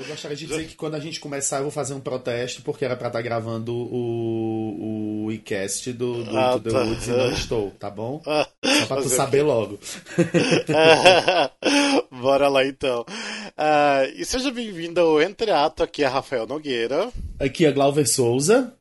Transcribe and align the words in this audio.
Eu 0.00 0.06
gostaria 0.06 0.34
de 0.36 0.46
dizer 0.46 0.66
que 0.66 0.74
quando 0.76 0.94
a 0.94 0.98
gente 0.98 1.20
começar 1.20 1.58
eu 1.58 1.64
vou 1.64 1.70
fazer 1.70 1.92
um 1.92 2.00
protesto, 2.00 2.62
porque 2.62 2.84
era 2.86 2.96
pra 2.96 3.08
estar 3.08 3.20
gravando 3.20 3.74
o, 3.74 5.24
o 5.26 5.32
iCast 5.32 5.92
do, 5.92 6.24
do, 6.24 6.38
Ah, 6.38 6.56
do 6.56 6.60
The 6.62 6.70
tá. 6.70 6.82
Woods 6.84 7.06
e 7.06 7.10
não 7.10 7.30
estou, 7.32 7.70
tá 7.72 7.90
bom? 7.90 8.22
Ah, 8.26 8.48
Só 8.64 8.86
pra 8.86 9.02
tu 9.02 9.08
saber 9.10 9.42
logo. 9.42 9.78
Bora 12.10 12.48
lá 12.48 12.64
então. 12.64 13.04
Ah, 13.62 14.08
e 14.16 14.24
seja 14.24 14.50
bem-vindo 14.50 14.98
ao 14.98 15.20
Entre 15.20 15.50
Ato, 15.50 15.82
aqui 15.82 16.02
é 16.02 16.06
Rafael 16.06 16.46
Nogueira. 16.46 17.12
Aqui 17.38 17.66
é 17.66 17.70
Glauber 17.70 18.06
Souza. 18.06 18.72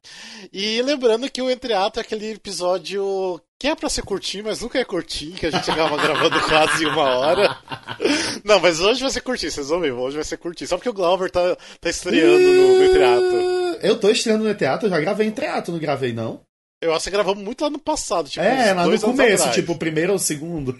E 0.53 0.81
lembrando 0.81 1.29
que 1.29 1.41
o 1.41 1.49
Entre 1.49 1.73
Ato 1.73 1.99
é 1.99 2.01
aquele 2.01 2.31
episódio 2.31 3.41
que 3.59 3.67
é 3.67 3.75
pra 3.75 3.89
ser 3.89 4.03
curtinho, 4.03 4.45
mas 4.45 4.61
nunca 4.61 4.79
é 4.79 4.85
curtinho, 4.85 5.35
que 5.35 5.47
a 5.47 5.51
gente 5.51 5.69
acaba 5.69 5.97
gravando 6.01 6.39
quase 6.47 6.85
uma 6.85 7.03
hora. 7.03 7.57
Não, 8.45 8.61
mas 8.61 8.79
hoje 8.79 9.01
vai 9.01 9.11
ser 9.11 9.19
curtinho, 9.19 9.51
vocês 9.51 9.67
vão 9.67 9.81
ver, 9.81 9.91
hoje 9.91 10.15
vai 10.15 10.23
ser 10.23 10.37
curtinho. 10.37 10.69
Só 10.69 10.77
porque 10.77 10.87
o 10.87 10.93
Glauber 10.93 11.29
tá, 11.29 11.57
tá 11.81 11.89
estreando 11.89 12.47
no, 12.47 12.77
no 12.77 12.83
Entre 12.85 13.03
Ato. 13.03 13.79
Eu 13.81 13.99
tô 13.99 14.09
estreando 14.09 14.45
no 14.45 14.49
eu 14.49 14.89
já 14.89 14.99
gravei 15.01 15.27
em 15.27 15.31
teatro, 15.31 15.73
não 15.73 15.79
gravei 15.79 16.13
não? 16.13 16.39
Eu 16.81 16.93
acho 16.93 17.05
que 17.05 17.11
gravamos 17.11 17.43
muito 17.43 17.61
lá 17.61 17.69
no 17.69 17.77
passado, 17.77 18.29
tipo, 18.29 18.45
é, 18.45 18.73
lá 18.73 18.85
no 18.87 18.99
começo, 18.99 19.43
atrás. 19.43 19.55
tipo, 19.55 19.73
o 19.73 19.77
primeiro 19.77 20.13
ou 20.13 20.15
o 20.15 20.19
segundo. 20.19 20.79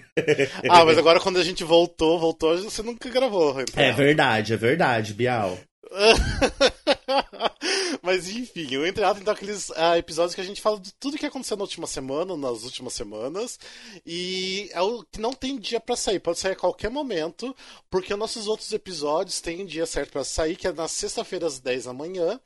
Ah, 0.68 0.84
mas 0.84 0.96
agora 0.96 1.20
quando 1.20 1.38
a 1.38 1.44
gente 1.44 1.62
voltou, 1.62 2.18
voltou, 2.18 2.56
você 2.56 2.82
nunca 2.82 3.08
gravou. 3.10 3.60
Entre 3.60 3.82
É 3.82 3.92
verdade, 3.92 4.54
é 4.54 4.56
verdade, 4.56 5.12
Bial. 5.12 5.58
Mas 8.02 8.28
enfim, 8.28 8.76
o 8.76 8.86
Entre 8.86 9.04
Ato 9.04 9.20
então 9.20 9.34
aqueles 9.34 9.70
ah, 9.72 9.98
episódios 9.98 10.34
que 10.34 10.40
a 10.40 10.44
gente 10.44 10.60
fala 10.60 10.78
de 10.80 10.92
tudo 10.94 11.18
que 11.18 11.26
aconteceu 11.26 11.56
na 11.56 11.64
última 11.64 11.86
semana, 11.86 12.36
nas 12.36 12.64
últimas 12.64 12.92
semanas, 12.92 13.58
e 14.06 14.68
é 14.72 14.80
o 14.80 15.02
que 15.04 15.20
não 15.20 15.32
tem 15.32 15.58
dia 15.58 15.80
pra 15.80 15.96
sair, 15.96 16.20
pode 16.20 16.38
sair 16.38 16.52
a 16.52 16.56
qualquer 16.56 16.90
momento, 16.90 17.54
porque 17.90 18.12
os 18.12 18.18
nossos 18.18 18.46
outros 18.46 18.72
episódios 18.72 19.40
têm 19.40 19.62
um 19.62 19.66
dia 19.66 19.86
certo 19.86 20.12
pra 20.12 20.24
sair, 20.24 20.56
que 20.56 20.66
é 20.66 20.72
na 20.72 20.88
sexta-feira 20.88 21.46
às 21.46 21.60
10 21.60 21.84
da 21.84 21.92
manhã. 21.92 22.40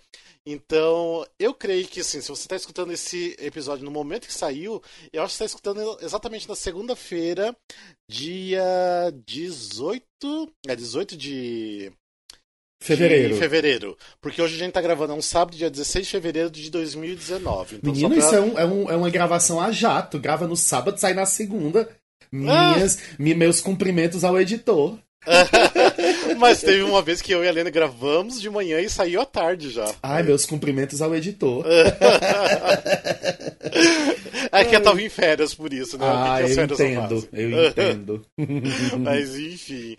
Então, 0.46 1.26
eu 1.38 1.54
creio 1.54 1.86
que 1.88 2.00
assim, 2.00 2.20
se 2.20 2.28
você 2.28 2.42
está 2.42 2.56
escutando 2.56 2.92
esse 2.92 3.34
episódio 3.38 3.84
no 3.84 3.90
momento 3.90 4.26
que 4.26 4.34
saiu, 4.34 4.82
eu 5.12 5.22
acho 5.22 5.32
que 5.32 5.42
está 5.42 5.44
escutando 5.46 5.98
exatamente 6.02 6.48
na 6.48 6.54
segunda-feira, 6.54 7.56
dia 8.08 8.62
18, 9.26 10.52
é 10.66 10.76
18 10.76 11.16
de 11.16 11.92
Fevereiro. 12.86 13.36
fevereiro. 13.36 13.96
Porque 14.20 14.40
hoje 14.42 14.56
a 14.56 14.58
gente 14.58 14.72
tá 14.72 14.80
gravando, 14.80 15.12
é 15.12 15.16
um 15.16 15.22
sábado, 15.22 15.56
dia 15.56 15.70
16 15.70 16.06
de 16.06 16.12
fevereiro 16.12 16.50
de 16.50 16.70
2019. 16.70 17.76
Então, 17.76 17.92
Menino, 17.92 18.10
pra- 18.10 18.18
isso 18.18 18.34
é, 18.34 18.40
um- 18.40 18.58
é 18.58 18.64
um- 18.66 18.90
é 18.90 18.96
uma 18.96 19.10
gravação 19.10 19.60
a 19.60 19.70
jato. 19.72 20.18
Grava 20.18 20.46
no 20.46 20.56
sábado, 20.56 20.98
sai 20.98 21.14
na 21.14 21.24
segunda. 21.26 21.88
Minhas, 22.30 22.98
mi- 23.18 23.34
meus 23.34 23.60
cumprimentos 23.60 24.24
ao 24.24 24.38
editor. 24.40 24.98
Mas 26.38 26.60
teve 26.60 26.82
uma 26.82 27.00
vez 27.00 27.22
que 27.22 27.32
eu 27.32 27.42
e 27.42 27.46
a 27.46 27.50
Helena 27.50 27.70
gravamos 27.70 28.38
de 28.38 28.50
manhã 28.50 28.78
e 28.80 28.90
saiu 28.90 29.22
à 29.22 29.24
tarde 29.24 29.70
já. 29.70 29.90
Ai, 30.02 30.22
meus 30.22 30.44
cumprimentos 30.44 31.00
ao 31.00 31.14
editor. 31.14 31.64
É 34.52 34.64
que 34.64 34.76
eu 34.76 34.80
tava 34.82 35.02
em 35.02 35.08
férias 35.08 35.52
por 35.54 35.72
isso, 35.72 35.98
né? 35.98 36.04
Ah, 36.08 36.40
eu 36.40 36.48
entendo, 36.64 37.28
eu 37.32 37.66
entendo. 37.68 38.22
Mas 39.00 39.34
enfim. 39.36 39.96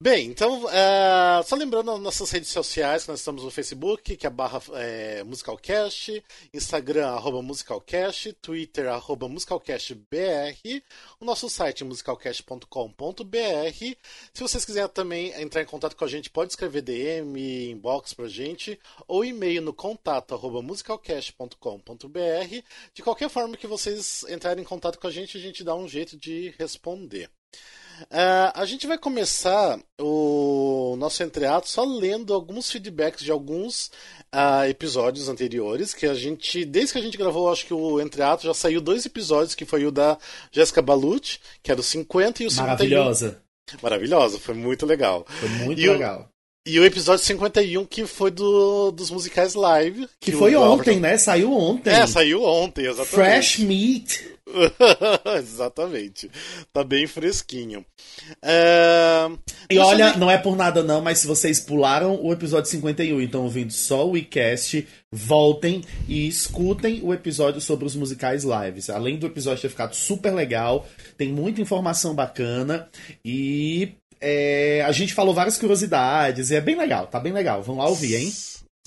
Bem, 0.00 0.26
então, 0.26 0.68
é, 0.70 1.42
só 1.44 1.56
lembrando 1.56 1.90
as 1.90 2.00
nossas 2.00 2.30
redes 2.30 2.50
sociais, 2.50 3.06
nós 3.06 3.18
estamos 3.18 3.42
no 3.42 3.50
Facebook, 3.50 4.16
que 4.16 4.26
é 4.26 4.30
barra 4.30 4.60
é, 4.74 5.22
Musicalcast, 5.24 6.22
Instagram, 6.54 7.08
arroba 7.08 7.42
Musicalcast, 7.42 8.32
Twitter, 8.34 8.88
arroba 8.88 9.28
MusicalcastBR, 9.28 10.82
o 11.20 11.24
nosso 11.24 11.48
site 11.48 11.84
musicalcast.com.br. 11.84 13.96
Se 14.32 14.40
vocês 14.40 14.64
quiserem 14.64 14.88
também 14.90 15.32
entrar 15.40 15.62
em 15.62 15.66
contato 15.66 15.96
com 15.96 16.04
a 16.04 16.08
gente, 16.08 16.30
pode 16.30 16.52
escrever 16.52 16.82
DM, 16.82 17.70
inbox 17.70 18.14
pra 18.14 18.28
gente, 18.28 18.78
ou 19.06 19.24
e-mail 19.24 19.62
no 19.62 19.72
contato 19.72 20.34
arroba 20.34 20.62
musicalcast.com.br. 20.62 22.62
De 22.94 23.02
qualquer 23.02 23.28
forma 23.28 23.56
que 23.56 23.66
vocês 23.66 24.24
entrarem 24.28 24.62
em 24.62 24.66
contato 24.66 24.98
com 24.98 25.06
a 25.06 25.10
gente, 25.10 25.36
a 25.36 25.40
gente 25.40 25.64
dá 25.64 25.74
um 25.74 25.88
jeito 25.88 26.16
de 26.16 26.54
responder. 26.58 27.30
Ah, 28.10 28.52
a 28.54 28.64
gente 28.64 28.86
vai 28.86 28.96
começar 28.96 29.78
o 30.00 30.94
nosso 30.98 31.22
entreato 31.22 31.68
só 31.68 31.84
lendo 31.84 32.32
alguns 32.32 32.70
feedbacks 32.70 33.24
de 33.24 33.32
alguns 33.32 33.90
ah, 34.30 34.68
episódios 34.68 35.28
anteriores, 35.28 35.92
que 35.92 36.06
a 36.06 36.14
gente, 36.14 36.64
desde 36.64 36.92
que 36.92 36.98
a 36.98 37.02
gente 37.02 37.18
gravou, 37.18 37.50
acho 37.50 37.66
que 37.66 37.74
o 37.74 38.00
entreato 38.00 38.44
já 38.44 38.54
saiu 38.54 38.80
dois 38.80 39.04
episódios, 39.04 39.54
que 39.54 39.64
foi 39.64 39.84
o 39.84 39.90
da 39.90 40.16
Jéssica 40.52 40.80
Balucci, 40.80 41.40
que 41.62 41.70
era 41.70 41.80
o 41.80 41.84
50 41.84 42.42
e 42.42 42.46
o 42.46 42.50
51. 42.50 42.66
Maravilhosa. 42.66 43.42
Maravilhosa, 43.82 44.38
foi 44.38 44.54
muito 44.54 44.86
legal. 44.86 45.26
Foi 45.28 45.48
muito 45.48 45.80
E 45.80 45.88
legal. 45.88 46.30
E 46.68 46.78
o 46.78 46.84
episódio 46.84 47.24
51, 47.24 47.86
que 47.86 48.04
foi 48.04 48.30
do, 48.30 48.90
dos 48.90 49.10
musicais 49.10 49.54
live. 49.54 50.06
Que 50.20 50.34
o 50.34 50.38
foi 50.38 50.54
ontem, 50.54 51.00
né? 51.00 51.16
Saiu 51.16 51.50
ontem. 51.50 51.88
É, 51.88 52.06
saiu 52.06 52.44
ontem, 52.44 52.84
exatamente. 52.84 53.14
Fresh 53.14 53.58
meat. 53.60 54.38
Exatamente. 55.38 56.30
Tá 56.72 56.82
bem 56.82 57.06
fresquinho. 57.06 57.84
É, 58.42 59.28
E 59.70 59.78
olha, 59.78 60.16
não 60.16 60.30
é 60.30 60.38
por 60.38 60.56
nada 60.56 60.82
não, 60.82 61.00
mas 61.00 61.18
se 61.18 61.26
vocês 61.26 61.60
pularam 61.60 62.18
o 62.22 62.32
episódio 62.32 62.70
51 62.70 63.20
e 63.20 63.24
estão 63.24 63.44
ouvindo 63.44 63.72
só 63.72 64.06
o 64.06 64.12
WeCast, 64.12 64.86
voltem 65.12 65.82
e 66.08 66.26
escutem 66.26 67.00
o 67.02 67.12
episódio 67.12 67.60
sobre 67.60 67.84
os 67.84 67.94
musicais 67.94 68.44
lives. 68.44 68.88
Além 68.88 69.18
do 69.18 69.26
episódio 69.26 69.62
ter 69.62 69.68
ficado 69.68 69.94
super 69.94 70.32
legal, 70.32 70.86
tem 71.16 71.30
muita 71.30 71.60
informação 71.60 72.14
bacana 72.14 72.88
e 73.24 73.97
é, 74.20 74.82
a 74.86 74.92
gente 74.92 75.14
falou 75.14 75.34
várias 75.34 75.56
curiosidades 75.58 76.50
e 76.50 76.56
é 76.56 76.60
bem 76.60 76.76
legal, 76.76 77.06
tá 77.06 77.18
bem 77.20 77.32
legal. 77.32 77.62
Vão 77.62 77.76
lá 77.78 77.86
ouvir, 77.88 78.14
hein? 78.16 78.32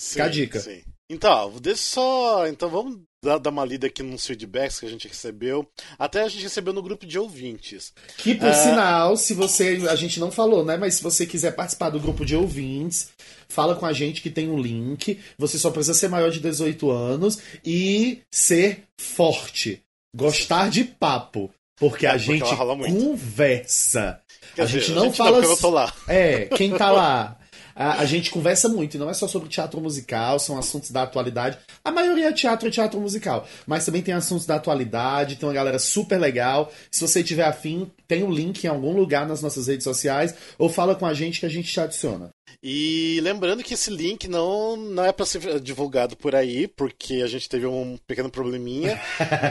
Fica 0.00 0.24
a 0.24 0.28
dica. 0.28 0.60
sim. 0.60 0.82
Então, 1.10 1.52
deixa 1.60 1.82
só. 1.82 2.46
Então 2.48 2.70
vamos 2.70 2.98
dar, 3.22 3.36
dar 3.36 3.50
uma 3.50 3.66
lida 3.66 3.86
aqui 3.86 4.02
nos 4.02 4.24
feedbacks 4.26 4.80
que 4.80 4.86
a 4.86 4.88
gente 4.88 5.06
recebeu. 5.06 5.68
Até 5.98 6.22
a 6.22 6.28
gente 6.28 6.42
recebeu 6.44 6.72
no 6.72 6.82
grupo 6.82 7.04
de 7.04 7.18
ouvintes. 7.18 7.92
Que 8.16 8.34
por 8.34 8.48
Ah. 8.48 8.54
sinal, 8.54 9.16
se 9.18 9.34
você. 9.34 9.78
A 9.90 9.94
gente 9.94 10.18
não 10.18 10.30
falou, 10.30 10.64
né? 10.64 10.78
Mas 10.78 10.94
se 10.94 11.02
você 11.02 11.26
quiser 11.26 11.54
participar 11.54 11.90
do 11.90 12.00
grupo 12.00 12.24
de 12.24 12.34
ouvintes, 12.34 13.10
fala 13.46 13.74
com 13.76 13.84
a 13.84 13.92
gente 13.92 14.22
que 14.22 14.30
tem 14.30 14.48
um 14.48 14.58
link. 14.58 15.20
Você 15.36 15.58
só 15.58 15.70
precisa 15.70 15.92
ser 15.92 16.08
maior 16.08 16.30
de 16.30 16.40
18 16.40 16.90
anos 16.90 17.38
e 17.62 18.22
ser 18.32 18.84
forte. 18.98 19.82
Gostar 20.16 20.70
de 20.70 20.84
papo. 20.84 21.50
Porque 21.78 22.06
a 22.06 22.10
É, 22.10 22.18
porque 22.18 22.38
gente 22.38 22.56
conversa. 22.56 24.21
Quer 24.54 24.62
a 24.62 24.64
dizer, 24.64 24.80
gente 24.80 24.92
não 24.92 25.04
não, 25.06 25.12
fala. 25.12 25.38
porque 25.38 25.52
eu 25.52 25.56
tô 25.56 25.70
lá. 25.70 25.92
É, 26.08 26.46
quem 26.56 26.76
tá 26.76 26.90
lá. 26.90 27.36
A, 27.74 28.00
a 28.00 28.04
gente 28.04 28.30
conversa 28.30 28.68
muito, 28.68 28.96
e 28.96 29.00
não 29.00 29.08
é 29.08 29.14
só 29.14 29.26
sobre 29.26 29.48
teatro 29.48 29.80
musical, 29.80 30.38
são 30.38 30.58
assuntos 30.58 30.90
da 30.90 31.02
atualidade. 31.02 31.58
A 31.84 31.90
maioria 31.90 32.28
é 32.28 32.32
teatro 32.32 32.68
e 32.68 32.70
teatro 32.70 33.00
musical, 33.00 33.46
mas 33.66 33.84
também 33.84 34.02
tem 34.02 34.14
assuntos 34.14 34.46
da 34.46 34.56
atualidade, 34.56 35.36
tem 35.36 35.48
uma 35.48 35.54
galera 35.54 35.78
super 35.78 36.18
legal. 36.18 36.70
Se 36.90 37.00
você 37.00 37.22
tiver 37.22 37.44
afim, 37.44 37.90
tem 38.06 38.22
um 38.22 38.30
link 38.30 38.64
em 38.64 38.68
algum 38.68 38.92
lugar 38.92 39.26
nas 39.26 39.40
nossas 39.42 39.68
redes 39.68 39.84
sociais, 39.84 40.34
ou 40.58 40.68
fala 40.68 40.94
com 40.94 41.06
a 41.06 41.14
gente 41.14 41.40
que 41.40 41.46
a 41.46 41.50
gente 41.50 41.72
te 41.72 41.80
adiciona. 41.80 42.31
E 42.62 43.20
lembrando 43.22 43.62
que 43.62 43.74
esse 43.74 43.90
link 43.90 44.26
não, 44.26 44.76
não 44.76 45.04
é 45.04 45.12
para 45.12 45.26
ser 45.26 45.60
divulgado 45.60 46.16
por 46.16 46.34
aí, 46.34 46.66
porque 46.66 47.14
a 47.22 47.26
gente 47.26 47.48
teve 47.48 47.66
um 47.66 47.96
pequeno 48.06 48.30
probleminha. 48.30 49.00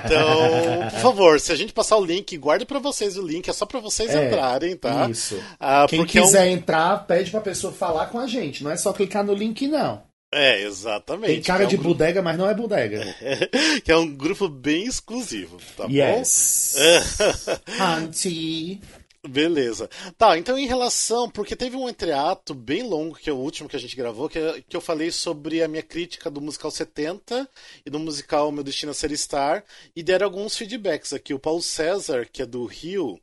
Então, 0.05 0.89
por 0.91 0.99
favor, 0.99 1.39
se 1.39 1.51
a 1.51 1.55
gente 1.55 1.71
passar 1.73 1.97
o 1.97 2.03
link, 2.05 2.35
guarde 2.37 2.65
para 2.65 2.79
vocês 2.79 3.17
o 3.17 3.25
link, 3.25 3.49
é 3.49 3.53
só 3.53 3.65
para 3.65 3.79
vocês 3.79 4.13
É, 4.13 4.27
entrarem, 4.27 4.75
tá? 4.75 5.09
Isso. 5.09 5.41
Ah, 5.59 5.85
Quem 5.89 5.99
porque 5.99 6.17
é 6.19 6.21
um- 6.21 6.25
quiser 6.25 6.47
entrar, 6.47 7.05
pede 7.07 7.31
pra 7.31 7.39
pessoa 7.41 7.71
falar 7.71 8.07
com 8.07 8.19
a 8.19 8.27
gente. 8.27 8.63
Não 8.63 8.71
é 8.71 8.77
só 8.77 8.91
clicar 8.91 9.23
no 9.23 9.33
link, 9.33 9.67
não. 9.67 10.03
É, 10.33 10.61
exatamente. 10.61 11.33
Tem 11.33 11.41
cara 11.41 11.63
é 11.63 11.65
um 11.65 11.69
de 11.69 11.75
grupo- 11.75 11.89
bodega, 11.89 12.21
mas 12.21 12.37
não 12.37 12.49
é 12.49 12.53
bodega. 12.53 13.03
que 13.83 13.91
é 13.91 13.97
um 13.97 14.07
grupo 14.15 14.47
bem 14.47 14.85
exclusivo, 14.85 15.57
tá 15.75 15.85
Yes. 15.89 16.75
bom? 16.77 17.83
Auntie. 17.83 18.79
Beleza. 19.27 19.87
Tá, 20.17 20.35
então 20.37 20.57
em 20.57 20.65
relação. 20.65 21.29
Porque 21.29 21.55
teve 21.55 21.75
um 21.75 21.87
entreato 21.87 22.55
bem 22.55 22.81
longo, 22.81 23.15
que 23.15 23.29
é 23.29 23.33
o 23.33 23.37
último 23.37 23.69
que 23.69 23.75
a 23.75 23.79
gente 23.79 23.95
gravou, 23.95 24.27
que, 24.27 24.39
que 24.67 24.75
eu 24.75 24.81
falei 24.81 25.11
sobre 25.11 25.61
a 25.61 25.67
minha 25.67 25.83
crítica 25.83 26.29
do 26.29 26.41
musical 26.41 26.71
70 26.71 27.47
e 27.85 27.89
do 27.89 27.99
musical 27.99 28.51
Meu 28.51 28.63
Destino 28.63 28.91
a 28.91 28.95
Ser 28.95 29.15
Star, 29.15 29.63
e 29.95 30.01
deram 30.01 30.25
alguns 30.25 30.57
feedbacks 30.57 31.13
aqui. 31.13 31.33
O 31.35 31.39
Paulo 31.39 31.61
César, 31.61 32.25
que 32.25 32.41
é 32.41 32.45
do 32.47 32.65
Rio, 32.65 33.19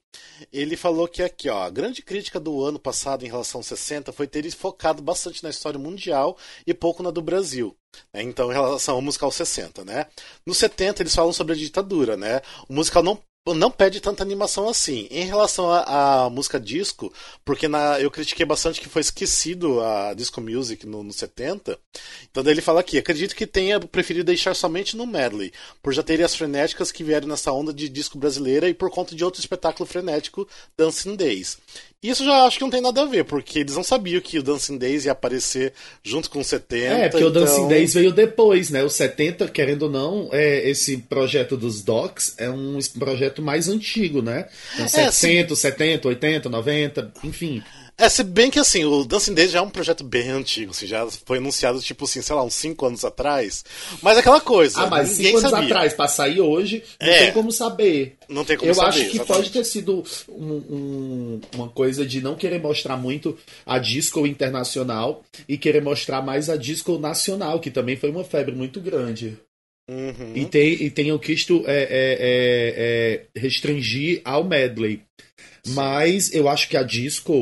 ele 0.53 0.77
falou 0.77 1.09
que 1.09 1.23
aqui, 1.23 1.49
ó, 1.49 1.63
a 1.65 1.71
grande 1.71 2.01
crítica 2.01 2.39
do 2.39 2.65
ano 2.65 2.79
passado 2.79 3.25
em 3.25 3.29
relação 3.29 3.59
ao 3.59 3.65
60 3.65 4.13
foi 4.13 4.27
ter 4.29 4.49
focado 4.53 5.03
bastante 5.03 5.43
na 5.43 5.51
história 5.51 5.79
mundial 5.79 6.39
e 6.67 6.73
pouco 6.73 7.03
na 7.03 7.11
do 7.11 7.21
Brasil. 7.21 7.77
né? 8.13 8.23
Então, 8.23 8.51
em 8.51 8.55
relação 8.55 8.95
ao 8.95 9.03
musical 9.03 9.33
60, 9.33 9.85
né? 9.85 10.07
No 10.47 10.55
70, 10.55 11.03
eles 11.03 11.15
falam 11.15 11.33
sobre 11.33 11.55
a 11.55 11.57
ditadura, 11.57 12.17
né? 12.17 12.41
O 12.69 12.73
musical 12.73 13.03
não 13.03 13.21
não 13.55 13.71
pede 13.71 14.01
tanta 14.01 14.23
animação 14.23 14.69
assim. 14.69 15.07
Em 15.11 15.25
relação 15.25 15.71
à 15.71 16.29
música 16.31 16.59
disco, 16.61 17.13
porque 17.45 17.69
na, 17.69 18.01
eu 18.01 18.11
critiquei 18.11 18.45
bastante 18.45 18.81
que 18.81 18.89
foi 18.89 19.01
esquecido 19.01 19.81
a 19.81 20.15
disco 20.15 20.41
music 20.41 20.87
no, 20.87 21.03
no 21.03 21.13
70. 21.13 21.79
Então 22.31 22.45
ele 22.47 22.61
fala 22.61 22.81
aqui, 22.81 22.99
acredito 22.99 23.35
que 23.35 23.47
tenha 23.47 23.81
preferido 23.81 24.25
deixar 24.25 24.55
somente 24.55 24.97
no 24.97 25.07
medley, 25.07 25.53
por 25.83 25.93
já 25.93 26.03
terem 26.03 26.25
as 26.25 26.35
frenéticas 26.35 26.93
que 26.93 27.05
vieram 27.05 27.29
nessa 27.29 27.53
onda 27.53 27.73
de 27.73 27.89
disco 27.89 28.19
brasileira 28.19 28.69
e 28.69 28.75
por 28.75 28.91
conta 28.91 29.15
de 29.15 29.25
outro 29.25 29.41
espetáculo 29.41 29.87
frenético, 29.87 30.49
Dancing 30.77 31.17
Days. 31.17 31.59
Isso 32.01 32.25
já 32.25 32.45
acho 32.45 32.59
que 32.59 32.63
não 32.63 32.71
tem 32.71 32.81
nada 32.81 33.03
a 33.03 33.07
ver, 33.07 33.25
porque 33.25 33.59
eles 33.59 33.75
não 33.75 33.83
sabiam 33.83 34.21
que 34.21 34.39
o 34.39 34.43
Dancing 34.43 34.79
Days 34.79 35.05
ia 35.05 35.11
aparecer 35.11 35.73
junto 36.01 36.31
com 36.31 36.39
o 36.39 36.45
70. 36.45 36.85
É, 36.85 37.09
porque 37.09 37.27
então... 37.27 37.29
o 37.29 37.45
Dancing 37.45 37.67
Days 37.67 37.95
veio 37.95 38.13
depois, 38.13 38.71
né? 38.71 38.85
O 38.85 38.89
70, 38.89 39.49
querendo 39.49 39.83
ou 39.83 39.91
não, 39.91 40.29
é, 40.31 40.69
esse 40.71 40.97
projeto 40.97 41.57
dos 41.57 41.83
Docs 41.83 42.35
é 42.39 42.49
um 42.49 42.79
projeto 43.01 43.43
mais 43.43 43.69
antigo, 43.69 44.23
né? 44.23 44.49
Então, 44.75 44.85
é, 44.85 44.89
60, 45.11 45.57
sim. 45.57 45.61
70, 45.61 46.09
80, 46.09 46.49
90, 46.49 47.13
enfim. 47.25 47.65
É, 47.99 48.09
se 48.09 48.23
bem 48.23 48.49
que 48.49 48.61
assim, 48.61 48.85
o 48.85 49.05
Dancing 49.05 49.35
Days 49.35 49.51
já 49.51 49.59
é 49.59 49.63
um 49.63 49.69
projeto 49.69 50.05
bem 50.05 50.29
antigo, 50.31 50.71
assim, 50.71 50.87
já 50.87 51.05
foi 51.27 51.39
anunciado, 51.39 51.81
tipo 51.81 52.05
assim, 52.05 52.23
sei 52.23 52.37
lá, 52.37 52.45
uns 52.45 52.55
5 52.55 52.87
anos 52.87 53.05
atrás. 53.05 53.65
Mas 54.01 54.17
é 54.17 54.21
aquela 54.21 54.41
coisa. 54.41 54.83
Ah, 54.83 54.87
mas 54.87 55.09
5 55.09 55.39
anos 55.39 55.51
sabia. 55.51 55.67
atrás, 55.67 55.95
pra 55.95 56.07
sair 56.07 56.41
hoje, 56.41 56.85
não 57.01 57.09
é, 57.09 57.19
tem 57.19 57.33
como 57.33 57.51
saber. 57.51 58.17
Não 58.29 58.45
tem 58.45 58.57
como 58.57 58.71
Eu 58.71 58.75
saber. 58.77 58.87
Eu 58.87 58.89
acho 58.89 58.99
que 58.99 59.17
exatamente. 59.17 59.27
pode 59.27 59.51
ter 59.51 59.65
sido 59.65 60.05
um, 60.29 60.53
um, 60.55 61.41
uma 61.57 61.69
coisa 61.69 62.07
de 62.07 62.21
não 62.21 62.37
querer 62.37 62.63
mostrar 62.63 62.97
muito 62.97 63.37
a 63.67 63.79
disco 63.79 64.25
internacional 64.25 65.25
e 65.49 65.59
querer 65.59 65.83
mostrar 65.83 66.23
mais 66.23 66.49
a 66.49 66.57
disco 66.57 66.99
nacional, 66.99 67.59
que 67.59 67.71
também 67.71 67.97
foi 67.97 68.11
uma 68.11 68.23
febre 68.23 68.55
muito 68.55 68.81
grande. 68.81 69.37
Uhum. 69.91 70.33
E, 70.37 70.45
tem, 70.45 70.73
e 70.83 70.91
tenham 70.91 71.19
quisto 71.19 71.65
é, 71.67 71.83
é, 71.83 71.89
é, 71.91 73.27
é 73.35 73.41
restringir 73.41 74.21
ao 74.25 74.45
medley. 74.45 75.03
Mas 75.67 76.33
eu 76.33 76.49
acho 76.49 76.69
que 76.69 76.77
a 76.77 76.83
disco, 76.83 77.33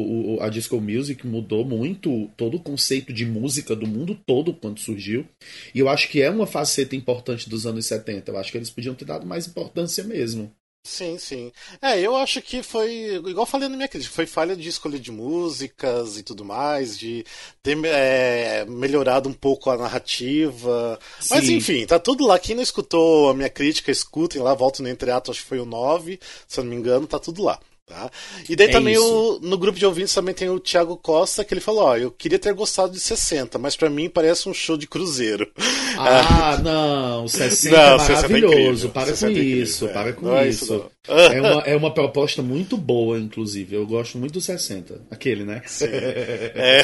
a 0.40 0.48
disco 0.48 0.80
music 0.80 1.26
mudou 1.26 1.64
muito 1.64 2.30
todo 2.36 2.56
o 2.56 2.60
conceito 2.60 3.12
de 3.12 3.24
música 3.24 3.74
do 3.76 3.86
mundo 3.86 4.18
todo 4.26 4.54
quando 4.54 4.80
surgiu. 4.80 5.26
E 5.74 5.78
eu 5.78 5.88
acho 5.88 6.08
que 6.08 6.22
é 6.22 6.30
uma 6.30 6.46
faceta 6.46 6.96
importante 6.96 7.48
dos 7.48 7.66
anos 7.66 7.86
70. 7.86 8.30
Eu 8.30 8.38
acho 8.38 8.50
que 8.50 8.58
eles 8.58 8.70
podiam 8.70 8.94
ter 8.94 9.04
dado 9.04 9.26
mais 9.26 9.46
importância 9.46 10.02
mesmo. 10.04 10.52
Sim, 10.86 11.18
sim. 11.18 11.52
É, 11.82 12.00
eu 12.00 12.14
acho 12.14 12.40
que 12.40 12.62
foi, 12.62 13.16
igual 13.26 13.44
falei 13.44 13.68
na 13.68 13.74
minha 13.74 13.88
crítica, 13.88 14.14
foi 14.14 14.24
falha 14.24 14.54
de 14.54 14.68
escolha 14.68 15.00
de 15.00 15.10
músicas 15.10 16.16
e 16.16 16.22
tudo 16.22 16.44
mais, 16.44 16.96
de 16.96 17.24
ter 17.60 17.76
é, 17.84 18.64
melhorado 18.66 19.28
um 19.28 19.32
pouco 19.32 19.68
a 19.68 19.76
narrativa. 19.76 20.96
Sim. 21.18 21.34
Mas 21.34 21.48
enfim, 21.48 21.86
tá 21.86 21.98
tudo 21.98 22.24
lá. 22.24 22.38
Quem 22.38 22.54
não 22.54 22.62
escutou 22.62 23.28
a 23.30 23.34
minha 23.34 23.50
crítica, 23.50 23.90
escutem 23.90 24.40
lá, 24.40 24.54
volta 24.54 24.80
no 24.80 24.88
Entreato, 24.88 25.32
acho 25.32 25.42
que 25.42 25.48
foi 25.48 25.58
o 25.58 25.66
9, 25.66 26.20
se 26.46 26.60
eu 26.60 26.62
não 26.62 26.70
me 26.70 26.76
engano, 26.76 27.04
tá 27.04 27.18
tudo 27.18 27.42
lá. 27.42 27.58
Tá? 27.87 28.11
E 28.49 28.56
daí 28.56 28.67
é 28.67 28.71
também 28.73 28.99
o, 28.99 29.38
no 29.41 29.56
grupo 29.56 29.79
de 29.79 29.87
ouvintes 29.87 30.12
também 30.12 30.35
tem 30.35 30.50
o 30.50 30.59
Thiago 30.59 30.97
Costa, 30.97 31.44
que 31.44 31.55
ele 31.55 31.61
falou, 31.61 31.85
ó, 31.85 31.97
eu 31.97 32.11
queria 32.11 32.37
ter 32.37 32.53
gostado 32.53 32.93
de 32.93 32.99
60, 32.99 33.61
mas 33.61 33.77
para 33.77 33.88
mim 33.88 34.09
parece 34.09 34.49
um 34.49 34.55
show 34.55 34.77
de 34.77 34.88
cruzeiro. 34.88 35.49
Ah, 35.97 36.59
não, 36.65 37.27
60 37.31 37.77
não, 37.77 37.83
é 37.83 37.97
maravilhoso, 37.97 38.88
60 38.88 38.88
é 38.88 38.91
para 38.91 39.17
com 39.17 39.31
isso, 39.31 39.87
é. 39.87 39.93
para 39.93 40.12
com 40.15 40.27
não 40.27 40.44
isso. 40.44 40.91
É 41.09 41.37
é, 41.37 41.41
uma, 41.41 41.61
é 41.62 41.77
uma 41.77 41.94
proposta 41.94 42.43
muito 42.43 42.77
boa, 42.77 43.19
inclusive. 43.19 43.77
Eu 43.77 43.87
gosto 43.87 44.19
muito 44.19 44.33
do 44.33 44.41
60. 44.41 45.03
Aquele, 45.11 45.44
né? 45.44 45.62
Sim. 45.67 45.87
É. 45.87 46.83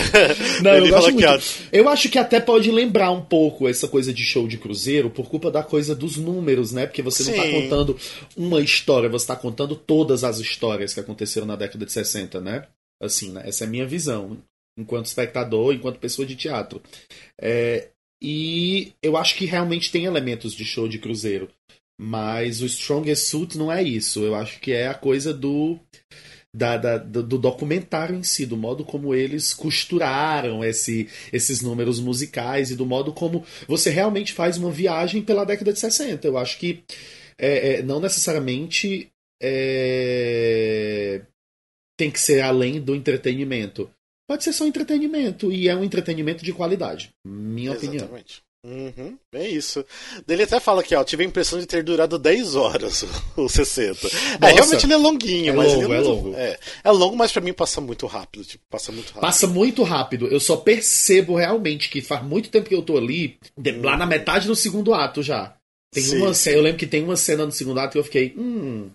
Não, 0.62 0.72
eu 0.74 0.88
gosto 0.88 1.12
muito. 1.12 1.42
Eu 1.72 1.88
acho 1.88 2.08
que 2.08 2.18
até 2.18 2.38
pode 2.38 2.70
lembrar 2.70 3.10
um 3.10 3.20
pouco 3.20 3.68
essa 3.68 3.88
coisa 3.88 4.12
de 4.12 4.24
show 4.24 4.46
de 4.46 4.56
cruzeiro 4.56 5.10
por 5.10 5.28
culpa 5.28 5.50
da 5.50 5.62
coisa 5.62 5.94
dos 5.94 6.16
números, 6.16 6.72
né? 6.72 6.86
Porque 6.86 7.02
você 7.02 7.24
Sim. 7.24 7.36
não 7.36 7.44
está 7.44 7.60
contando 7.60 7.96
uma 8.36 8.60
história, 8.60 9.08
você 9.08 9.24
está 9.24 9.36
contando 9.36 9.74
todas 9.74 10.22
as 10.22 10.38
histórias 10.38 10.91
que 10.94 11.00
aconteceram 11.00 11.46
na 11.46 11.56
década 11.56 11.84
de 11.84 11.92
60, 11.92 12.40
né? 12.40 12.66
Assim, 13.00 13.32
né? 13.32 13.42
Essa 13.44 13.64
é 13.64 13.66
a 13.66 13.70
minha 13.70 13.86
visão, 13.86 14.42
enquanto 14.78 15.06
espectador, 15.06 15.74
enquanto 15.74 15.98
pessoa 15.98 16.26
de 16.26 16.36
teatro. 16.36 16.82
É, 17.40 17.88
e 18.22 18.92
eu 19.02 19.16
acho 19.16 19.34
que 19.36 19.44
realmente 19.44 19.90
tem 19.90 20.04
elementos 20.04 20.54
de 20.54 20.64
show 20.64 20.86
de 20.86 20.98
cruzeiro. 20.98 21.48
Mas 22.00 22.62
o 22.62 22.66
Strongest 22.66 23.28
Suit 23.28 23.58
não 23.58 23.70
é 23.70 23.82
isso. 23.82 24.24
Eu 24.24 24.34
acho 24.34 24.60
que 24.60 24.72
é 24.72 24.86
a 24.86 24.94
coisa 24.94 25.34
do. 25.34 25.78
Da, 26.54 26.76
da, 26.76 26.98
do 26.98 27.38
documentário 27.38 28.14
em 28.14 28.22
si, 28.22 28.44
do 28.44 28.58
modo 28.58 28.84
como 28.84 29.14
eles 29.14 29.54
costuraram 29.54 30.62
esse, 30.62 31.08
esses 31.32 31.62
números 31.62 31.98
musicais 31.98 32.70
e 32.70 32.76
do 32.76 32.84
modo 32.84 33.10
como 33.10 33.42
você 33.66 33.88
realmente 33.88 34.34
faz 34.34 34.58
uma 34.58 34.70
viagem 34.70 35.22
pela 35.22 35.46
década 35.46 35.72
de 35.72 35.78
60. 35.78 36.26
Eu 36.26 36.36
acho 36.36 36.58
que 36.58 36.84
é, 37.38 37.76
é, 37.76 37.82
não 37.82 38.00
necessariamente 38.00 39.10
é, 39.42 41.22
tem 41.98 42.10
que 42.10 42.20
ser 42.20 42.40
além 42.40 42.80
do 42.80 42.94
entretenimento. 42.94 43.90
Pode 44.28 44.44
ser 44.44 44.52
só 44.52 44.64
entretenimento, 44.64 45.52
e 45.52 45.68
é 45.68 45.74
um 45.74 45.82
entretenimento 45.82 46.44
de 46.44 46.52
qualidade, 46.52 47.10
minha 47.26 47.72
Exatamente. 47.72 48.04
opinião. 48.04 48.22
Uhum, 48.64 49.18
é 49.34 49.48
isso. 49.48 49.84
Ele 50.28 50.44
até 50.44 50.60
fala 50.60 50.84
que, 50.84 50.94
ó, 50.94 51.02
tive 51.02 51.24
a 51.24 51.26
impressão 51.26 51.58
de 51.58 51.66
ter 51.66 51.82
durado 51.82 52.16
10 52.16 52.54
horas 52.54 53.04
o 53.36 53.48
60. 53.48 54.06
é, 54.40 54.52
realmente 54.52 54.86
ele 54.86 54.92
é 54.92 54.96
longuinho, 54.96 55.52
é 55.52 55.56
mas 55.56 55.72
longo, 55.72 55.84
ele 55.84 55.92
é, 55.92 55.96
é 55.96 56.00
longo. 56.00 56.34
É, 56.36 56.58
é 56.84 56.90
longo, 56.92 57.16
mas 57.16 57.32
para 57.32 57.42
mim 57.42 57.52
passa 57.52 57.80
muito 57.80 58.06
rápido, 58.06 58.44
tipo, 58.44 58.62
passa 58.70 58.92
muito 58.92 59.08
rápido. 59.08 59.20
Passa 59.20 59.46
muito 59.48 59.82
rápido. 59.82 60.28
Eu 60.28 60.38
só 60.38 60.56
percebo 60.56 61.34
realmente 61.34 61.90
que 61.90 62.00
faz 62.00 62.22
muito 62.22 62.50
tempo 62.50 62.68
que 62.68 62.74
eu 62.74 62.82
tô 62.82 62.96
ali, 62.96 63.36
hum. 63.58 63.82
lá 63.82 63.96
na 63.96 64.06
metade 64.06 64.46
do 64.46 64.54
segundo 64.54 64.94
ato 64.94 65.24
já. 65.24 65.56
Tem 65.92 66.02
sim, 66.02 66.18
uma, 66.18 66.32
sim. 66.32 66.50
eu 66.50 66.62
lembro 66.62 66.78
que 66.78 66.86
tem 66.86 67.02
uma 67.02 67.16
cena 67.16 67.44
no 67.44 67.52
segundo 67.52 67.80
ato 67.80 67.92
que 67.92 67.98
eu 67.98 68.04
fiquei, 68.04 68.32
hum, 68.38 68.90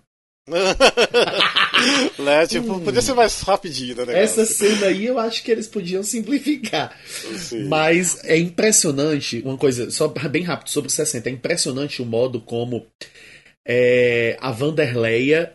né? 2.20 2.48
Tipo, 2.48 2.74
hum. 2.74 2.80
podia 2.80 3.02
ser 3.02 3.14
mais 3.14 3.42
rapidinho, 3.42 4.06
né? 4.06 4.24
Essa 4.24 4.46
cena 4.46 4.88
aí 4.88 5.06
eu 5.06 5.20
acho 5.20 5.44
que 5.44 5.52
eles 5.52 5.68
podiam 5.68 6.02
simplificar. 6.02 6.98
Sim. 7.38 7.66
Mas 7.66 8.24
é 8.24 8.38
impressionante, 8.38 9.42
uma 9.44 9.58
coisa, 9.58 9.92
só 9.92 10.08
bem 10.08 10.44
rápido 10.44 10.70
sobre 10.70 10.88
o 10.90 10.92
60, 10.92 11.30
é 11.30 11.32
impressionante 11.32 12.02
o 12.02 12.06
modo 12.06 12.40
como 12.40 12.88
é, 13.68 14.38
a 14.40 14.52
Vanderleia 14.52 15.54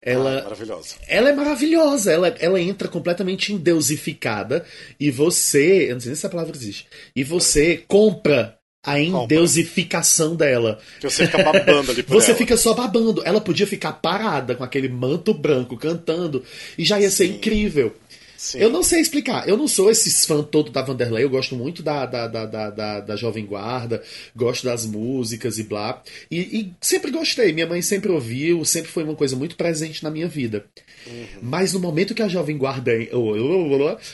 ela, 0.00 0.38
ah, 0.38 0.42
maravilhosa. 0.44 0.94
ela 1.08 1.28
é 1.28 1.32
maravilhosa, 1.32 2.12
ela, 2.12 2.28
ela 2.38 2.60
entra 2.60 2.86
completamente 2.86 3.52
endeusificada 3.52 4.64
e 4.98 5.10
você, 5.10 5.90
eu 5.90 5.94
não 5.94 6.00
sei 6.00 6.10
nem 6.10 6.14
se 6.14 6.20
essa 6.20 6.28
palavra 6.28 6.56
existe, 6.56 6.86
e 7.16 7.24
você 7.24 7.78
compra 7.88 8.57
a 8.84 9.00
endeusificação 9.00 10.36
dela. 10.36 10.78
Que 11.00 11.10
você 11.10 11.26
fica 11.26 11.42
babando 11.42 11.90
ali 11.90 12.02
por 12.02 12.14
Você 12.14 12.30
ela. 12.30 12.38
fica 12.38 12.56
só 12.56 12.74
babando. 12.74 13.22
Ela 13.24 13.40
podia 13.40 13.66
ficar 13.66 13.92
parada 13.92 14.54
com 14.54 14.64
aquele 14.64 14.88
manto 14.88 15.34
branco 15.34 15.76
cantando 15.76 16.42
e 16.76 16.84
já 16.84 17.00
ia 17.00 17.10
Sim. 17.10 17.16
ser 17.16 17.26
incrível. 17.26 17.94
Sim. 18.36 18.60
Eu 18.60 18.70
não 18.70 18.84
sei 18.84 19.00
explicar. 19.00 19.48
Eu 19.48 19.56
não 19.56 19.66
sou 19.66 19.90
esse 19.90 20.24
fã 20.24 20.44
todo 20.44 20.70
da 20.70 20.80
Vanderlei. 20.80 21.24
Eu 21.24 21.30
gosto 21.30 21.56
muito 21.56 21.82
da, 21.82 22.06
da, 22.06 22.28
da, 22.28 22.46
da, 22.46 23.00
da 23.00 23.16
Jovem 23.16 23.44
Guarda, 23.44 24.00
gosto 24.34 24.64
das 24.64 24.86
músicas 24.86 25.58
e 25.58 25.64
blá. 25.64 26.00
E, 26.30 26.38
e, 26.38 26.72
sempre 26.80 27.10
gostei. 27.10 27.52
Minha 27.52 27.66
mãe 27.66 27.82
sempre 27.82 28.12
ouviu, 28.12 28.64
sempre 28.64 28.92
foi 28.92 29.02
uma 29.02 29.16
coisa 29.16 29.34
muito 29.34 29.56
presente 29.56 30.04
na 30.04 30.10
minha 30.10 30.28
vida. 30.28 30.64
Uhum. 31.04 31.26
Mas 31.42 31.72
no 31.72 31.80
momento 31.80 32.14
que 32.14 32.22
a 32.22 32.28
Jovem 32.28 32.56
Guarda. 32.56 32.92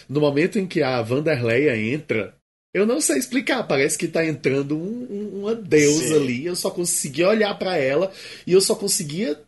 No 0.09 0.21
momento 0.23 0.59
em 0.59 0.67
que 0.67 0.83
a 0.83 1.03
Vanderleia 1.03 1.77
entra, 1.77 2.35
eu 2.75 2.85
não 2.85 3.01
sei 3.01 3.19
explicar, 3.19 3.63
parece 3.63 3.97
que 3.97 4.09
tá 4.09 4.27
entrando 4.27 4.77
um, 4.77 5.07
um, 5.09 5.41
uma 5.43 5.55
deusa 5.55 6.09
Sim. 6.09 6.17
ali. 6.17 6.45
Eu 6.45 6.57
só 6.57 6.71
conseguia 6.71 7.29
olhar 7.29 7.57
para 7.57 7.77
ela 7.77 8.11
e 8.45 8.53
eu 8.53 8.61
só 8.61 8.75
conseguia 8.75 9.41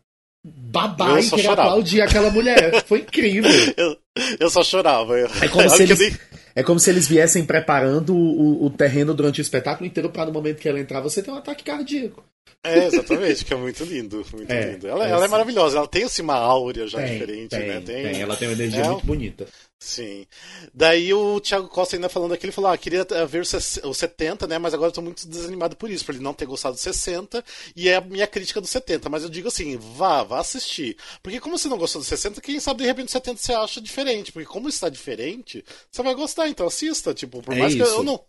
babar 0.44 1.18
e 1.18 1.28
querer 1.28 1.48
aplaudir 1.48 2.00
aquela 2.00 2.30
mulher. 2.30 2.82
Foi 2.86 3.00
incrível. 3.00 3.50
eu, 3.76 3.96
eu 4.38 4.48
só 4.48 4.62
chorava. 4.62 5.18
Eu... 5.18 5.28
É, 5.42 5.48
como 5.48 5.68
se 5.68 5.82
eles, 5.82 5.98
nem... 5.98 6.16
é 6.54 6.62
como 6.62 6.78
se 6.78 6.88
eles 6.88 7.08
viessem 7.08 7.44
preparando 7.44 8.14
o, 8.14 8.64
o 8.64 8.70
terreno 8.70 9.12
durante 9.12 9.40
o 9.40 9.42
espetáculo 9.42 9.88
inteiro 9.88 10.08
para 10.08 10.26
no 10.26 10.32
momento 10.32 10.60
que 10.60 10.68
ela 10.68 10.78
entrar 10.78 11.00
você 11.00 11.20
ter 11.20 11.32
um 11.32 11.36
ataque 11.36 11.64
cardíaco. 11.64 12.22
É, 12.62 12.86
exatamente, 12.86 13.44
que 13.44 13.52
é 13.52 13.56
muito 13.56 13.84
lindo. 13.84 14.24
Muito 14.32 14.52
é, 14.52 14.72
lindo. 14.72 14.86
Ela, 14.86 15.08
é, 15.08 15.10
ela 15.10 15.24
é 15.24 15.28
maravilhosa, 15.28 15.78
ela 15.78 15.88
tem 15.88 16.04
assim, 16.04 16.22
uma 16.22 16.36
áurea 16.36 16.86
já 16.86 16.98
tem, 16.98 17.12
diferente, 17.12 17.48
tem, 17.50 17.66
né? 17.66 17.80
Tem, 17.80 18.02
tem, 18.02 18.22
ela 18.22 18.36
tem 18.36 18.48
uma 18.48 18.54
energia 18.54 18.84
é, 18.84 18.88
muito 18.88 19.06
bonita. 19.06 19.46
Sim. 19.78 20.26
Daí 20.72 21.12
o 21.12 21.38
Thiago 21.38 21.68
Costa 21.68 21.96
ainda 21.96 22.08
falando 22.08 22.32
aqui, 22.32 22.46
ele 22.46 22.52
falou: 22.52 22.70
ah, 22.70 22.78
queria 22.78 23.06
eh, 23.10 23.26
ver 23.26 23.42
o 23.84 23.94
70, 23.94 24.46
né? 24.46 24.58
Mas 24.58 24.72
agora 24.72 24.88
eu 24.88 24.94
tô 24.94 25.02
muito 25.02 25.28
desanimado 25.28 25.76
por 25.76 25.90
isso, 25.90 26.04
por 26.04 26.14
ele 26.14 26.24
não 26.24 26.32
ter 26.32 26.46
gostado 26.46 26.74
do 26.74 26.80
60, 26.80 27.44
e 27.74 27.88
é 27.88 27.96
a 27.96 28.00
minha 28.00 28.26
crítica 28.26 28.58
do 28.58 28.66
70. 28.66 29.10
Mas 29.10 29.22
eu 29.22 29.28
digo 29.28 29.48
assim: 29.48 29.76
vá, 29.76 30.22
vá 30.22 30.40
assistir. 30.40 30.96
Porque 31.22 31.40
como 31.40 31.58
você 31.58 31.68
não 31.68 31.76
gostou 31.76 32.00
do 32.00 32.06
60, 32.06 32.40
quem 32.40 32.58
sabe 32.58 32.80
de 32.80 32.86
repente 32.86 33.08
o 33.08 33.12
70 33.12 33.38
você 33.38 33.52
acha 33.52 33.80
diferente. 33.80 34.32
Porque 34.32 34.48
como 34.48 34.66
está 34.66 34.88
diferente, 34.88 35.62
você 35.90 36.02
vai 36.02 36.14
gostar, 36.14 36.48
então 36.48 36.66
assista. 36.66 37.12
Tipo, 37.12 37.42
por 37.42 37.54
é 37.54 37.58
mais 37.58 37.74
isso. 37.74 37.84
que 37.84 37.90
eu 37.90 38.02
não, 38.02 38.20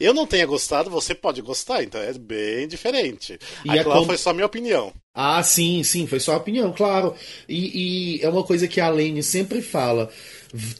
eu 0.00 0.12
não 0.12 0.26
tenha 0.26 0.44
gostado, 0.44 0.90
você 0.90 1.14
pode 1.14 1.40
gostar, 1.40 1.84
então 1.84 2.00
é 2.00 2.12
bem 2.14 2.66
diferente. 2.66 3.38
E 3.64 3.70
Aquilo 3.70 3.90
é 3.90 3.94
como... 3.94 4.06
foi 4.06 4.18
só 4.18 4.32
minha 4.32 4.46
opinião. 4.46 4.92
Ah, 5.14 5.42
sim, 5.42 5.82
sim, 5.82 6.06
foi 6.06 6.20
só 6.20 6.34
a 6.34 6.36
opinião, 6.36 6.72
claro. 6.72 7.14
E, 7.48 8.18
e 8.18 8.22
é 8.22 8.28
uma 8.28 8.42
coisa 8.42 8.68
que 8.68 8.80
a 8.80 8.90
Lane 8.90 9.22
sempre 9.22 9.62
fala 9.62 10.12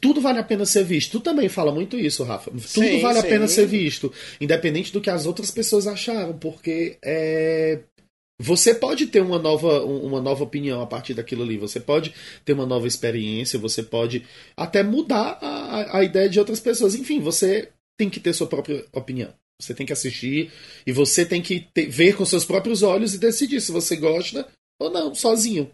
tudo 0.01 0.21
vale 0.21 0.39
a 0.39 0.45
pena 0.45 0.65
ser 0.65 0.85
visto. 0.85 1.13
Tu 1.13 1.21
também 1.21 1.49
fala 1.49 1.73
muito 1.73 1.99
isso, 1.99 2.25
Rafa. 2.25 2.51
Tudo 2.51 2.61
sim, 2.61 3.01
vale 3.01 3.21
sim. 3.21 3.27
a 3.27 3.29
pena 3.29 3.49
ser 3.49 3.67
visto, 3.67 4.13
independente 4.41 4.93
do 4.93 5.01
que 5.01 5.11
as 5.11 5.27
outras 5.27 5.51
pessoas 5.51 5.87
acharam, 5.87 6.39
porque 6.39 6.99
é, 7.05 7.81
você 8.39 8.75
pode 8.75 9.07
ter 9.07 9.21
uma 9.23 9.39
nova, 9.39 9.83
uma 9.85 10.21
nova 10.21 10.45
opinião 10.45 10.83
a 10.83 10.87
partir 10.87 11.15
daquilo 11.15 11.43
ali. 11.43 11.57
Você 11.57 11.81
pode 11.81 12.15
ter 12.45 12.53
uma 12.53 12.67
nova 12.67 12.87
experiência, 12.87 13.59
você 13.59 13.83
pode 13.83 14.25
até 14.57 14.83
mudar 14.83 15.39
a, 15.41 15.99
a 15.99 16.05
ideia 16.05 16.29
de 16.29 16.39
outras 16.39 16.61
pessoas. 16.61 16.95
Enfim, 16.95 17.21
você 17.21 17.71
tem 17.99 18.11
que 18.11 18.21
ter 18.21 18.35
sua 18.35 18.47
própria 18.47 18.85
opinião. 18.93 19.33
Você 19.61 19.73
tem 19.73 19.87
que 19.87 19.93
assistir 19.93 20.53
e 20.87 20.93
você 20.93 21.25
tem 21.25 21.41
que 21.41 21.67
ter, 21.73 21.89
ver 21.89 22.15
com 22.15 22.27
seus 22.27 22.45
próprios 22.45 22.83
olhos 22.83 23.15
e 23.15 23.19
decidir 23.19 23.61
se 23.63 23.73
você 23.73 23.97
gosta 23.97 24.47
ou 24.79 24.91
não, 24.91 25.15
sozinho. 25.15 25.71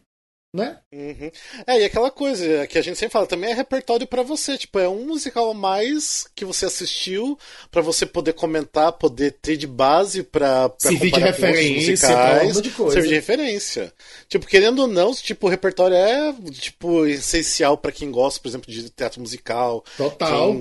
Né? 0.54 0.78
Uhum. 0.92 1.30
É, 1.66 1.80
e 1.80 1.84
aquela 1.84 2.10
coisa 2.10 2.66
que 2.66 2.76
a 2.76 2.82
gente 2.82 2.98
sempre 2.98 3.12
fala, 3.12 3.26
também 3.26 3.50
é 3.50 3.54
repertório 3.54 4.06
para 4.06 4.22
você. 4.22 4.58
Tipo, 4.58 4.78
é 4.78 4.88
um 4.88 5.06
musical 5.06 5.50
a 5.50 5.54
mais 5.54 6.26
que 6.34 6.44
você 6.44 6.66
assistiu 6.66 7.38
para 7.70 7.80
você 7.80 8.04
poder 8.04 8.34
comentar, 8.34 8.92
poder 8.92 9.32
ter 9.40 9.56
de 9.56 9.66
base 9.66 10.22
pra, 10.22 10.68
pra 10.68 10.78
servir 10.78 11.10
de 11.10 11.20
referência, 11.20 11.90
musicais, 11.90 12.60
de 12.60 12.70
coisa. 12.70 12.92
servir 12.92 13.08
de 13.08 13.14
referência. 13.14 13.92
Tipo, 14.28 14.46
querendo 14.46 14.80
ou 14.80 14.88
não, 14.88 15.14
tipo, 15.14 15.46
o 15.46 15.50
repertório 15.50 15.96
é 15.96 16.34
tipo 16.50 17.06
essencial 17.06 17.78
para 17.78 17.92
quem 17.92 18.10
gosta, 18.10 18.38
por 18.38 18.48
exemplo, 18.48 18.70
de 18.70 18.90
teatro 18.90 19.20
musical. 19.20 19.82
Total. 19.96 20.54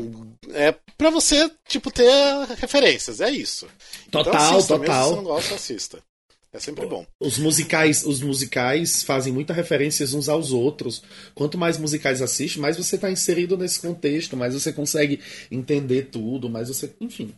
É 0.53 0.73
para 0.97 1.09
você, 1.09 1.51
tipo, 1.67 1.91
ter 1.91 2.09
referências, 2.57 3.19
é 3.19 3.29
isso. 3.29 3.67
Total, 4.09 4.33
então, 4.33 4.57
assista, 4.57 4.77
total. 4.77 4.79
Mesmo 4.79 5.03
se 5.03 5.09
você 5.09 5.15
não 5.15 5.23
gosta, 5.23 5.55
assista. 5.55 6.10
É 6.53 6.59
sempre 6.59 6.85
bom. 6.85 7.05
Os 7.17 7.37
musicais, 7.37 8.05
os 8.05 8.21
musicais 8.21 9.03
fazem 9.03 9.31
muitas 9.31 9.55
referências 9.55 10.13
uns 10.13 10.27
aos 10.27 10.51
outros. 10.51 11.01
Quanto 11.33 11.57
mais 11.57 11.77
musicais 11.77 12.21
assiste, 12.21 12.59
mais 12.59 12.75
você 12.75 12.95
está 12.95 13.09
inserido 13.09 13.57
nesse 13.57 13.79
contexto, 13.79 14.35
mais 14.35 14.53
você 14.53 14.73
consegue 14.73 15.21
entender 15.49 16.09
tudo, 16.11 16.49
mais 16.49 16.67
você, 16.67 16.93
enfim. 16.99 17.33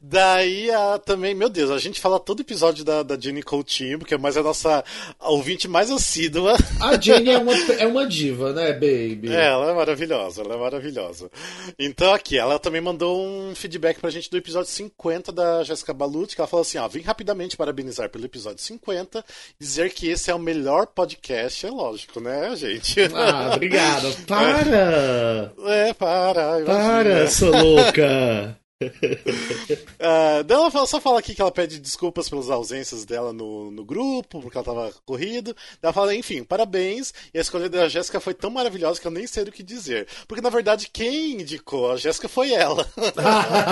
Daí 0.00 0.70
a, 0.70 0.98
também, 0.98 1.34
meu 1.34 1.50
Deus, 1.50 1.70
a 1.70 1.78
gente 1.78 2.00
fala 2.00 2.18
todo 2.18 2.40
episódio 2.40 2.84
da, 2.84 3.02
da 3.02 3.18
Jenny 3.18 3.42
Coutinho, 3.42 3.98
porque 3.98 4.14
é 4.14 4.18
mais 4.18 4.36
a 4.36 4.42
nossa 4.42 4.82
ouvinte 5.20 5.68
mais 5.68 5.90
assídua. 5.90 6.56
A 6.80 6.98
Jenny 6.98 7.30
é 7.30 7.38
uma, 7.38 7.54
é 7.54 7.86
uma 7.86 8.06
diva, 8.06 8.52
né, 8.52 8.72
baby? 8.72 9.28
É, 9.30 9.46
ela 9.46 9.70
é 9.70 9.74
maravilhosa, 9.74 10.42
ela 10.42 10.54
é 10.54 10.58
maravilhosa. 10.58 11.30
Então 11.78 12.12
aqui, 12.14 12.38
ela 12.38 12.58
também 12.58 12.80
mandou 12.80 13.22
um 13.22 13.54
feedback 13.54 14.00
pra 14.00 14.10
gente 14.10 14.30
do 14.30 14.36
episódio 14.36 14.70
50 14.70 15.30
da 15.30 15.62
Jéssica 15.62 15.92
Baluti, 15.92 16.34
que 16.34 16.40
ela 16.40 16.48
falou 16.48 16.62
assim, 16.62 16.78
ó, 16.78 16.88
vim 16.88 17.02
rapidamente 17.02 17.56
parabenizar 17.56 18.08
pelo 18.08 18.24
episódio 18.24 18.62
50, 18.62 19.24
dizer 19.58 19.92
que 19.92 20.08
esse 20.08 20.30
é 20.30 20.34
o 20.34 20.38
melhor 20.38 20.86
podcast, 20.86 21.66
é 21.66 21.70
lógico, 21.70 22.20
né, 22.20 22.56
gente? 22.56 23.00
Ah, 23.14 23.52
obrigada. 23.54 24.10
Para! 24.26 25.52
É, 25.66 25.90
é 25.90 25.94
para, 25.94 26.60
imagina. 26.60 26.64
Para, 26.66 27.30
sou 27.30 27.50
louca! 27.50 28.60
uh, 30.00 30.42
ela 30.48 30.86
só 30.86 30.98
fala 30.98 31.18
aqui 31.18 31.34
que 31.34 31.42
ela 31.42 31.52
pede 31.52 31.78
desculpas 31.78 32.30
pelas 32.30 32.48
ausências 32.48 33.04
dela 33.04 33.30
no, 33.30 33.70
no 33.70 33.84
grupo, 33.84 34.40
porque 34.40 34.56
ela 34.56 34.64
tava 34.64 34.92
corrido. 35.04 35.54
Ela 35.82 35.92
fala, 35.92 36.14
enfim, 36.14 36.42
parabéns. 36.42 37.12
E 37.34 37.38
a 37.38 37.42
escolha 37.42 37.68
da 37.68 37.88
Jéssica 37.88 38.18
foi 38.20 38.32
tão 38.32 38.48
maravilhosa 38.48 38.98
que 38.98 39.06
eu 39.06 39.10
nem 39.10 39.26
sei 39.26 39.42
o 39.42 39.52
que 39.52 39.62
dizer. 39.62 40.08
Porque 40.26 40.40
na 40.40 40.48
verdade 40.48 40.88
quem 40.90 41.32
indicou 41.40 41.92
a 41.92 41.98
Jéssica 41.98 42.28
foi 42.28 42.52
ela. 42.52 42.90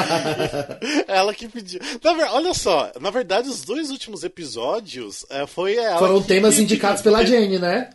ela 1.08 1.32
que 1.32 1.48
pediu. 1.48 1.80
Olha 2.32 2.52
só, 2.52 2.92
na 3.00 3.10
verdade 3.10 3.48
os 3.48 3.62
dois 3.62 3.90
últimos 3.90 4.24
episódios 4.24 5.22
uh, 5.24 5.46
foi 5.46 5.76
ela. 5.76 5.98
Foram 5.98 6.22
temas 6.22 6.58
indicados 6.58 7.00
pela 7.00 7.24
Jenny, 7.24 7.58
né? 7.58 7.90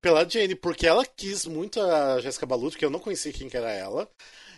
Pela 0.00 0.28
Jenny, 0.28 0.56
porque 0.56 0.86
ela 0.86 1.04
quis 1.04 1.46
muito 1.46 1.80
a 1.80 2.20
Jéssica 2.20 2.46
Baluto, 2.46 2.76
que 2.76 2.84
eu 2.84 2.90
não 2.90 3.00
conhecia 3.00 3.32
quem 3.32 3.48
que 3.48 3.56
era 3.56 3.70
ela. 3.70 4.08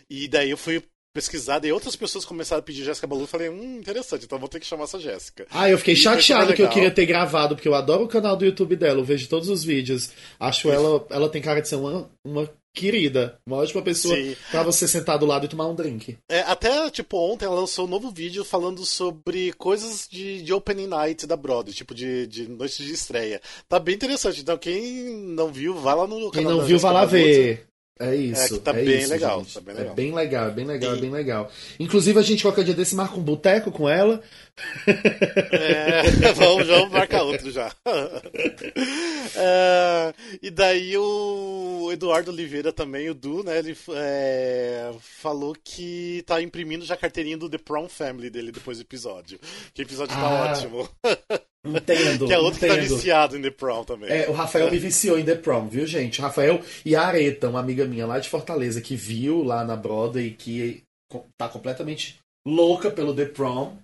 E 0.09 0.27
daí 0.27 0.49
eu 0.49 0.57
fui 0.57 0.83
pesquisada 1.13 1.67
e 1.67 1.71
outras 1.71 1.95
pessoas 1.95 2.25
começaram 2.25 2.59
a 2.59 2.63
pedir 2.63 2.83
Jéssica 2.83 3.07
Balu. 3.07 3.27
Falei, 3.27 3.49
hum, 3.49 3.77
interessante, 3.77 4.25
então 4.25 4.39
vou 4.39 4.49
ter 4.49 4.59
que 4.59 4.65
chamar 4.65 4.85
essa 4.85 4.99
Jéssica. 4.99 5.45
Ah, 5.51 5.69
eu 5.69 5.77
fiquei 5.77 5.95
chateado 5.95 6.53
que 6.53 6.61
eu 6.61 6.69
queria 6.69 6.91
ter 6.91 7.05
gravado, 7.05 7.55
porque 7.55 7.67
eu 7.67 7.75
adoro 7.75 8.03
o 8.03 8.07
canal 8.07 8.35
do 8.35 8.45
YouTube 8.45 8.75
dela, 8.75 8.99
eu 8.99 9.05
vejo 9.05 9.27
todos 9.27 9.49
os 9.49 9.63
vídeos. 9.63 10.11
Acho 10.39 10.69
ela, 10.69 11.05
ela 11.09 11.29
tem 11.29 11.41
cara 11.41 11.61
de 11.61 11.67
ser 11.67 11.75
uma, 11.75 12.09
uma 12.23 12.49
querida, 12.73 13.37
uma 13.45 13.57
ótima 13.57 13.81
pessoa 13.81 14.15
Sim. 14.15 14.35
pra 14.49 14.63
você 14.63 14.87
sentar 14.87 15.17
do 15.19 15.25
lado 15.25 15.45
e 15.45 15.49
tomar 15.49 15.67
um 15.67 15.75
drink. 15.75 16.17
É, 16.29 16.39
até, 16.41 16.89
tipo, 16.89 17.17
ontem 17.17 17.45
ela 17.45 17.55
lançou 17.55 17.85
um 17.85 17.89
novo 17.89 18.09
vídeo 18.09 18.45
falando 18.45 18.85
sobre 18.85 19.51
coisas 19.53 20.07
de, 20.09 20.41
de 20.41 20.53
opening 20.53 20.87
night 20.87 21.27
da 21.27 21.35
Broadway, 21.35 21.73
tipo, 21.73 21.93
de, 21.93 22.25
de 22.27 22.47
noite 22.47 22.83
de 22.83 22.93
estreia. 22.93 23.41
Tá 23.67 23.79
bem 23.79 23.95
interessante, 23.95 24.41
então 24.41 24.57
quem 24.57 25.13
não 25.13 25.51
viu, 25.51 25.75
vai 25.75 25.95
lá 25.95 26.07
no 26.07 26.15
canal 26.15 26.31
Quem 26.31 26.45
não 26.45 26.61
viu, 26.61 26.79
vai 26.79 26.93
lá 26.93 27.05
ver. 27.05 27.67
É 28.01 28.15
isso. 28.15 28.55
É, 28.55 28.59
tá, 28.59 28.71
é 28.71 28.83
bem 28.83 28.99
isso, 28.99 29.09
legal, 29.11 29.45
tá 29.45 29.61
bem 29.61 29.75
legal. 29.75 29.91
É 29.91 29.95
bem 29.95 30.13
legal, 30.13 30.47
é 30.47 30.51
bem 30.51 30.65
legal, 30.65 30.95
e... 30.95 30.97
é 30.97 31.01
bem 31.01 31.11
legal. 31.11 31.51
Inclusive, 31.79 32.19
a 32.19 32.23
gente 32.23 32.41
qualquer 32.41 32.63
dia 32.63 32.73
desse 32.73 32.95
marca 32.95 33.15
um 33.15 33.23
boteco 33.23 33.71
com 33.71 33.87
ela. 33.87 34.21
É, 35.51 36.03
vamos, 36.33 36.67
vamos 36.67 36.91
marcar 36.91 37.23
outro 37.23 37.51
já. 37.51 37.71
É, 39.35 40.13
e 40.41 40.49
daí 40.49 40.97
o 40.97 41.89
Eduardo 41.91 42.31
Oliveira 42.31 42.71
também, 42.71 43.09
o 43.09 43.13
Du, 43.13 43.43
né? 43.43 43.59
Ele 43.59 43.75
é, 43.95 44.91
falou 44.99 45.55
que 45.63 46.23
tá 46.25 46.41
imprimindo 46.41 46.85
já 46.85 46.93
a 46.93 46.97
carteirinha 46.97 47.37
do 47.37 47.49
The 47.49 47.57
Prom 47.57 47.87
Family 47.87 48.29
dele 48.29 48.51
depois 48.51 48.77
do 48.77 48.81
episódio. 48.81 49.39
Que 49.73 49.81
o 49.81 49.85
episódio 49.85 50.15
tá 50.15 50.21
ah. 50.21 50.51
ótimo. 50.51 50.89
Entendo. 51.63 52.25
que 52.25 52.33
é 52.33 52.39
outro 52.39 52.57
entendo. 52.57 52.81
que 52.81 52.89
tá 52.89 52.95
viciado 52.95 53.37
em 53.37 53.41
The 53.41 53.51
Prom 53.51 53.83
também. 53.83 54.09
É, 54.09 54.29
o 54.29 54.33
Rafael 54.33 54.71
me 54.71 54.79
viciou 54.79 55.19
em 55.19 55.23
The 55.23 55.35
Prom, 55.35 55.67
viu, 55.67 55.85
gente? 55.85 56.19
O 56.19 56.23
Rafael 56.23 56.61
e 56.83 56.95
a 56.95 57.03
Areta, 57.03 57.49
uma 57.49 57.59
amiga 57.59 57.85
minha 57.85 58.07
lá 58.07 58.19
de 58.19 58.29
Fortaleza, 58.29 58.81
que 58.81 58.95
viu 58.95 59.43
lá 59.43 59.63
na 59.63 59.75
Broadway 59.75 60.31
que 60.31 60.83
tá 61.37 61.47
completamente 61.49 62.19
louca 62.45 62.89
pelo 62.89 63.13
The 63.13 63.25
Prom. 63.25 63.77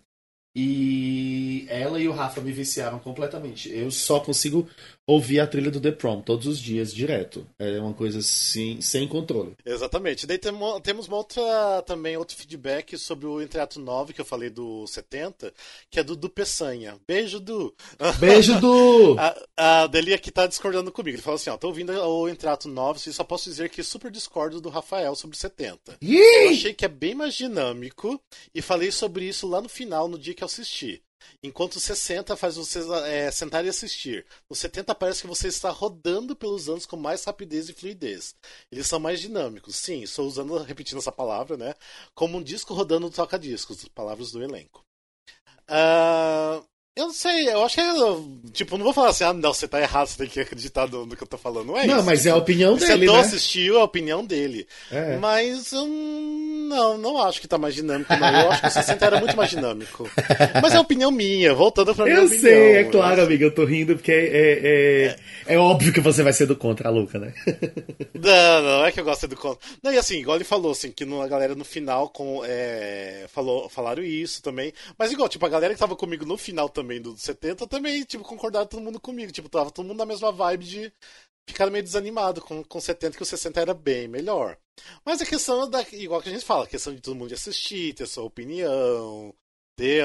E 0.60 1.68
ela 1.70 2.00
e 2.00 2.08
o 2.08 2.12
Rafa 2.12 2.42
me 2.42 2.52
viciaram 2.52 2.98
completamente. 2.98 3.72
Eu 3.72 3.92
só 3.92 4.20
consigo 4.20 4.68
ouvir 5.06 5.40
a 5.40 5.48
trilha 5.48 5.70
do 5.70 5.80
The 5.80 5.92
Prom 5.92 6.20
todos 6.20 6.48
os 6.48 6.60
dias, 6.60 6.92
direto. 6.92 7.48
É 7.60 7.80
uma 7.80 7.94
coisa 7.94 8.20
assim, 8.20 8.82
sem 8.82 9.08
controle. 9.08 9.56
Exatamente. 9.64 10.26
Daí 10.26 10.40
temo, 10.40 10.82
temos 10.82 11.08
uma 11.08 11.18
outra, 11.18 11.84
também 11.86 12.18
outro 12.18 12.36
feedback 12.36 12.98
sobre 12.98 13.28
o 13.28 13.40
Entreato 13.40 13.80
9, 13.80 14.14
que 14.14 14.20
eu 14.20 14.26
falei 14.26 14.50
do 14.50 14.86
70, 14.88 15.54
que 15.92 16.00
é 16.00 16.04
do 16.04 16.16
Du 16.16 16.28
Peçanha. 16.28 16.98
Beijo, 17.08 17.40
Du! 17.40 17.74
Beijo, 18.20 18.60
Du! 18.60 19.16
a, 19.20 19.84
a 19.84 19.88
Deli 19.88 20.14
aqui 20.14 20.32
tá 20.32 20.48
discordando 20.48 20.92
comigo. 20.92 21.16
Ele 21.16 21.22
falou 21.22 21.36
assim, 21.36 21.52
ó, 21.52 21.56
tô 21.56 21.68
ouvindo 21.68 21.94
o 21.94 22.28
Entreato 22.28 22.68
9 22.68 23.00
e 23.10 23.14
só 23.14 23.24
posso 23.24 23.48
dizer 23.48 23.70
que 23.70 23.84
super 23.84 24.12
discordo 24.12 24.60
do 24.60 24.70
Rafael 24.70 25.16
sobre 25.16 25.38
o 25.38 25.40
70. 25.40 25.98
Yee! 26.04 26.46
Eu 26.46 26.50
achei 26.50 26.74
que 26.74 26.84
é 26.84 26.90
bem 26.90 27.16
mais 27.16 27.36
dinâmico 27.36 28.20
e 28.54 28.62
falei 28.62 28.92
sobre 28.92 29.26
isso 29.26 29.48
lá 29.48 29.62
no 29.62 29.70
final, 29.70 30.08
no 30.08 30.18
dia 30.18 30.34
que 30.34 30.44
eu 30.48 30.52
assisti. 30.52 31.04
Enquanto 31.44 31.76
o 31.76 31.80
60 31.80 32.36
faz 32.36 32.56
você 32.56 32.80
é, 33.06 33.30
sentar 33.32 33.66
e 33.66 33.70
assistir. 33.70 34.26
No 34.50 34.56
70 34.56 34.96
parece 34.96 35.22
que 35.22 35.28
você 35.28 35.48
está 35.48 35.70
rodando 35.70 36.36
pelos 36.36 36.70
anos 36.70 36.86
com 36.86 36.96
mais 36.96 37.24
rapidez 37.24 37.70
e 37.70 37.74
fluidez. 37.74 38.36
Eles 38.72 38.88
são 38.88 39.00
mais 39.00 39.20
dinâmicos. 39.20 39.76
Sim, 39.76 40.02
estou 40.04 40.28
usando, 40.28 40.58
repetindo 40.60 41.00
essa 41.00 41.12
palavra, 41.12 41.58
né? 41.58 41.74
Como 42.16 42.38
um 42.38 42.44
disco 42.44 42.74
rodando 42.74 43.08
no 43.08 43.12
toca-discos, 43.12 43.88
palavras 43.90 44.32
do 44.32 44.44
elenco. 44.44 44.84
Uh, 45.70 46.64
eu 46.98 47.06
não 47.06 47.14
sei, 47.14 47.48
eu 47.48 47.64
acho 47.64 47.76
que 47.76 47.82
é. 47.82 47.94
Tipo, 48.54 48.76
não 48.76 48.84
vou 48.84 48.94
falar 48.94 49.10
assim, 49.10 49.24
ah, 49.24 49.32
não, 49.32 49.54
você 49.54 49.68
tá 49.68 49.80
errado, 49.80 50.08
você 50.08 50.18
tem 50.18 50.28
que 50.28 50.40
acreditar 50.40 50.88
no, 50.88 51.06
no 51.06 51.16
que 51.16 51.22
eu 51.22 51.28
tô 51.28 51.38
falando. 51.38 51.68
Não 51.68 51.78
é 51.78 51.86
não, 51.86 51.98
isso. 51.98 52.06
mas 52.06 52.26
é 52.26 52.32
a 52.32 52.36
opinião 52.36 52.76
você 52.76 52.88
dele. 52.88 53.06
Você 53.06 53.14
né? 53.14 53.20
assistiu, 53.20 53.78
é 53.78 53.82
a 53.82 53.84
opinião 53.84 54.26
dele. 54.26 54.68
É. 54.90 55.16
Mas 55.18 55.74
eu 55.74 55.86
não, 56.68 56.98
não 56.98 57.22
acho 57.22 57.42
que 57.42 57.48
tá 57.48 57.58
mais 57.58 57.74
dinâmico, 57.74 58.14
não. 58.16 58.42
Eu 58.42 58.52
acho 58.52 58.62
que 58.62 58.68
o 58.68 58.72
60 58.72 59.06
era 59.06 59.20
muito 59.20 59.36
mais 59.36 59.50
dinâmico. 59.50 60.10
Mas 60.62 60.74
é 60.74 60.80
opinião 60.80 61.10
minha, 61.10 61.54
voltando 61.54 61.96
pra 61.96 62.06
minha 62.06 62.18
eu 62.18 62.26
opinião. 62.26 62.52
Eu 62.52 62.56
sei, 62.56 62.76
é 62.76 62.84
claro, 62.84 63.22
amiga, 63.22 63.46
eu 63.46 63.54
tô 63.54 63.66
rindo 63.66 63.96
porque 63.96 64.12
é, 64.12 64.26
é, 64.26 65.06
é, 65.48 65.54
é, 65.54 65.58
óbvio 65.58 65.94
que 65.94 66.02
você 66.02 66.22
vai 66.22 66.34
ser 66.34 66.46
do 66.46 66.56
contra 66.56 66.90
a 66.90 66.92
Luca, 66.92 67.18
né? 67.18 67.34
Não, 68.14 68.62
não, 68.62 68.86
é 68.86 68.92
que 68.92 69.00
eu 69.00 69.06
gosto 69.06 69.28
do 69.28 69.36
contra. 69.36 69.68
Não, 69.82 69.94
e 69.94 69.98
assim, 69.98 70.20
igual 70.20 70.38
ele 70.38 70.44
falou, 70.44 70.72
assim, 70.72 70.92
que 70.92 71.04
a 71.04 71.28
galera 71.28 71.56
no 71.56 71.64
final 71.64 72.10
com, 72.10 72.42
é, 72.46 73.26
falou, 73.30 73.70
falaram 73.70 74.04
isso 74.04 74.42
também. 74.42 74.74
Mas 74.98 75.12
igual, 75.12 75.30
tipo, 75.30 75.46
a 75.46 75.50
galera 75.50 75.74
que 75.74 75.80
tava 75.80 75.96
comigo 75.96 76.26
no 76.26 76.38
final 76.38 76.68
também 76.68 77.02
do 77.02 77.16
70 77.18 77.66
também, 77.68 78.04
tipo, 78.04 78.24
concordaram 78.24 78.68
todo 78.68 78.84
mundo 78.84 79.00
comigo. 79.00 79.32
Tipo, 79.32 79.50
tava 79.50 79.72
todo 79.72 79.86
mundo 79.86 79.98
na 79.98 80.06
mesma 80.06 80.32
vibe 80.32 80.66
de 80.66 80.94
ficar 81.48 81.70
meio 81.70 81.84
desanimado 81.84 82.42
com, 82.42 82.64
com 82.64 82.80
70, 82.80 83.16
que 83.16 83.24
o 83.24 83.26
60 83.26 83.60
era 83.60 83.74
bem 83.74 84.08
melhor. 84.08 84.58
Mas 85.06 85.22
a 85.22 85.26
questão 85.26 85.70
da. 85.70 85.86
Igual 85.94 86.22
que 86.22 86.30
a 86.30 86.32
gente 86.32 86.46
fala, 86.46 86.64
a 86.64 86.68
questão 86.68 86.94
de 86.94 87.02
todo 87.02 87.16
mundo 87.16 87.34
assistir, 87.34 87.94
ter 87.94 88.08
sua 88.08 88.24
opinião, 88.24 89.34
ter 89.76 90.04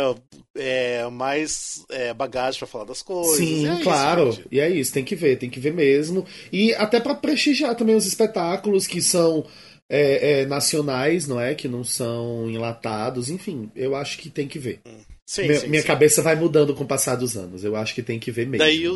é, 0.57 1.09
mais 1.09 1.85
é, 1.91 2.12
bagagem 2.12 2.59
para 2.59 2.69
falar 2.69 2.85
das 2.85 3.02
coisas. 3.02 3.37
Sim, 3.37 3.69
é 3.69 3.83
claro. 3.83 4.29
Isso, 4.29 4.43
e 4.50 4.61
é 4.61 4.69
isso, 4.69 4.93
tem 4.93 5.05
que 5.05 5.17
ver, 5.17 5.37
tem 5.37 5.50
que 5.50 5.61
ver 5.61 5.73
mesmo. 5.73 6.26
E 6.52 6.75
até 6.75 7.00
para 7.00 7.14
prestigiar 7.14 7.75
também 7.75 7.97
os 7.97 8.07
espetáculos 8.07 8.87
que 8.87 9.00
são. 9.00 9.47
É, 9.95 10.41
é, 10.41 10.47
nacionais, 10.47 11.29
não 11.29 11.38
é? 11.38 11.55
Que 11.55 11.69
não 11.69 11.85
são 11.85 12.49
enlatados, 12.49 13.29
enfim, 13.29 13.71
eu 13.76 13.95
acho 13.95 14.17
que 14.17 14.31
tem 14.31 14.49
que 14.49 14.59
ver. 14.59 14.81
Hum. 14.87 15.02
Sim, 15.26 15.43
minha, 15.43 15.61
sim, 15.61 15.69
minha 15.69 15.83
sim. 15.83 15.87
cabeça 15.87 16.23
vai 16.23 16.35
mudando 16.35 16.75
com 16.75 16.85
o 16.85 16.87
passar 16.87 17.17
dos 17.17 17.37
anos. 17.37 17.64
Eu 17.64 17.76
acho 17.76 17.95
que 17.95 18.02
tem 18.02 18.19
que 18.19 18.31
ver 18.31 18.47
mesmo. 18.47 18.64
Daí 18.64 18.87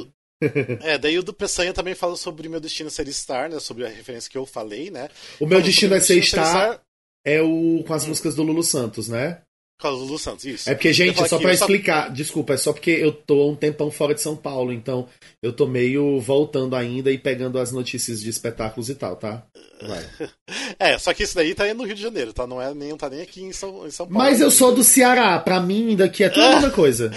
é, 0.83 0.99
daí 0.99 1.19
o 1.19 1.23
do 1.23 1.33
Peçanha 1.33 1.73
também 1.73 1.95
fala 1.95 2.17
sobre 2.17 2.49
Meu 2.49 2.61
Destino 2.61 2.91
Ser 2.91 3.11
Star, 3.13 3.49
né? 3.49 3.59
Sobre 3.59 3.87
a 3.87 3.89
referência 3.89 4.31
que 4.31 4.37
eu 4.37 4.47
falei, 4.47 4.91
né? 4.91 5.09
O 5.41 5.47
Meu 5.47 5.63
Destino 5.63 5.95
é 5.95 6.01
Ser 6.01 6.23
Star, 6.23 6.47
Star 6.47 6.81
é 7.25 7.43
o 7.43 7.83
com 7.87 7.95
as 7.95 8.05
hum. 8.05 8.09
músicas 8.09 8.35
do 8.35 8.43
Lulu 8.43 8.63
Santos, 8.63 9.09
né? 9.09 9.43
Com 9.79 9.89
as 9.89 9.95
Lulu 9.95 10.19
Santos, 10.19 10.45
isso. 10.47 10.71
É 10.71 10.75
porque, 10.75 10.91
gente, 10.91 11.29
só 11.29 11.39
para 11.39 11.53
explicar, 11.53 12.07
só... 12.07 12.13
desculpa, 12.13 12.55
é 12.55 12.57
só 12.57 12.73
porque 12.73 12.91
eu 12.91 13.13
tô 13.13 13.51
um 13.51 13.55
tempão 13.55 13.91
fora 13.91 14.15
de 14.15 14.23
São 14.23 14.35
Paulo, 14.35 14.73
então 14.73 15.07
eu 15.43 15.53
tô 15.53 15.67
meio 15.67 16.19
voltando 16.19 16.75
ainda 16.75 17.11
e 17.11 17.19
pegando 17.19 17.59
as 17.59 17.73
notícias 17.73 18.23
de 18.23 18.31
espetáculos 18.31 18.89
e 18.89 18.95
tal, 18.95 19.17
tá? 19.17 19.47
Vai. 19.83 20.05
É, 20.79 20.99
só 20.99 21.15
que 21.15 21.23
isso 21.23 21.35
daí 21.35 21.55
tá 21.55 21.73
no 21.73 21.85
Rio 21.85 21.95
de 21.95 22.03
Janeiro, 22.03 22.35
tá? 22.35 22.47
Não, 22.47 22.61
é, 22.61 22.75
nem, 22.75 22.95
tá 22.97 23.09
nem 23.09 23.23
aqui 23.23 23.43
em 23.43 23.53
São, 23.53 23.87
em 23.87 23.91
São 23.91 24.07
Paulo. 24.07 24.19
Mas 24.19 24.43
eu 24.43 24.51
sou 24.51 24.75
do 24.75 24.85
Ceará, 24.85 25.39
pra 25.39 25.59
mim 25.59 25.97
daqui 25.97 26.23
é 26.23 26.29
tudo 26.29 26.45
a 26.45 26.53
mesma 26.57 26.71
coisa. 26.71 27.11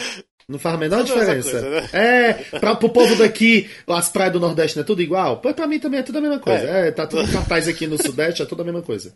Não 0.50 0.58
faz 0.58 0.74
a 0.74 0.78
menor 0.80 1.04
diferença. 1.04 1.52
Coisa, 1.52 1.70
né? 1.70 1.90
É, 1.94 2.34
pra, 2.60 2.76
pro 2.76 2.90
povo 2.90 3.16
daqui, 3.16 3.70
as 3.86 4.10
praias 4.10 4.34
do 4.34 4.40
Nordeste 4.40 4.78
não 4.78 4.82
é 4.82 4.86
tudo 4.86 5.00
igual? 5.00 5.38
Pois 5.38 5.54
pra 5.54 5.68
mim 5.68 5.78
também 5.78 6.00
é 6.00 6.04
tudo 6.04 6.18
a 6.18 6.22
mesma 6.22 6.40
coisa. 6.40 6.68
É, 6.68 6.88
é 6.88 6.92
tá 6.92 7.06
tudo 7.06 7.22
em 7.22 7.32
cartaz 7.32 7.68
aqui 7.68 7.86
no 7.86 8.02
Sudeste, 8.02 8.42
é 8.42 8.46
tudo 8.48 8.64
a 8.64 8.66
mesma 8.66 8.82
coisa. 8.82 9.16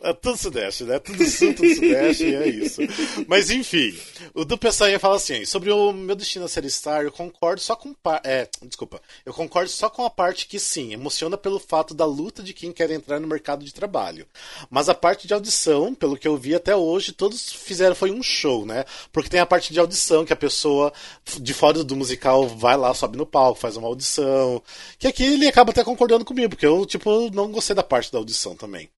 É 0.00 0.12
tudo 0.12 0.36
Sudeste, 0.36 0.84
né? 0.84 1.00
Tudo 1.00 1.24
Sul, 1.24 1.52
tudo 1.52 1.74
Sudeste, 1.74 2.26
e 2.26 2.34
é 2.36 2.46
isso. 2.46 2.80
Mas 3.26 3.50
enfim, 3.50 3.92
o 4.34 4.44
do 4.44 4.56
Peçanha 4.56 5.00
fala 5.00 5.16
assim: 5.16 5.44
sobre 5.44 5.72
o 5.72 5.92
meu 5.92 6.14
destino 6.14 6.44
a 6.44 6.48
ser 6.48 6.64
Star, 6.70 7.02
eu 7.02 7.10
concordo 7.10 7.60
só 7.60 7.74
com. 7.74 7.92
É, 8.22 8.46
desculpa. 8.62 9.02
Eu 9.26 9.34
concordo 9.34 9.68
só 9.68 9.90
com 9.90 10.04
a 10.04 10.10
parte 10.10 10.46
que 10.46 10.60
sim, 10.60 10.92
emociona 10.92 11.36
pelo 11.36 11.58
fato 11.58 11.92
da 11.92 12.04
luta 12.04 12.40
de 12.40 12.52
quem 12.52 12.70
quer 12.70 12.88
entrar 12.92 13.18
no 13.18 13.26
mercado 13.26 13.64
de 13.64 13.74
trabalho. 13.74 14.26
Mas 14.70 14.88
a 14.88 14.94
parte 14.94 15.26
de 15.26 15.34
audição, 15.34 15.92
pelo 15.92 16.16
que 16.16 16.28
eu 16.28 16.36
vi 16.36 16.54
até 16.54 16.76
hoje, 16.76 17.10
todos 17.10 17.52
fizeram 17.52 17.96
foi 17.96 18.12
um 18.12 18.22
show, 18.22 18.64
né? 18.64 18.84
Porque 19.10 19.28
tem 19.28 19.40
a 19.40 19.46
parte 19.46 19.72
de 19.72 19.80
audição 19.80 20.24
que 20.24 20.32
a 20.32 20.36
pessoa 20.36 20.51
pessoa 20.52 20.92
de 21.40 21.54
fora 21.54 21.82
do 21.82 21.96
musical 21.96 22.46
vai 22.46 22.76
lá, 22.76 22.92
sobe 22.94 23.16
no 23.16 23.26
palco, 23.26 23.58
faz 23.58 23.76
uma 23.76 23.88
audição. 23.88 24.62
Que 24.98 25.08
aqui 25.08 25.24
ele 25.24 25.48
acaba 25.48 25.70
até 25.70 25.82
concordando 25.82 26.24
comigo, 26.24 26.50
porque 26.50 26.66
eu, 26.66 26.84
tipo, 26.84 27.30
não 27.30 27.50
gostei 27.50 27.74
da 27.74 27.82
parte 27.82 28.12
da 28.12 28.18
audição 28.18 28.54
também. 28.54 28.88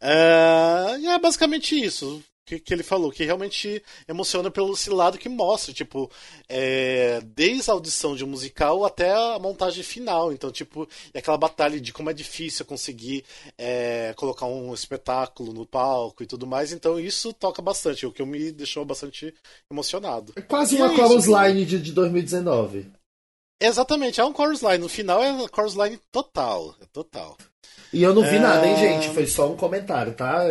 É, 0.00 0.96
é 1.04 1.18
basicamente 1.18 1.78
isso 1.78 2.22
que, 2.46 2.60
que 2.60 2.72
ele 2.72 2.84
falou, 2.84 3.10
que 3.10 3.24
realmente 3.24 3.82
emociona 4.06 4.50
pelo 4.52 4.72
esse 4.72 4.88
lado 4.88 5.18
que 5.18 5.28
mostra, 5.28 5.74
tipo, 5.74 6.08
é, 6.48 7.20
desde 7.34 7.68
a 7.68 7.74
audição 7.74 8.14
de 8.14 8.24
um 8.24 8.28
musical 8.28 8.84
até 8.84 9.12
a 9.12 9.38
montagem 9.38 9.82
final. 9.82 10.32
Então, 10.32 10.52
tipo, 10.52 10.88
é 11.12 11.18
aquela 11.18 11.36
batalha 11.36 11.80
de 11.80 11.92
como 11.92 12.08
é 12.08 12.12
difícil 12.12 12.64
conseguir 12.64 13.24
é, 13.58 14.14
colocar 14.16 14.46
um 14.46 14.72
espetáculo 14.72 15.52
no 15.52 15.66
palco 15.66 16.22
e 16.22 16.26
tudo 16.26 16.46
mais. 16.46 16.72
Então, 16.72 17.00
isso 17.00 17.32
toca 17.32 17.60
bastante, 17.60 18.06
o 18.06 18.12
que 18.12 18.24
me 18.24 18.52
deixou 18.52 18.84
bastante 18.84 19.34
emocionado. 19.68 20.32
É 20.36 20.40
quase 20.40 20.76
uma 20.76 20.92
é 20.92 20.96
chorus 20.96 21.26
line 21.26 21.64
de, 21.64 21.80
de 21.80 21.92
2019. 21.92 22.86
Exatamente, 23.60 24.20
é 24.20 24.24
um 24.24 24.34
chorus 24.34 24.62
line. 24.62 24.78
No 24.78 24.88
final 24.88 25.20
é 25.20 25.34
chorus 25.52 25.74
line 25.74 25.98
total. 26.12 26.76
É 26.80 26.86
total. 26.92 27.36
E 27.92 28.02
eu 28.02 28.14
não 28.14 28.22
vi 28.22 28.36
é... 28.36 28.38
nada, 28.38 28.66
hein, 28.66 28.76
gente? 28.76 29.12
Foi 29.12 29.26
só 29.26 29.50
um 29.50 29.56
comentário, 29.56 30.14
tá? 30.14 30.44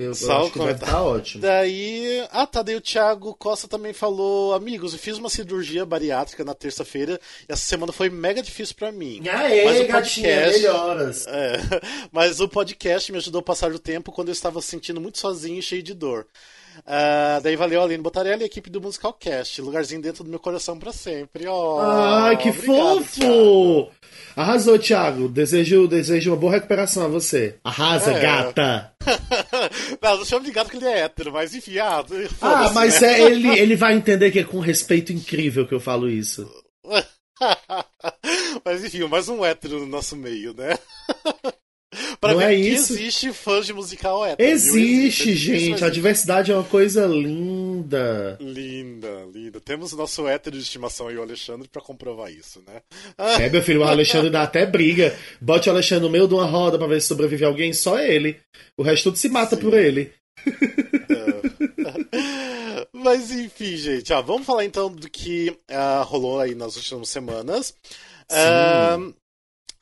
Eu, 0.00 0.12
eu 0.18 0.32
acho 0.32 0.52
que 0.52 0.58
vai 0.58 0.72
estar 0.72 1.02
ótimo. 1.02 1.42
Daí. 1.42 2.26
Ah, 2.30 2.46
tá. 2.46 2.62
Daí 2.62 2.74
o 2.74 2.80
Thiago 2.80 3.34
Costa 3.34 3.68
também 3.68 3.92
falou: 3.92 4.54
Amigos, 4.54 4.94
eu 4.94 4.98
fiz 4.98 5.18
uma 5.18 5.28
cirurgia 5.28 5.84
bariátrica 5.84 6.42
na 6.42 6.54
terça-feira 6.54 7.20
e 7.46 7.52
essa 7.52 7.66
semana 7.66 7.92
foi 7.92 8.08
mega 8.08 8.42
difícil 8.42 8.74
para 8.76 8.90
mim. 8.90 9.20
Aê, 9.28 9.64
mas 9.64 9.80
o 9.80 9.86
podcast, 9.86 10.22
gatinha, 10.22 10.46
melhoras. 10.46 11.26
É, 11.26 11.60
mas 12.10 12.40
o 12.40 12.48
podcast 12.48 13.12
me 13.12 13.18
ajudou 13.18 13.40
a 13.40 13.44
passar 13.44 13.70
o 13.72 13.78
tempo 13.78 14.10
quando 14.10 14.28
eu 14.28 14.32
estava 14.32 14.62
sentindo 14.62 15.02
muito 15.02 15.18
sozinho 15.18 15.58
e 15.58 15.62
cheio 15.62 15.82
de 15.82 15.92
dor. 15.92 16.26
Uh, 16.78 17.40
daí 17.42 17.56
valeu 17.56 17.82
Aline 17.82 18.02
Botarelli 18.02 18.42
e 18.42 18.44
a 18.44 18.46
equipe 18.46 18.70
do 18.70 18.80
Musical 18.80 19.12
Cast. 19.12 19.60
Lugarzinho 19.60 20.02
dentro 20.02 20.24
do 20.24 20.30
meu 20.30 20.38
coração 20.38 20.78
para 20.78 20.92
sempre. 20.92 21.46
Oh, 21.46 21.78
Ai, 21.80 22.36
que 22.36 22.50
obrigado, 22.50 23.04
fofo! 23.04 23.20
Thiago. 23.20 23.90
Arrasou, 24.36 24.78
Thiago. 24.78 25.28
Desejo, 25.28 25.86
desejo 25.86 26.30
uma 26.30 26.36
boa 26.36 26.52
recuperação 26.52 27.04
a 27.04 27.08
você. 27.08 27.58
Arrasa, 27.64 28.12
é. 28.12 28.20
gata! 28.20 28.92
não, 30.02 30.18
não 30.18 30.24
chamo 30.24 30.44
de 30.44 30.52
gato 30.52 30.70
que 30.70 30.76
ele 30.76 30.86
é 30.86 31.00
hétero, 31.00 31.32
mas 31.32 31.54
enfim. 31.54 31.78
Ah, 31.78 32.04
ah 32.40 32.70
mas 32.72 33.00
né? 33.00 33.20
é, 33.20 33.22
ele, 33.22 33.58
ele 33.58 33.76
vai 33.76 33.94
entender 33.94 34.30
que 34.30 34.40
é 34.40 34.44
com 34.44 34.60
respeito 34.60 35.12
incrível 35.12 35.66
que 35.66 35.74
eu 35.74 35.80
falo 35.80 36.08
isso. 36.08 36.48
mas 38.64 38.84
enfim, 38.84 39.06
mais 39.06 39.28
um 39.28 39.44
hétero 39.44 39.80
no 39.80 39.86
nosso 39.86 40.16
meio, 40.16 40.54
né? 40.54 40.78
Pra 42.20 42.34
não 42.34 42.40
é 42.42 42.54
isso. 42.54 42.92
existe 42.92 43.32
fãs 43.32 43.64
de 43.64 43.72
musical 43.72 44.22
hétero. 44.26 44.46
Existe, 44.46 45.30
existe, 45.30 45.34
gente. 45.36 45.82
A 45.82 45.88
diversidade 45.88 46.52
é 46.52 46.54
uma 46.54 46.64
coisa 46.64 47.06
linda. 47.06 48.36
Linda, 48.38 49.26
linda. 49.32 49.58
Temos 49.58 49.94
o 49.94 49.96
nosso 49.96 50.28
hétero 50.28 50.54
de 50.56 50.62
estimação 50.62 51.08
aí, 51.08 51.16
o 51.16 51.22
Alexandre, 51.22 51.66
para 51.66 51.80
comprovar 51.80 52.30
isso, 52.30 52.62
né? 52.66 52.82
É, 53.16 53.48
meu 53.48 53.62
filho, 53.62 53.80
o 53.80 53.84
Alexandre 53.84 54.28
dá 54.28 54.42
até 54.42 54.66
briga. 54.66 55.16
Bote 55.40 55.70
o 55.70 55.72
Alexandre 55.72 56.04
no 56.04 56.10
meio 56.10 56.28
de 56.28 56.34
uma 56.34 56.44
roda 56.44 56.76
para 56.76 56.88
ver 56.88 57.00
se 57.00 57.08
sobrevive 57.08 57.46
alguém, 57.46 57.72
só 57.72 57.98
ele. 57.98 58.36
O 58.76 58.82
resto 58.82 59.04
tudo 59.04 59.16
se 59.16 59.30
mata 59.30 59.56
Sim. 59.56 59.62
por 59.62 59.72
ele. 59.72 60.12
É. 60.46 61.40
Mas 62.92 63.30
enfim, 63.30 63.76
gente, 63.76 64.12
ah, 64.12 64.20
vamos 64.20 64.46
falar 64.46 64.66
então 64.66 64.90
do 64.90 65.08
que 65.08 65.56
uh, 65.70 66.04
rolou 66.04 66.38
aí 66.38 66.54
nas 66.54 66.76
últimas 66.76 67.08
semanas. 67.08 67.74
Uh, 68.30 69.14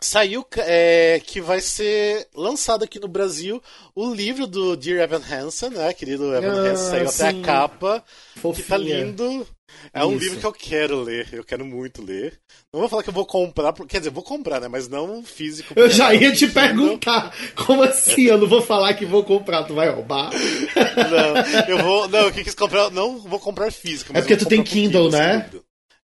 saiu 0.00 0.46
é, 0.58 1.20
que 1.24 1.40
vai 1.40 1.60
ser 1.60 2.28
lançado 2.34 2.84
aqui 2.84 3.00
no 3.00 3.08
Brasil 3.08 3.62
o 3.94 4.12
livro 4.12 4.46
do 4.46 4.76
Dear 4.76 5.00
Evan 5.00 5.22
Hansen, 5.22 5.70
né? 5.70 5.92
Querido 5.92 6.34
Evan 6.34 6.52
ah, 6.52 6.70
Hansen, 6.70 6.90
saiu 6.90 7.08
sim. 7.08 7.22
até 7.22 7.38
a 7.38 7.42
capa. 7.42 8.04
Fofinha. 8.36 8.64
Que 8.64 8.68
tá 8.68 8.76
lindo. 8.76 9.46
É 9.92 10.04
um 10.04 10.12
Isso. 10.12 10.24
livro 10.24 10.40
que 10.40 10.46
eu 10.46 10.52
quero 10.52 11.02
ler, 11.02 11.28
eu 11.32 11.44
quero 11.44 11.64
muito 11.64 12.02
ler. 12.02 12.40
Não 12.72 12.80
vou 12.80 12.88
falar 12.88 13.02
que 13.02 13.10
eu 13.10 13.14
vou 13.14 13.26
comprar, 13.26 13.72
quer 13.86 13.98
dizer, 13.98 14.10
vou 14.10 14.22
comprar, 14.22 14.60
né? 14.60 14.68
Mas 14.68 14.88
não 14.88 15.22
físico. 15.22 15.74
Eu 15.76 15.90
já 15.90 16.14
ia 16.14 16.32
te 16.32 16.46
perguntar, 16.46 17.34
como 17.54 17.82
assim? 17.82 18.22
Eu 18.22 18.38
não 18.38 18.46
vou 18.46 18.62
falar 18.62 18.94
que 18.94 19.04
vou 19.04 19.22
comprar, 19.24 19.64
tu 19.64 19.74
vai 19.74 19.88
roubar? 19.90 20.30
Não, 20.32 21.68
eu 21.68 21.82
vou. 21.82 22.08
Não, 22.08 22.20
eu 22.20 22.32
quis 22.32 22.54
comprar. 22.54 22.90
Não 22.90 23.18
vou 23.18 23.38
comprar 23.38 23.70
físico. 23.70 24.16
é 24.16 24.20
porque 24.20 24.36
tu 24.36 24.46
tem 24.46 24.62
Kindle, 24.62 25.10
né? 25.10 25.48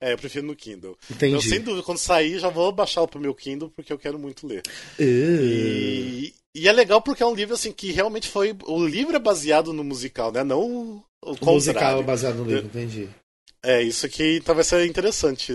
É, 0.03 0.11
eu 0.11 0.17
prefiro 0.17 0.45
no 0.45 0.53
Kindle. 0.53 0.97
Entendi. 1.09 1.37
Então, 1.37 1.41
sem 1.41 1.61
dúvida, 1.61 1.81
quando 1.81 1.97
sair, 1.97 2.37
já 2.37 2.49
vou 2.49 2.73
baixá-lo 2.73 3.07
pro 3.07 3.21
meu 3.21 3.33
Kindle, 3.33 3.71
porque 3.73 3.93
eu 3.93 3.97
quero 3.97 4.19
muito 4.19 4.45
ler. 4.45 4.61
Uh. 4.99 5.01
E, 5.01 6.33
e, 6.53 6.67
é 6.67 6.73
legal 6.73 7.01
porque 7.01 7.23
é 7.23 7.25
um 7.25 7.33
livro, 7.33 7.53
assim, 7.53 7.71
que 7.71 7.89
realmente 7.89 8.27
foi... 8.27 8.53
O 8.65 8.85
livro 8.85 9.15
é 9.15 9.19
baseado 9.19 9.71
no 9.71 9.81
musical, 9.81 10.29
né? 10.29 10.43
Não 10.43 10.59
o, 10.59 11.03
o, 11.23 11.35
o 11.39 11.53
musical 11.53 12.01
é 12.01 12.03
baseado 12.03 12.35
no 12.35 12.43
livro, 12.43 12.65
entendi. 12.65 13.07
É, 13.65 13.81
isso 13.81 14.05
aqui 14.05 14.39
então 14.41 14.53
vai 14.53 14.63
ser 14.65 14.85
interessante 14.85 15.53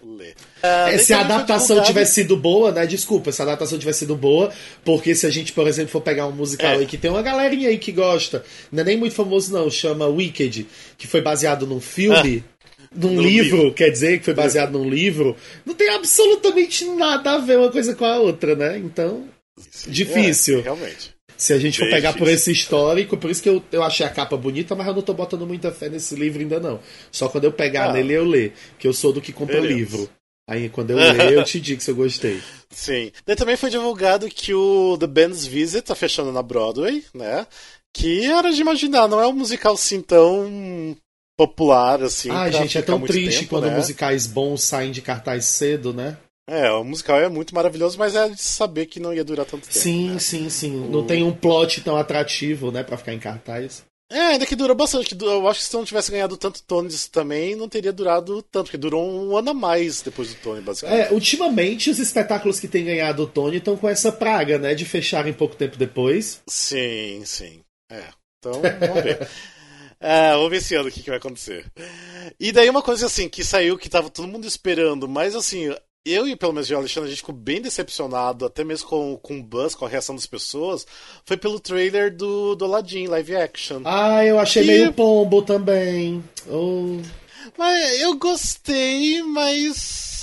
ler. 0.00 0.36
É, 0.62 0.96
se 0.98 1.12
a 1.12 1.22
adaptação 1.22 1.82
tivesse 1.82 2.14
sido 2.14 2.36
boa, 2.36 2.70
né? 2.70 2.86
Desculpa, 2.86 3.32
se 3.32 3.42
a 3.42 3.44
adaptação 3.44 3.76
tivesse 3.76 4.00
sido 4.00 4.14
boa, 4.14 4.52
porque 4.84 5.12
se 5.12 5.26
a 5.26 5.30
gente, 5.30 5.52
por 5.52 5.66
exemplo, 5.66 5.90
for 5.90 6.00
pegar 6.00 6.28
um 6.28 6.32
musical 6.32 6.70
é. 6.70 6.76
aí 6.76 6.86
que 6.86 6.96
tem 6.96 7.10
uma 7.10 7.20
galerinha 7.20 7.68
aí 7.68 7.78
que 7.78 7.90
gosta, 7.90 8.44
não 8.70 8.82
é 8.82 8.84
nem 8.84 8.96
muito 8.96 9.16
famoso 9.16 9.52
não, 9.52 9.68
chama 9.68 10.06
Wicked, 10.06 10.68
que 10.96 11.08
foi 11.08 11.20
baseado 11.20 11.66
num 11.66 11.80
filme. 11.80 12.44
Ah 12.46 12.57
num 12.94 13.20
livro, 13.20 13.56
livro, 13.56 13.74
quer 13.74 13.90
dizer, 13.90 14.18
que 14.18 14.24
foi 14.24 14.34
baseado 14.34 14.72
num 14.72 14.88
livro, 14.88 15.36
não 15.64 15.74
tem 15.74 15.88
absolutamente 15.90 16.84
nada 16.84 17.32
a 17.32 17.38
ver 17.38 17.58
uma 17.58 17.70
coisa 17.70 17.94
com 17.94 18.04
a 18.04 18.18
outra, 18.18 18.54
né? 18.54 18.78
Então, 18.78 19.28
Sim, 19.58 19.90
difícil. 19.90 20.60
É, 20.60 20.62
realmente. 20.62 21.14
Se 21.36 21.52
a 21.52 21.58
gente 21.58 21.78
Bem 21.78 21.88
for 21.88 21.94
pegar 21.94 22.10
difícil. 22.10 22.26
por 22.26 22.32
esse 22.32 22.50
histórico, 22.52 23.16
por 23.16 23.30
isso 23.30 23.42
que 23.42 23.48
eu, 23.48 23.62
eu 23.70 23.82
achei 23.82 24.04
a 24.04 24.10
capa 24.10 24.36
bonita, 24.36 24.74
mas 24.74 24.86
eu 24.86 24.94
não 24.94 25.02
tô 25.02 25.14
botando 25.14 25.46
muita 25.46 25.70
fé 25.70 25.88
nesse 25.88 26.16
livro 26.16 26.40
ainda 26.40 26.58
não. 26.58 26.80
Só 27.12 27.28
quando 27.28 27.44
eu 27.44 27.52
pegar 27.52 27.90
ah. 27.90 27.92
nele 27.92 28.14
eu 28.14 28.24
ler, 28.24 28.52
que 28.78 28.88
eu 28.88 28.92
sou 28.92 29.12
do 29.12 29.20
que 29.20 29.32
compra 29.32 29.60
livro. 29.60 30.10
Aí 30.48 30.68
quando 30.68 30.90
eu 30.90 30.96
ler, 30.96 31.34
eu 31.34 31.44
te 31.44 31.60
digo 31.60 31.80
se 31.80 31.90
eu 31.90 31.94
gostei. 31.94 32.40
Sim. 32.70 33.12
Daí 33.24 33.36
também 33.36 33.56
foi 33.56 33.70
divulgado 33.70 34.28
que 34.28 34.52
o 34.52 34.96
The 34.98 35.06
Band's 35.06 35.46
Visit 35.46 35.82
tá 35.82 35.94
fechando 35.94 36.32
na 36.32 36.42
Broadway, 36.42 37.04
né? 37.14 37.46
Que 37.94 38.24
era 38.24 38.50
de 38.50 38.60
imaginar, 38.60 39.06
não 39.06 39.20
é 39.20 39.26
um 39.26 39.32
musical 39.32 39.74
assim 39.74 40.00
tão 40.00 40.96
popular, 41.38 42.02
assim. 42.02 42.30
Ah, 42.30 42.50
gente, 42.50 42.76
é 42.76 42.82
tão 42.82 43.00
triste 43.00 43.40
tempo, 43.42 43.50
quando 43.50 43.68
né? 43.68 43.76
musicais 43.76 44.26
bons 44.26 44.64
saem 44.64 44.90
de 44.90 45.00
cartaz 45.00 45.44
cedo, 45.44 45.94
né? 45.94 46.18
É, 46.50 46.68
o 46.72 46.82
musical 46.82 47.20
é 47.20 47.28
muito 47.28 47.54
maravilhoso, 47.54 47.96
mas 47.96 48.16
é 48.16 48.28
de 48.28 48.42
saber 48.42 48.86
que 48.86 48.98
não 48.98 49.14
ia 49.14 49.22
durar 49.22 49.46
tanto 49.46 49.68
tempo. 49.68 49.78
Sim, 49.78 50.10
né? 50.10 50.18
sim, 50.18 50.50
sim. 50.50 50.74
O... 50.74 50.90
Não 50.90 51.06
tem 51.06 51.22
um 51.22 51.32
plot 51.32 51.82
tão 51.82 51.96
atrativo, 51.96 52.72
né, 52.72 52.82
pra 52.82 52.96
ficar 52.96 53.14
em 53.14 53.18
cartaz. 53.18 53.84
É, 54.10 54.18
ainda 54.18 54.46
que 54.46 54.56
dura 54.56 54.74
bastante. 54.74 55.14
Eu 55.20 55.46
acho 55.46 55.60
que 55.60 55.66
se 55.66 55.74
não 55.74 55.84
tivesse 55.84 56.10
ganhado 56.10 56.38
tanto 56.38 56.62
Tony 56.62 56.88
também, 57.12 57.54
não 57.54 57.68
teria 57.68 57.92
durado 57.92 58.40
tanto, 58.42 58.64
porque 58.64 58.78
durou 58.78 59.06
um 59.06 59.36
ano 59.36 59.50
a 59.50 59.54
mais 59.54 60.00
depois 60.00 60.30
do 60.30 60.40
Tony, 60.40 60.62
basicamente. 60.62 61.08
É, 61.08 61.12
ultimamente 61.12 61.90
os 61.90 61.98
espetáculos 61.98 62.58
que 62.58 62.66
têm 62.66 62.86
ganhado 62.86 63.24
o 63.24 63.26
Tony 63.26 63.58
estão 63.58 63.76
com 63.76 63.86
essa 63.86 64.10
praga, 64.10 64.58
né, 64.58 64.74
de 64.74 64.86
fecharem 64.86 65.34
pouco 65.34 65.54
tempo 65.54 65.76
depois. 65.76 66.40
Sim, 66.48 67.22
sim. 67.26 67.60
É. 67.92 68.04
Então, 68.38 68.62
vamos 68.80 69.02
ver. 69.04 69.28
É, 70.00 70.32
vamos 70.32 70.50
ver 70.50 70.56
esse 70.58 70.74
ano 70.74 70.88
o 70.88 70.92
que, 70.92 71.02
que 71.02 71.10
vai 71.10 71.18
acontecer. 71.18 71.66
E 72.38 72.52
daí 72.52 72.70
uma 72.70 72.82
coisa 72.82 73.06
assim, 73.06 73.28
que 73.28 73.44
saiu 73.44 73.76
que 73.76 73.88
tava 73.88 74.10
todo 74.10 74.28
mundo 74.28 74.46
esperando, 74.46 75.08
mas 75.08 75.34
assim, 75.34 75.74
eu 76.04 76.26
e 76.26 76.36
pelo 76.36 76.52
menos 76.52 76.70
o 76.70 76.76
Alexandre, 76.76 77.08
a 77.08 77.10
gente 77.10 77.20
ficou 77.20 77.34
bem 77.34 77.60
decepcionado, 77.60 78.46
até 78.46 78.64
mesmo 78.64 78.88
com, 78.88 79.16
com 79.16 79.38
o 79.38 79.42
buzz, 79.42 79.74
com 79.74 79.84
a 79.84 79.88
reação 79.88 80.14
das 80.14 80.26
pessoas, 80.26 80.86
foi 81.24 81.36
pelo 81.36 81.60
trailer 81.60 82.14
do, 82.14 82.54
do 82.54 82.64
Aladdin, 82.64 83.06
live 83.06 83.36
action. 83.36 83.82
Ah, 83.84 84.24
eu 84.24 84.38
achei 84.38 84.64
meio 84.64 84.92
pombo 84.92 85.42
também. 85.42 86.22
Oh. 86.48 87.00
Mas 87.56 88.00
eu 88.00 88.16
gostei, 88.16 89.22
mas 89.22 90.17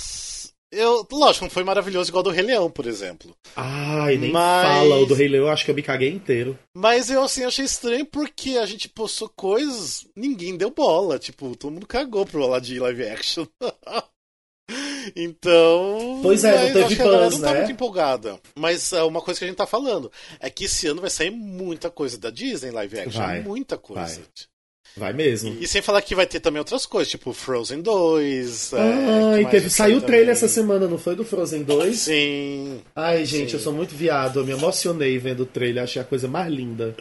eu, 0.76 1.06
lógico, 1.10 1.44
não 1.44 1.50
foi 1.50 1.64
maravilhoso 1.64 2.10
igual 2.10 2.22
do 2.22 2.30
Rei 2.30 2.44
Leão, 2.44 2.70
por 2.70 2.86
exemplo. 2.86 3.36
Ai, 3.54 4.16
nem 4.16 4.30
mas... 4.30 4.66
fala. 4.66 4.96
O 4.98 5.06
do 5.06 5.14
Rei 5.14 5.28
Leão 5.28 5.46
eu 5.46 5.50
acho 5.50 5.64
que 5.64 5.70
eu 5.70 5.74
me 5.74 5.82
caguei 5.82 6.10
inteiro. 6.10 6.58
Mas 6.74 7.10
eu, 7.10 7.22
assim, 7.22 7.44
achei 7.44 7.64
estranho 7.64 8.04
porque 8.06 8.58
a 8.58 8.66
gente 8.66 8.88
postou 8.88 9.28
coisas, 9.28 10.06
ninguém 10.14 10.56
deu 10.56 10.70
bola. 10.70 11.18
Tipo, 11.18 11.56
todo 11.56 11.72
mundo 11.72 11.86
cagou 11.86 12.26
pro 12.26 12.42
Aladdin 12.42 12.78
live 12.78 13.08
action. 13.08 13.46
então. 15.16 16.20
Pois 16.22 16.44
é, 16.44 16.66
não 16.66 16.72
teve 16.72 16.94
acho 16.94 17.02
buzz, 17.02 17.34
não 17.34 17.48
tá 17.48 17.52
né? 17.52 17.58
muito 17.60 17.72
empolgada. 17.72 18.40
Mas 18.54 18.92
uh, 18.92 19.06
uma 19.06 19.20
coisa 19.20 19.38
que 19.38 19.44
a 19.44 19.48
gente 19.48 19.56
tá 19.56 19.66
falando 19.66 20.10
é 20.40 20.50
que 20.50 20.64
esse 20.64 20.86
ano 20.86 21.00
vai 21.00 21.10
sair 21.10 21.30
muita 21.30 21.90
coisa 21.90 22.18
da 22.18 22.30
Disney 22.30 22.70
live 22.70 23.00
action. 23.00 23.20
Vai, 23.20 23.42
muita 23.42 23.78
coisa. 23.78 24.20
Vai. 24.20 24.46
Vai 24.96 25.12
mesmo. 25.12 25.54
E, 25.60 25.64
e, 25.64 25.68
sem 25.68 25.82
falar 25.82 26.00
que 26.00 26.14
vai 26.14 26.26
ter 26.26 26.40
também 26.40 26.58
outras 26.58 26.86
coisas, 26.86 27.10
tipo 27.10 27.32
Frozen 27.32 27.82
2. 27.82 28.74
Ah, 28.74 29.38
é, 29.38 29.42
e 29.42 29.46
teve, 29.46 29.68
saiu 29.68 29.98
o 29.98 30.00
trailer 30.00 30.30
essa 30.30 30.48
semana, 30.48 30.88
não 30.88 30.96
foi? 30.96 31.14
Do 31.14 31.24
Frozen 31.24 31.64
2? 31.64 31.98
Sim. 31.98 32.80
Ai, 32.94 33.24
gente, 33.26 33.50
Sim. 33.50 33.56
eu 33.56 33.60
sou 33.60 33.72
muito 33.74 33.94
viado. 33.94 34.40
Eu 34.40 34.46
me 34.46 34.52
emocionei 34.52 35.18
vendo 35.18 35.42
o 35.42 35.46
trailer, 35.46 35.84
achei 35.84 36.00
a 36.00 36.04
coisa 36.04 36.26
mais 36.26 36.50
linda. 36.50 36.96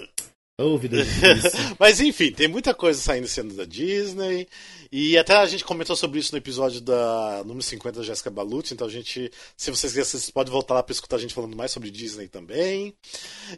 Oh, 0.57 0.77
vida 0.77 0.97
Mas 1.77 1.99
enfim, 1.99 2.31
tem 2.31 2.47
muita 2.47 2.73
coisa 2.73 2.97
saindo 2.99 3.27
sendo 3.27 3.53
da 3.53 3.65
Disney. 3.65 4.47
E 4.89 5.17
até 5.17 5.35
a 5.35 5.45
gente 5.45 5.65
comentou 5.65 5.95
sobre 5.97 6.19
isso 6.19 6.31
no 6.31 6.37
episódio 6.37 6.79
da 6.79 7.43
número 7.45 7.61
50 7.61 7.99
da 7.99 8.05
Jessica 8.05 8.29
Balucci. 8.29 8.73
Então 8.73 8.87
a 8.87 8.89
gente, 8.89 9.29
se 9.57 9.69
vocês 9.69 9.91
quiserem, 9.91 10.05
vocês 10.05 10.29
podem 10.29 10.53
voltar 10.53 10.75
lá 10.75 10.83
para 10.83 10.93
escutar 10.93 11.17
a 11.17 11.19
gente 11.19 11.33
falando 11.33 11.57
mais 11.57 11.71
sobre 11.71 11.91
Disney 11.91 12.29
também. 12.29 12.93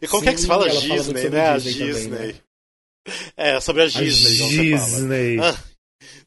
E 0.02 0.08
como 0.08 0.22
Sim, 0.22 0.24
que 0.24 0.30
é 0.30 0.34
que 0.34 0.42
se 0.42 0.48
fala 0.48 0.70
Disney, 0.70 0.98
fala 0.98 1.30
né? 1.30 1.50
A 1.50 1.58
Disney. 1.58 2.10
Também, 2.10 2.28
né? 2.34 2.36
É, 3.36 3.60
sobre 3.60 3.84
a 3.84 3.88
Disney. 3.88 4.74
A 4.74 4.78
Disney. 4.78 5.40
Ah. 5.40 5.58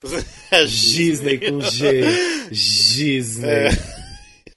a 0.56 0.64
Disney 0.64 1.38
com 1.38 1.60
G. 1.60 2.48
Disney. 2.50 3.48
É. 3.48 3.68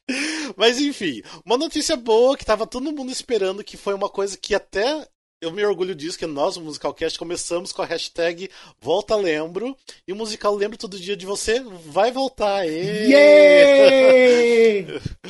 Mas 0.56 0.80
enfim, 0.80 1.22
uma 1.46 1.58
notícia 1.58 1.96
boa 1.96 2.38
que 2.38 2.46
tava 2.46 2.68
todo 2.68 2.92
mundo 2.92 3.12
esperando, 3.12 3.64
que 3.64 3.78
foi 3.78 3.94
uma 3.94 4.10
coisa 4.10 4.38
que 4.38 4.54
até 4.54 5.08
eu 5.44 5.52
me 5.52 5.64
orgulho 5.66 5.94
disso, 5.94 6.18
que 6.18 6.26
nós, 6.26 6.56
o 6.56 6.62
Musicalcast, 6.62 7.20
começamos 7.20 7.74
com 7.74 7.82
a 7.82 7.86
hashtag 7.86 8.50
Volta 8.80 9.14
Lembro. 9.16 9.76
E 10.08 10.14
o 10.14 10.16
musical 10.16 10.56
Lembro 10.56 10.78
Todo 10.78 10.98
Dia 10.98 11.18
de 11.18 11.26
Você 11.26 11.60
vai 11.88 12.14
voltar. 12.14 12.64
Yeah! 12.64 13.18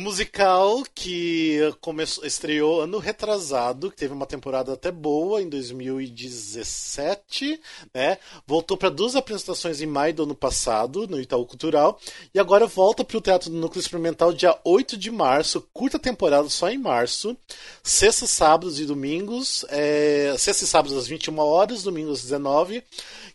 Musical 0.00 0.82
que 0.94 1.58
começou, 1.80 2.24
estreou 2.26 2.80
ano 2.80 2.98
retrasado, 2.98 3.90
que 3.90 3.96
teve 3.96 4.14
uma 4.14 4.26
temporada 4.26 4.72
até 4.72 4.90
boa 4.90 5.42
em 5.42 5.48
2017, 5.48 7.60
né? 7.94 8.18
Voltou 8.46 8.76
para 8.76 8.88
duas 8.88 9.14
apresentações 9.14 9.80
em 9.80 9.86
maio 9.86 10.14
do 10.14 10.24
ano 10.24 10.34
passado, 10.34 11.06
no 11.06 11.20
Itaú 11.20 11.46
Cultural, 11.46 12.00
e 12.34 12.40
agora 12.40 12.66
volta 12.66 13.04
para 13.04 13.18
o 13.18 13.20
Teatro 13.20 13.50
do 13.50 13.56
Núcleo 13.56 13.80
Experimental 13.80 14.32
dia 14.32 14.58
8 14.64 14.96
de 14.96 15.10
março, 15.10 15.60
curta 15.72 15.98
temporada 15.98 16.48
só 16.48 16.70
em 16.70 16.78
março, 16.78 17.36
sexta, 17.82 18.26
sábados 18.26 18.80
e 18.80 18.86
domingos, 18.86 19.64
é, 19.68 20.34
sexta 20.38 20.64
e 20.64 20.66
sábados 20.66 20.96
às 20.96 21.06
21 21.06 21.38
horas, 21.38 21.82
domingos 21.82 22.18
às 22.18 22.22
19 22.22 22.82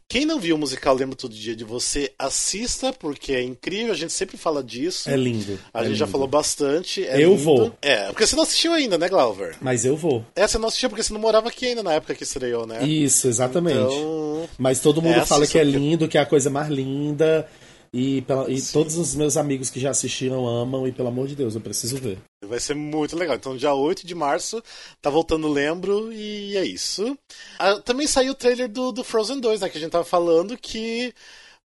quem 0.08 0.26
não 0.26 0.40
viu 0.40 0.56
o 0.56 0.60
musical 0.60 0.96
Lembro 0.96 1.16
Todo 1.16 1.34
Dia 1.34 1.56
de 1.56 1.64
Você, 1.64 2.12
assista, 2.18 2.94
porque 2.94 3.34
é 3.34 3.42
incrível, 3.42 3.92
a 3.92 3.98
gente 3.98 4.14
sempre 4.14 4.38
fala 4.38 4.64
disso. 4.64 5.10
É 5.10 5.18
lindo. 5.18 5.60
A 5.74 5.80
é 5.80 5.82
gente 5.82 5.94
lindo. 5.94 6.00
já 6.00 6.08
falou 6.08 6.28
bastante. 6.28 7.06
É 7.06 7.16
eu 7.16 7.32
lindo. 7.32 7.44
vou. 7.44 7.74
É, 7.82 8.06
porque 8.08 8.26
você 8.26 8.36
não 8.36 8.44
assistiu 8.44 8.74
ainda, 8.74 8.98
né, 8.98 9.10
Glauber? 9.10 9.56
Mas 9.60 9.84
eu 9.84 9.98
vou. 9.98 10.24
É, 10.36 10.48
você 10.48 10.58
não 10.58 10.68
assistiu 10.68 10.90
porque 10.90 11.04
você 11.04 11.12
não 11.12 11.20
morava 11.20 11.50
aqui 11.50 11.66
ainda 11.66 11.82
na 11.82 11.94
época 11.94 12.14
que 12.14 12.24
estreou, 12.24 12.68
né? 12.68 12.86
Isso, 12.86 13.28
exatamente. 13.28 13.78
Então... 13.78 14.48
Mas 14.58 14.80
todo 14.80 15.02
mundo 15.02 15.20
é, 15.20 15.26
fala 15.26 15.48
que 15.48 15.58
é 15.58 15.64
lindo, 15.64 16.08
que 16.08 16.18
é 16.18 16.22
a 16.22 16.26
coisa 16.26 16.50
mais 16.50 16.70
linda. 16.70 17.48
E, 17.94 18.22
pela, 18.22 18.50
e 18.50 18.62
todos 18.62 18.98
os 18.98 19.16
meus 19.16 19.38
amigos 19.38 19.70
que 19.70 19.80
já 19.80 19.90
assistiram 19.90 20.48
amam, 20.48 20.88
e 20.88 20.92
pelo 20.92 21.08
amor 21.08 21.28
de 21.28 21.36
Deus, 21.36 21.56
eu 21.56 21.62
preciso 21.62 21.98
ver. 21.98 22.18
Vai 22.44 22.60
ser 22.60 22.76
muito 22.76 23.16
legal. 23.16 23.36
Então, 23.36 23.58
dia 23.58 23.74
8 23.74 24.06
de 24.06 24.14
março, 24.14 24.64
tá 25.02 25.10
voltando 25.10 25.48
Lembro, 25.48 26.12
e 26.12 26.56
é 26.58 26.66
isso. 26.66 27.18
Ah, 27.58 27.80
também 27.80 28.08
saiu 28.08 28.32
o 28.32 28.36
trailer 28.36 28.70
do, 28.70 28.92
do 28.92 29.04
Frozen 29.04 29.40
2, 29.40 29.62
né? 29.62 29.70
Que 29.70 29.78
a 29.78 29.82
gente 29.82 29.92
tava 29.92 30.06
falando 30.06 30.58
que. 30.58 31.14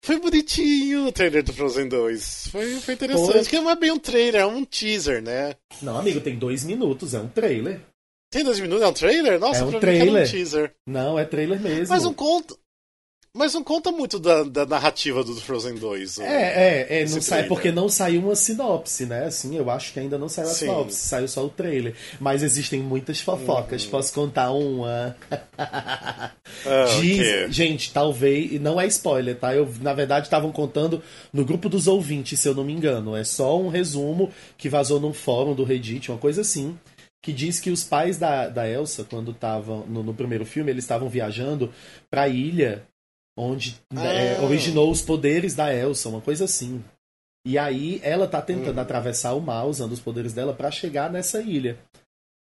Foi 0.00 0.20
bonitinho 0.20 1.08
o 1.08 1.12
trailer 1.12 1.42
do 1.42 1.52
Frozen 1.52 1.88
2. 1.88 2.48
Foi, 2.52 2.74
foi 2.76 2.94
interessante. 2.94 3.32
Foi. 3.32 3.44
Que 3.44 3.60
não 3.60 3.68
é 3.70 3.74
bem 3.74 3.90
um 3.90 3.98
trailer, 3.98 4.42
é 4.42 4.46
um 4.46 4.64
teaser, 4.64 5.20
né? 5.20 5.56
Não, 5.82 5.98
amigo, 5.98 6.20
tem 6.20 6.38
dois 6.38 6.64
minutos, 6.64 7.14
é 7.14 7.18
um 7.18 7.26
trailer. 7.26 7.80
Tem 8.30 8.44
dois 8.44 8.60
minutos? 8.60 8.84
É 8.84 8.86
um 8.86 8.92
trailer? 8.92 9.40
Nossa, 9.40 9.62
é 9.62 9.64
um 9.64 9.80
trailer. 9.80 10.26
um 10.26 10.30
teaser. 10.30 10.72
Não, 10.86 11.18
é 11.18 11.24
trailer 11.24 11.60
mesmo. 11.60 11.88
Mas 11.88 12.04
um 12.04 12.12
conto. 12.12 12.58
Mas 13.34 13.52
não 13.54 13.62
conta 13.62 13.92
muito 13.92 14.18
da, 14.18 14.42
da 14.42 14.64
narrativa 14.64 15.22
do 15.22 15.34
Frozen 15.36 15.74
2. 15.74 16.18
É, 16.18 16.24
é, 16.24 17.02
é 17.02 17.08
não 17.08 17.20
sai, 17.20 17.44
porque 17.44 17.70
não 17.70 17.88
saiu 17.88 18.22
uma 18.22 18.34
sinopse, 18.34 19.04
né? 19.04 19.26
Assim, 19.26 19.56
eu 19.56 19.70
acho 19.70 19.92
que 19.92 20.00
ainda 20.00 20.16
não 20.16 20.28
saiu 20.28 20.48
a 20.48 20.52
Sim. 20.52 20.66
sinopse, 20.66 20.96
saiu 20.96 21.28
só 21.28 21.44
o 21.44 21.48
trailer. 21.48 21.94
Mas 22.18 22.42
existem 22.42 22.80
muitas 22.80 23.20
fofocas, 23.20 23.84
uhum. 23.84 23.90
posso 23.90 24.14
contar 24.14 24.50
uma. 24.50 25.14
ah, 25.58 26.32
Diz, 27.00 27.20
okay. 27.20 27.52
Gente, 27.52 27.92
talvez. 27.92 28.60
Não 28.60 28.80
é 28.80 28.86
spoiler, 28.86 29.36
tá? 29.36 29.54
Eu, 29.54 29.72
na 29.80 29.92
verdade, 29.92 30.26
estavam 30.26 30.50
contando 30.50 31.02
no 31.32 31.44
grupo 31.44 31.68
dos 31.68 31.86
ouvintes, 31.86 32.40
se 32.40 32.48
eu 32.48 32.54
não 32.54 32.64
me 32.64 32.72
engano. 32.72 33.14
É 33.14 33.24
só 33.24 33.60
um 33.60 33.68
resumo 33.68 34.32
que 34.56 34.68
vazou 34.68 34.98
num 34.98 35.12
fórum 35.12 35.54
do 35.54 35.64
Reddit, 35.64 36.10
uma 36.10 36.18
coisa 36.18 36.40
assim 36.40 36.76
que 37.20 37.32
diz 37.32 37.58
que 37.58 37.70
os 37.70 37.82
pais 37.82 38.16
da, 38.16 38.48
da 38.48 38.68
Elsa, 38.68 39.04
quando 39.04 39.32
estavam 39.32 39.84
no, 39.86 40.02
no, 40.02 40.14
primeiro 40.14 40.46
filme, 40.46 40.70
eles 40.70 40.84
estavam 40.84 41.08
viajando 41.08 41.70
para 42.08 42.22
a 42.22 42.28
ilha 42.28 42.86
onde 43.38 43.80
ah. 43.94 44.04
é, 44.04 44.40
originou 44.40 44.90
os 44.90 45.00
poderes 45.00 45.54
da 45.54 45.72
Elsa, 45.72 46.08
uma 46.08 46.20
coisa 46.20 46.44
assim. 46.44 46.82
E 47.46 47.56
aí 47.56 48.00
ela 48.02 48.26
tá 48.26 48.42
tentando 48.42 48.76
hum. 48.76 48.82
atravessar 48.82 49.32
o 49.34 49.40
mar 49.40 49.64
usando 49.64 49.92
os 49.92 50.00
poderes 50.00 50.32
dela 50.32 50.52
para 50.52 50.70
chegar 50.70 51.10
nessa 51.10 51.40
ilha. 51.40 51.78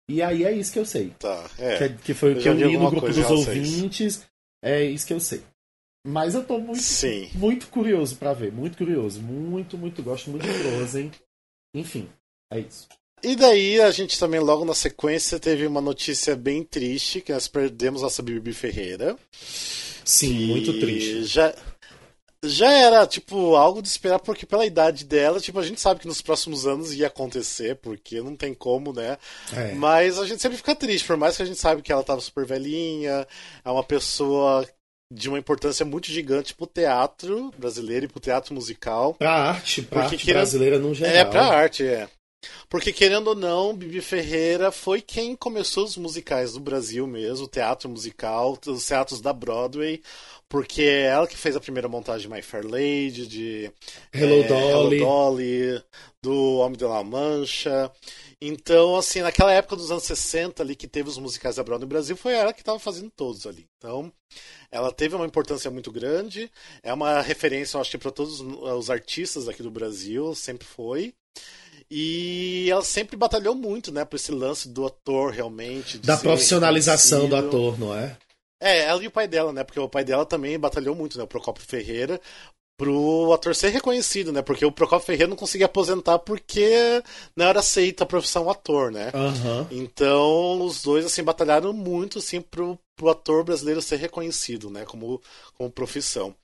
E 0.09 0.21
aí 0.21 0.45
é 0.45 0.53
isso 0.53 0.73
que 0.73 0.79
eu 0.79 0.85
sei. 0.85 1.11
Tá, 1.19 1.51
é. 1.59 1.79
Que, 1.79 1.95
que 1.97 2.15
foi 2.15 2.35
o 2.35 2.41
que 2.41 2.49
eu 2.49 2.53
li 2.53 2.77
no 2.77 2.91
grupo 2.91 3.09
dos 3.09 3.31
ouvintes. 3.31 4.27
É 4.63 4.85
isso 4.85 5.07
que 5.07 5.15
eu 5.15 5.21
sei. 5.21 5.43
Mas 6.07 6.35
eu 6.35 6.45
tô 6.45 6.59
muito, 6.59 6.83
Sim. 6.83 7.31
muito 7.35 7.69
curioso 7.69 8.17
para 8.17 8.33
ver. 8.33 8.53
Muito 8.53 8.77
curioso. 8.77 9.23
Muito, 9.23 9.79
muito. 9.79 10.03
Gosto 10.03 10.31
muito 10.31 10.47
de 10.47 10.53
Frozen. 10.53 11.11
Enfim, 11.75 12.09
é 12.53 12.61
isso. 12.61 12.89
E 13.23 13.37
daí 13.37 13.81
a 13.81 13.91
gente 13.91 14.19
também, 14.19 14.41
logo 14.41 14.65
na 14.65 14.75
sequência, 14.75 15.39
teve 15.39 15.67
uma 15.67 15.81
notícia 15.81 16.35
bem 16.35 16.65
triste, 16.65 17.21
que 17.21 17.33
nós 17.33 17.47
perdemos 17.47 18.03
nossa 18.03 18.23
Bibi 18.23 18.53
Ferreira. 18.53 19.17
Sim, 20.05 20.47
muito 20.47 20.79
triste. 20.81 21.25
Já, 21.25 21.55
já 22.45 22.73
era, 22.73 23.07
tipo, 23.07 23.55
algo 23.55 23.81
de 23.81 23.87
esperar, 23.87 24.19
porque 24.19 24.45
pela 24.45 24.67
idade 24.67 25.05
dela, 25.05 25.39
tipo, 25.39 25.61
a 25.61 25.63
gente 25.63 25.81
sabe 25.81 26.01
que 26.01 26.09
nos 26.09 26.21
próximos 26.21 26.67
anos 26.67 26.93
ia 26.93 27.07
acontecer, 27.07 27.77
porque 27.77 28.21
não 28.21 28.35
tem 28.35 28.53
como, 28.53 28.93
né? 28.93 29.17
É. 29.55 29.73
Mas 29.75 30.19
a 30.19 30.27
gente 30.27 30.43
sempre 30.43 30.59
fica 30.59 30.75
triste, 30.75 31.07
por 31.07 31.17
mais 31.17 31.37
que 31.37 31.43
a 31.43 31.47
gente 31.47 31.59
sabe 31.59 31.83
que 31.83 31.93
ela 31.93 32.03
tava 32.03 32.21
super 32.21 32.45
velhinha, 32.45 33.27
é 33.65 33.71
uma 33.71 33.85
pessoa 33.85 34.67
de 35.13 35.29
uma 35.29 35.39
importância 35.39 35.85
muito 35.85 36.09
gigante 36.09 36.55
pro 36.55 36.67
teatro 36.67 37.53
brasileiro 37.57 38.07
e 38.07 38.09
pro 38.09 38.19
teatro 38.19 38.55
musical. 38.55 39.15
Pra 39.15 39.31
arte, 39.31 39.83
pra 39.83 40.05
arte 40.05 40.17
querendo... 40.17 40.35
brasileira 40.37 40.79
no 40.79 40.93
geral. 40.93 41.15
É, 41.15 41.25
pra 41.25 41.45
arte, 41.45 41.85
é. 41.85 42.09
Porque, 42.69 42.93
querendo 42.93 43.29
ou 43.29 43.35
não, 43.35 43.77
Bibi 43.77 44.01
Ferreira 44.01 44.73
foi 44.73 45.01
quem 45.01 45.37
começou 45.37 45.85
os 45.85 45.97
musicais 45.97 46.53
do 46.53 46.61
Brasil 46.61 47.07
mesmo, 47.07 47.47
o 47.47 47.49
teatro 47.49 47.89
musical, 47.89 48.59
os 48.67 48.87
teatros 48.87 49.21
da 49.21 49.33
Broadway, 49.33 50.03
porque 50.49 50.83
é 50.83 51.07
ela 51.07 51.27
que 51.27 51.37
fez 51.37 51.57
a 51.57 51.61
primeira 51.61 51.89
montagem 51.89 52.29
de 52.29 52.35
My 52.35 52.43
Fair 52.43 52.67
Lady, 52.67 53.27
de 53.27 53.73
Hello, 54.13 54.43
é, 54.43 54.49
Dolly. 54.49 54.97
Hello 54.97 55.07
Dolly, 55.07 55.85
do 56.23 56.57
Homem 56.59 56.77
de 56.77 56.85
La 56.85 57.03
Mancha. 57.03 57.91
Então, 58.41 58.97
assim, 58.97 59.21
naquela 59.21 59.53
época 59.53 59.77
dos 59.77 59.91
anos 59.91 60.03
60 60.05 60.63
ali 60.63 60.75
que 60.75 60.89
teve 60.89 61.09
os 61.09 61.19
musicais 61.19 61.57
da 61.57 61.63
Broadway 61.63 61.87
no 61.87 61.89
Brasil, 61.89 62.17
foi 62.17 62.33
ela 62.35 62.53
que 62.53 62.61
estava 62.61 62.79
fazendo 62.79 63.11
todos 63.11 63.47
ali. 63.47 63.67
Então, 63.79 64.13
ela 64.71 64.91
teve 64.91 65.15
uma 65.15 65.27
importância 65.27 65.71
muito 65.71 65.93
grande, 65.93 66.51
é 66.83 66.93
uma 66.93 67.21
referência, 67.21 67.77
eu 67.77 67.81
acho 67.81 67.91
que 67.93 67.99
para 67.99 68.11
todos 68.11 68.41
os 68.41 68.91
artistas 68.91 69.49
aqui 69.49 69.63
do 69.63 69.71
Brasil, 69.71 70.35
sempre 70.35 70.67
foi. 70.67 71.15
E 71.95 72.71
ela 72.71 72.81
sempre 72.81 73.19
batalhou 73.19 73.55
muito, 73.55 73.93
né, 73.93 74.03
por 74.03 74.17
esse 74.17 74.33
lance 74.33 74.67
do 74.67 74.87
ator 74.87 75.31
realmente. 75.31 75.99
Da 75.99 76.17
profissionalização 76.17 77.29
do 77.29 77.37
ator, 77.37 77.79
não 77.79 77.95
é? 77.95 78.17
É, 78.59 78.85
ela 78.85 79.05
e 79.05 79.07
o 79.07 79.11
pai 79.11 79.29
dela, 79.29 79.53
né? 79.53 79.63
Porque 79.63 79.79
o 79.79 79.89
pai 79.89 80.03
dela 80.03 80.25
também 80.25 80.59
batalhou 80.59 80.95
muito, 80.95 81.19
né? 81.19 81.25
O 81.25 81.27
Procopio 81.27 81.63
Ferreira, 81.63 82.19
pro 82.79 83.31
ator 83.35 83.55
ser 83.55 83.69
reconhecido, 83.69 84.33
né? 84.33 84.41
Porque 84.41 84.65
o 84.65 84.73
Procopio 84.73 85.05
Ferreira 85.05 85.29
não 85.29 85.37
conseguia 85.37 85.67
aposentar 85.67 86.19
porque 86.21 87.03
não 87.37 87.45
era 87.45 87.61
aceita 87.61 88.05
a 88.05 88.07
profissão 88.07 88.49
ator, 88.49 88.91
né? 88.91 89.13
Uhum. 89.13 89.67
Então, 89.71 90.63
os 90.65 90.81
dois, 90.81 91.05
assim, 91.05 91.23
batalharam 91.23 91.75
muito, 91.75 92.21
assim, 92.21 92.41
pro, 92.41 92.79
pro 92.97 93.11
ator 93.11 93.45
brasileiro 93.45 93.83
ser 93.83 93.97
reconhecido, 93.97 94.71
né? 94.71 94.87
Como, 94.87 95.21
como 95.59 95.71
profissão. 95.71 96.35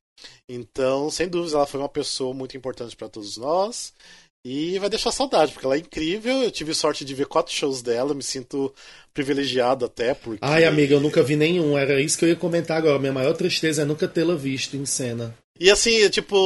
Então, 0.46 1.10
sem 1.10 1.26
dúvida, 1.26 1.56
ela 1.56 1.66
foi 1.66 1.80
uma 1.80 1.88
pessoa 1.88 2.34
muito 2.34 2.54
importante 2.54 2.94
para 2.94 3.08
todos 3.08 3.38
nós. 3.38 3.94
E 4.44 4.78
vai 4.78 4.88
deixar 4.88 5.10
saudade, 5.10 5.52
porque 5.52 5.66
ela 5.66 5.76
é 5.76 5.80
incrível. 5.80 6.42
Eu 6.42 6.50
tive 6.50 6.72
sorte 6.72 7.04
de 7.04 7.14
ver 7.14 7.26
quatro 7.26 7.52
shows 7.52 7.82
dela, 7.82 8.14
me 8.14 8.22
sinto 8.22 8.72
privilegiado 9.12 9.84
até. 9.84 10.14
Porque... 10.14 10.38
Ai, 10.42 10.64
amiga, 10.64 10.94
eu 10.94 11.00
nunca 11.00 11.22
vi 11.22 11.36
nenhum. 11.36 11.76
Era 11.76 12.00
isso 12.00 12.16
que 12.16 12.24
eu 12.24 12.28
ia 12.28 12.36
comentar 12.36 12.78
agora. 12.78 12.98
Minha 12.98 13.12
maior 13.12 13.34
tristeza 13.34 13.82
é 13.82 13.84
nunca 13.84 14.06
tê-la 14.06 14.34
visto 14.34 14.76
em 14.76 14.86
cena. 14.86 15.36
E 15.58 15.70
assim, 15.70 16.08
tipo, 16.08 16.36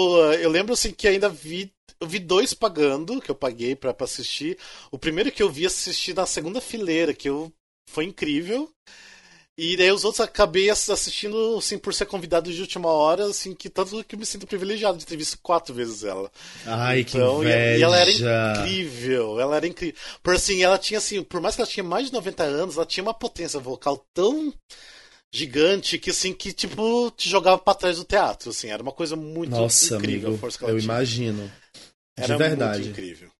eu 0.41 0.51
lembro 0.51 0.73
assim 0.73 0.91
que 0.91 1.07
ainda 1.07 1.29
vi. 1.29 1.71
Eu 2.01 2.09
vi 2.09 2.19
dois 2.19 2.53
pagando, 2.53 3.21
que 3.21 3.31
eu 3.31 3.35
paguei 3.35 3.77
pra, 3.77 3.95
pra 3.95 4.05
assistir. 4.05 4.59
O 4.91 4.99
primeiro 4.99 5.31
que 5.31 5.43
eu 5.43 5.51
vi 5.51 5.67
assisti 5.67 6.13
na 6.13 6.27
segunda 6.27 6.61
fileira, 6.61 7.15
que 7.15 7.29
eu 7.29 7.53
foi 7.89 8.05
incrível. 8.05 8.69
E 9.65 9.77
daí 9.77 9.93
os 9.93 10.05
outros 10.05 10.21
acabei 10.21 10.69
assistindo, 10.71 11.57
assim, 11.57 11.79
por 11.79 11.95
ser 11.95 12.07
convidado 12.07 12.53
de 12.53 12.61
última 12.61 12.89
hora, 12.89 13.27
assim, 13.27 13.55
que 13.55 13.71
tanto 13.71 14.03
que 14.03 14.17
me 14.17 14.27
sinto 14.27 14.45
privilegiado 14.45 14.99
de 14.99 15.07
ter 15.07 15.17
visto 15.17 15.39
quatro 15.41 15.73
vezes 15.73 16.03
ela. 16.03 16.29
Ai, 16.67 17.03
então, 17.03 17.37
que 17.37 17.45
inveja. 17.45 17.79
E, 17.79 17.83
ela 17.83 17.97
era 17.97 18.11
incrível, 18.11 19.39
ela 19.39 19.55
era 19.55 19.67
incrível. 19.69 19.95
Por 20.21 20.35
assim, 20.35 20.65
ela 20.65 20.77
tinha, 20.79 20.99
assim, 20.99 21.23
por 21.23 21.41
mais 21.41 21.55
que 21.55 21.61
ela 21.61 21.71
tinha 21.71 21.85
mais 21.85 22.07
de 22.07 22.13
90 22.13 22.43
anos, 22.43 22.77
ela 22.77 22.85
tinha 22.85 23.05
uma 23.05 23.15
potência 23.15 23.61
vocal 23.61 24.05
tão 24.13 24.53
gigante 25.33 25.97
que 25.97 26.11
assim 26.11 26.35
que 26.35 26.53
tipo 26.53 27.11
te 27.13 27.31
jogava 27.31 27.57
para 27.57 27.79
trás 27.79 27.99
do 27.99 28.05
teatro, 28.05 28.51
assim, 28.51 28.69
era 28.69 28.83
uma 28.83 28.93
coisa 28.93 29.15
muito 29.15 29.53
Nossa, 29.53 29.95
incrível. 29.95 30.31
amigo, 30.31 30.49
eu 30.63 30.79
imagino. 30.81 31.47
De 32.19 32.25
era 32.25 32.37
verdade. 32.37 32.89
incrível. 32.89 33.31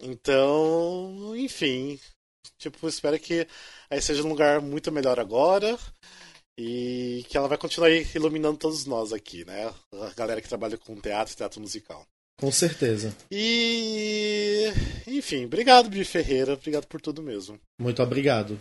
Então, 0.00 1.34
enfim, 1.36 1.98
tipo, 2.58 2.88
espero 2.88 3.18
que 3.18 3.46
aí 3.90 4.00
seja 4.00 4.22
um 4.22 4.28
lugar 4.28 4.60
muito 4.60 4.90
melhor 4.92 5.18
agora 5.18 5.78
e 6.58 7.24
que 7.28 7.36
ela 7.36 7.48
vai 7.48 7.58
continuar 7.58 7.90
iluminando 7.90 8.58
todos 8.58 8.86
nós 8.86 9.12
aqui, 9.12 9.44
né? 9.44 9.72
A 9.92 10.14
galera 10.14 10.40
que 10.40 10.48
trabalha 10.48 10.78
com 10.78 10.96
teatro 10.96 11.32
e 11.32 11.36
teatro 11.36 11.60
musical. 11.60 12.06
Com 12.38 12.52
certeza. 12.52 13.16
E. 13.30 14.66
Enfim, 15.06 15.46
obrigado, 15.46 15.88
Bi 15.88 16.04
Ferreira. 16.04 16.52
Obrigado 16.52 16.86
por 16.86 17.00
tudo 17.00 17.22
mesmo. 17.22 17.58
Muito 17.80 18.02
obrigado. 18.02 18.60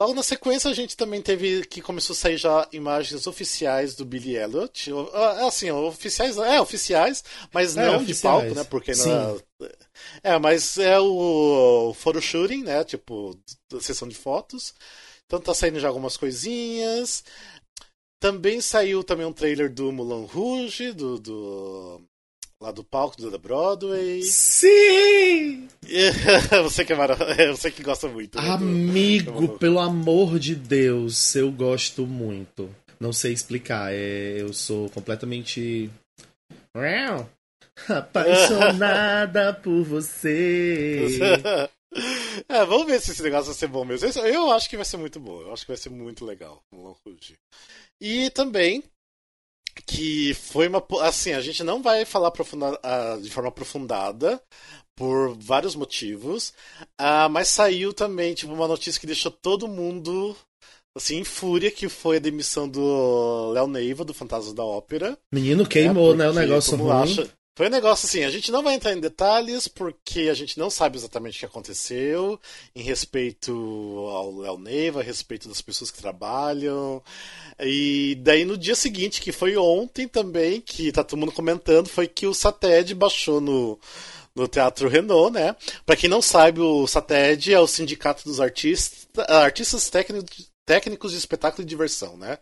Logo 0.00 0.12
na 0.12 0.22
sequência, 0.24 0.68
a 0.68 0.74
gente 0.74 0.96
também 0.96 1.22
teve 1.22 1.64
que 1.66 1.80
começou 1.80 2.14
a 2.14 2.16
sair 2.16 2.36
já 2.36 2.68
imagens 2.72 3.26
oficiais 3.28 3.94
do 3.94 4.04
Billy 4.04 4.36
Elliot. 4.36 4.90
Assim, 5.46 5.70
oficiais, 5.70 6.36
é, 6.36 6.60
oficiais, 6.60 7.22
mas 7.52 7.76
É, 7.76 7.86
não 7.86 8.02
de 8.02 8.14
palco, 8.16 8.54
né? 8.54 8.64
Porque 8.64 8.92
não 8.94 9.40
é, 10.22 10.38
mas 10.38 10.78
é 10.78 10.98
o 10.98 11.94
photo 11.94 12.20
shooting, 12.20 12.64
né? 12.64 12.82
Tipo, 12.82 13.38
sessão 13.80 14.08
de 14.08 14.16
fotos. 14.16 14.74
Então 15.26 15.40
tá 15.40 15.54
saindo 15.54 15.78
já 15.78 15.88
algumas 15.88 16.16
coisinhas. 16.16 17.24
Também 18.20 18.60
saiu 18.60 19.04
também 19.04 19.26
um 19.26 19.32
trailer 19.32 19.72
do 19.72 19.92
Mulan 19.92 20.26
Rouge, 20.26 20.92
do, 20.92 21.18
do 21.20 22.02
lá 22.64 22.70
do 22.72 22.82
palco 22.82 23.16
do 23.18 23.30
da 23.30 23.36
Broadway. 23.36 24.22
Sim! 24.22 25.68
você 26.62 26.84
que 26.84 26.94
é 26.94 26.96
mara... 26.96 27.14
você 27.54 27.70
que 27.70 27.82
gosta 27.82 28.08
muito. 28.08 28.40
né, 28.40 28.50
Amigo, 28.50 29.46
do- 29.46 29.58
pelo 29.58 29.78
amor 29.78 30.38
de 30.38 30.54
Deus, 30.54 31.34
eu 31.36 31.52
gosto 31.52 32.06
muito. 32.06 32.74
Não 32.98 33.12
sei 33.12 33.32
explicar, 33.32 33.92
é, 33.92 34.40
eu 34.40 34.52
sou 34.54 34.88
completamente. 34.90 35.90
Apaixonada 37.88 39.52
por 39.62 39.82
você. 39.84 41.68
É, 42.48 42.64
vamos 42.64 42.86
ver 42.86 43.00
se 43.00 43.10
esse 43.10 43.22
negócio 43.22 43.46
vai 43.46 43.54
ser 43.54 43.68
bom 43.68 43.84
mesmo. 43.84 44.08
Eu 44.20 44.50
acho 44.52 44.70
que 44.70 44.76
vai 44.76 44.86
ser 44.86 44.96
muito 44.96 45.20
bom. 45.20 45.42
Eu 45.42 45.52
acho 45.52 45.64
que 45.66 45.70
vai 45.72 45.76
ser 45.76 45.90
muito 45.90 46.24
legal. 46.24 46.62
Rouge. 46.72 47.34
E 48.00 48.30
também 48.30 48.82
que 49.86 50.34
foi 50.34 50.68
uma. 50.68 50.82
Assim, 51.02 51.32
a 51.32 51.40
gente 51.40 51.62
não 51.64 51.82
vai 51.82 52.04
falar 52.04 52.28
aprofunda- 52.28 52.78
ah, 52.82 53.18
de 53.20 53.30
forma 53.30 53.48
aprofundada 53.48 54.40
por 54.96 55.36
vários 55.36 55.74
motivos, 55.74 56.52
ah, 56.98 57.28
mas 57.28 57.48
saiu 57.48 57.92
também 57.92 58.34
tipo 58.34 58.52
uma 58.52 58.68
notícia 58.68 59.00
que 59.00 59.06
deixou 59.06 59.30
todo 59.32 59.66
mundo 59.68 60.36
assim 60.96 61.16
em 61.18 61.24
fúria, 61.24 61.70
que 61.72 61.88
foi 61.88 62.18
a 62.18 62.20
demissão 62.20 62.68
do 62.68 63.50
Léo 63.52 63.66
Neiva 63.66 64.04
do 64.04 64.14
Fantasma 64.14 64.54
da 64.54 64.64
Ópera. 64.64 65.18
Menino 65.32 65.66
queimou, 65.66 66.12
É, 66.14 66.16
né? 66.16 66.28
O 66.28 66.32
negócio 66.32 66.76
ruim. 66.76 67.02
acha- 67.02 67.28
Foi 67.56 67.68
um 67.68 67.70
negócio 67.70 68.06
assim, 68.06 68.24
a 68.24 68.30
gente 68.30 68.50
não 68.50 68.64
vai 68.64 68.74
entrar 68.74 68.92
em 68.92 69.00
detalhes 69.00 69.68
porque 69.68 70.22
a 70.22 70.34
gente 70.34 70.58
não 70.58 70.68
sabe 70.68 70.98
exatamente 70.98 71.36
o 71.36 71.38
que 71.38 71.46
aconteceu 71.46 72.40
em 72.74 72.82
respeito 72.82 73.52
ao 74.10 74.36
Léo 74.38 74.58
Neiva, 74.58 74.98
a 74.98 75.04
respeito 75.04 75.48
das 75.48 75.62
pessoas 75.62 75.88
que 75.88 76.00
trabalham. 76.00 77.00
E 77.60 78.16
daí 78.22 78.44
no 78.44 78.58
dia 78.58 78.74
seguinte, 78.74 79.20
que 79.20 79.30
foi 79.30 79.56
ontem 79.56 80.08
também, 80.08 80.60
que 80.60 80.90
tá 80.90 81.04
todo 81.04 81.20
mundo 81.20 81.30
comentando, 81.30 81.88
foi 81.88 82.08
que 82.08 82.26
o 82.26 82.34
Sated 82.34 82.92
baixou 82.92 83.40
no, 83.40 83.78
no 84.34 84.48
Teatro 84.48 84.88
Renault, 84.88 85.32
né? 85.32 85.54
Pra 85.86 85.94
quem 85.94 86.10
não 86.10 86.20
sabe, 86.20 86.60
o 86.60 86.88
Sated 86.88 87.52
é 87.52 87.60
o 87.60 87.68
Sindicato 87.68 88.24
dos 88.24 88.40
Artistas, 88.40 89.06
artistas 89.28 89.88
técnicos, 89.88 90.50
técnicos 90.66 91.12
de 91.12 91.18
espetáculo 91.18 91.62
e 91.62 91.66
diversão, 91.66 92.16
né? 92.16 92.38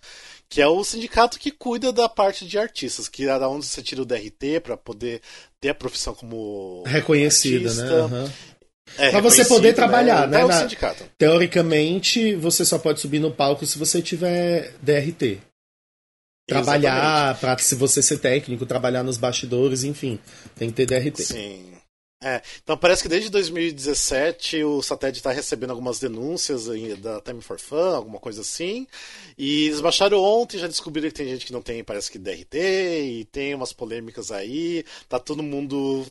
Que 0.53 0.61
é 0.61 0.67
o 0.69 0.85
sindicato 0.85 1.39
que 1.39 1.51
cuida 1.51 1.91
da 1.91 2.11
parte 2.11 2.47
de 2.47 2.59
artistas, 2.59 3.09
que 3.09 3.27
é 3.27 3.39
da 3.39 3.49
onde 3.49 3.65
você 3.65 3.81
tira 3.83 4.03
o 4.03 4.05
DRT 4.05 4.61
para 4.63 4.77
poder 4.77 5.23
ter 5.59 5.71
a 5.71 5.75
profissão 5.75 6.15
como 6.15 6.83
Reconhecida, 6.85 7.73
né? 7.73 7.83
artista. 7.83 7.95
Aham. 8.05 8.33
É, 8.99 9.11
Pra 9.13 9.21
você 9.23 9.47
poder 9.47 9.73
trabalhar, 9.75 10.29
né, 10.29 10.43
É 10.43 10.45
o 10.45 10.49
na- 10.49 10.61
sindicato. 10.61 11.05
Teoricamente, 11.17 12.35
você 12.35 12.67
só 12.67 12.79
pode 12.79 13.01
subir 13.01 13.19
no 13.19 13.31
palco 13.31 13.65
se 13.65 13.79
você 13.79 14.03
tiver 14.03 14.75
DRT. 14.83 15.41
Trabalhar, 16.47 17.39
pra, 17.41 17.57
se 17.57 17.75
você 17.75 18.03
ser 18.03 18.19
técnico, 18.19 18.67
trabalhar 18.67 19.03
nos 19.03 19.17
bastidores, 19.17 19.85
enfim, 19.85 20.19
tem 20.55 20.69
que 20.69 20.75
ter 20.75 20.85
DRT. 20.87 21.23
Sim. 21.23 21.72
É, 22.25 22.41
então 22.63 22.77
parece 22.79 23.03
que 23.03 23.09
desde 23.09 23.29
2017 23.31 24.63
o 24.63 24.81
Sated 24.81 25.17
está 25.17 25.33
recebendo 25.33 25.71
algumas 25.71 25.99
denúncias 25.99 26.67
da 27.01 27.21
Time 27.21 27.43
for 27.43 27.59
Fun, 27.59 27.97
alguma 27.97 28.21
coisa 28.21 28.43
assim. 28.43 28.87
E 29.37 29.67
eles 29.67 29.81
baixaram 29.81 30.19
ontem, 30.23 30.59
já 30.59 30.69
descobriram 30.69 31.09
que 31.09 31.15
tem 31.15 31.29
gente 31.29 31.45
que 31.45 31.53
não 31.53 31.61
tem, 31.61 31.83
parece 31.83 32.11
que 32.11 32.19
DRT, 32.21 32.57
e 32.57 33.25
tem 33.25 33.55
umas 33.55 33.73
polêmicas 33.73 34.31
aí. 34.31 34.85
Tá 35.09 35.19
todo 35.19 35.43
mundo 35.43 36.07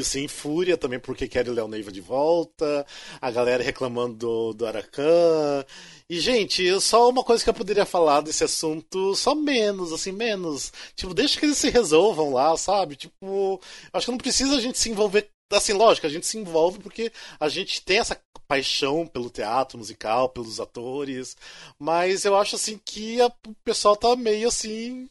assim, 0.00 0.22
em 0.24 0.28
fúria 0.28 0.76
também 0.76 0.98
porque 0.98 1.28
quer 1.28 1.48
o 1.48 1.52
Léo 1.52 1.68
Neiva 1.68 1.92
de 1.92 2.00
volta, 2.00 2.86
a 3.20 3.30
galera 3.30 3.62
reclamando 3.62 4.14
do, 4.16 4.52
do 4.54 4.66
Aracan. 4.66 5.64
E, 6.08 6.20
gente, 6.20 6.80
só 6.80 7.08
uma 7.08 7.24
coisa 7.24 7.42
que 7.42 7.48
eu 7.50 7.54
poderia 7.54 7.86
falar 7.86 8.20
desse 8.20 8.44
assunto, 8.44 9.14
só 9.14 9.34
menos, 9.34 9.92
assim, 9.92 10.12
menos. 10.12 10.72
Tipo, 10.94 11.14
deixa 11.14 11.38
que 11.38 11.46
eles 11.46 11.58
se 11.58 11.70
resolvam 11.70 12.32
lá, 12.32 12.56
sabe? 12.56 12.96
Tipo, 12.96 13.60
acho 13.92 14.06
que 14.06 14.10
não 14.12 14.18
precisa 14.18 14.56
a 14.56 14.60
gente 14.60 14.78
se 14.78 14.90
envolver. 14.90 15.28
Assim, 15.52 15.72
lógico, 15.72 16.06
a 16.06 16.10
gente 16.10 16.26
se 16.26 16.38
envolve 16.38 16.78
porque 16.80 17.12
a 17.38 17.48
gente 17.48 17.82
tem 17.82 17.98
essa 17.98 18.20
paixão 18.48 19.06
pelo 19.06 19.30
teatro 19.30 19.78
musical, 19.78 20.28
pelos 20.28 20.58
atores, 20.60 21.36
mas 21.78 22.24
eu 22.24 22.36
acho 22.36 22.56
assim 22.56 22.78
que 22.84 23.20
a- 23.20 23.32
o 23.46 23.54
pessoal 23.64 23.96
tá 23.96 24.14
meio 24.16 24.48
assim. 24.48 25.08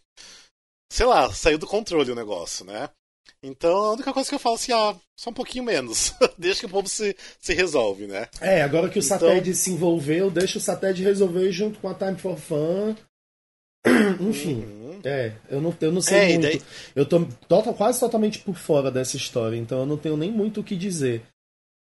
Sei 0.92 1.06
lá, 1.06 1.32
saiu 1.34 1.58
do 1.58 1.68
controle 1.68 2.12
o 2.12 2.16
negócio, 2.16 2.66
né? 2.66 2.90
Então 3.42 3.76
a 3.76 3.92
única 3.94 4.14
coisa 4.14 4.30
que 4.30 4.36
eu 4.36 4.40
falo 4.40 4.56
assim, 4.56 4.72
ah, 4.72 4.96
só 5.18 5.30
um 5.30 5.34
pouquinho 5.34 5.64
menos. 5.66 6.14
Deixa 6.38 6.62
que 6.62 6.66
o 6.66 6.70
povo 6.70 6.88
se, 6.88 7.16
se 7.40 7.54
resolve, 7.54 8.08
né? 8.08 8.28
É, 8.40 8.62
agora 8.62 8.90
que 8.90 9.00
o 9.00 9.04
Então- 9.04 9.18
Sated 9.20 9.54
se 9.56 9.72
envolveu, 9.72 10.30
deixa 10.32 10.58
o 10.58 10.62
Sated 10.62 11.02
resolver 11.04 11.52
junto 11.52 11.80
com 11.80 11.90
a 11.90 11.94
Time 11.94 12.18
for 12.18 12.38
Fun. 12.38 12.96
Enfim, 14.22 14.64
Uhum. 14.64 15.00
é, 15.04 15.34
eu 15.50 15.60
não, 15.60 15.76
eu 15.82 15.92
não 15.92 16.02
sei 16.02 16.18
É, 16.18 16.28
muito. 16.30 16.42
daí- 16.44 16.62
Eu 16.96 17.06
tô 17.06 17.26
tota- 17.50 17.74
quase 17.74 18.00
totalmente 18.00 18.40
por 18.40 18.56
fora 18.56 18.90
dessa 18.90 19.18
história, 19.18 19.58
então 19.58 19.80
eu 19.80 19.86
não 19.86 19.98
tenho 19.98 20.16
nem 20.16 20.32
muito 20.32 20.62
o 20.62 20.64
que 20.64 20.76
dizer. 20.76 21.22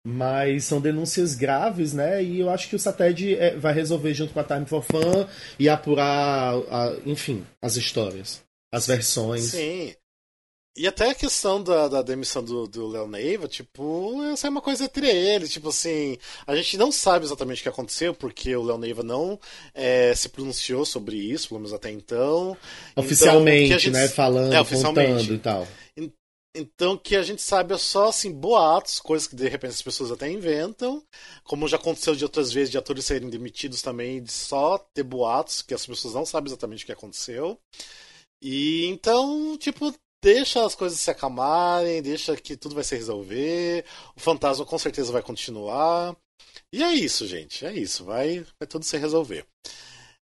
Mas 0.06 0.66
são 0.66 0.82
denúncias 0.82 1.34
graves, 1.34 1.94
né? 1.94 2.22
E 2.22 2.42
eu 2.42 2.50
acho 2.50 2.68
que 2.68 2.76
o 2.76 2.80
Sated 2.80 3.36
é, 3.36 3.56
vai 3.56 3.74
resolver 3.74 4.14
junto 4.14 4.34
com 4.34 4.40
a 4.42 4.44
Time 4.44 4.66
for 4.66 4.84
Fun 4.84 5.26
e 5.58 5.70
apurar, 5.70 6.56
a- 6.70 6.98
enfim, 7.06 7.46
as 7.62 7.78
histórias, 7.78 8.42
as 8.70 8.86
versões. 8.86 9.44
Sim. 9.46 9.96
E 10.76 10.88
até 10.88 11.12
a 11.12 11.16
questão 11.16 11.62
da, 11.62 11.88
da 11.88 12.02
demissão 12.02 12.44
do, 12.44 12.68
do 12.68 12.88
Léo 12.88 13.08
Neiva, 13.08 13.48
tipo, 13.48 14.24
essa 14.34 14.48
é 14.48 14.50
uma 14.50 14.62
coisa 14.62 14.86
entre 14.86 15.08
eles. 15.08 15.52
Tipo 15.52 15.70
assim, 15.70 16.18
a 16.48 16.56
gente 16.56 16.78
não 16.78 16.92
sabe 16.92 17.26
exatamente 17.26 17.60
o 17.60 17.64
que 17.64 17.70
aconteceu, 17.70 18.12
porque 18.14 18.56
o 18.56 18.64
Léo 18.64 18.80
Neiva 18.80 19.04
não 19.04 19.40
é, 19.74 20.16
se 20.16 20.30
pronunciou 20.30 20.84
sobre 20.84 21.16
isso, 21.16 21.50
pelo 21.50 21.60
menos 21.60 21.74
até 21.74 21.92
então. 21.92 22.58
Oficialmente, 22.96 23.66
Então, 23.66 23.68
que 23.68 23.74
a 23.74 23.78
gente- 23.78 23.94
né? 23.94 24.08
Falando, 24.08 24.52
É, 24.54 24.60
oficialmente. 24.62 25.12
contando 25.28 25.34
e 25.36 25.40
tal. 25.40 25.68
Então, 26.56 26.96
que 26.98 27.16
a 27.16 27.24
gente 27.24 27.42
sabe 27.42 27.74
é 27.74 27.78
só 27.80 28.10
assim, 28.10 28.32
boatos, 28.32 29.00
coisas 29.00 29.28
que 29.28 29.36
de 29.36 29.48
repente 29.50 29.72
as 29.72 29.82
pessoas 29.82 30.12
até 30.12 30.30
inventam. 30.30 31.04
Como 31.44 31.68
já 31.68 31.78
aconteceu 31.78 32.16
de 32.16 32.24
outras 32.24 32.52
vezes 32.52 32.70
de 32.70 32.78
atores 32.78 33.06
serem 33.06 33.28
demitidos 33.30 33.82
também, 33.82 34.22
de 34.22 34.32
só 34.32 34.78
ter 34.94 35.02
boatos, 35.04 35.62
que 35.64 35.74
as 35.74 35.84
pessoas 35.86 36.14
não 36.14 36.26
sabem 36.26 36.50
exatamente 36.50 36.84
o 36.84 36.86
que 36.86 36.92
aconteceu. 36.92 37.60
E 38.42 38.86
então, 38.88 39.58
tipo, 39.58 39.92
deixa 40.24 40.66
as 40.66 40.74
coisas 40.74 40.98
se 41.00 41.12
acalmarem, 41.12 42.02
deixa 42.02 42.36
que 42.36 42.56
tudo 42.56 42.74
vai 42.74 42.84
se 42.84 42.96
resolver. 42.96 43.84
O 44.16 44.20
fantasma 44.20 44.66
com 44.66 44.78
certeza 44.80 45.12
vai 45.12 45.22
continuar. 45.22 46.16
E 46.72 46.82
é 46.82 46.92
isso, 46.94 47.28
gente. 47.28 47.66
É 47.66 47.74
isso. 47.74 48.04
Vai, 48.06 48.40
vai 48.60 48.68
tudo 48.68 48.84
se 48.86 48.98
resolver. 48.98 49.46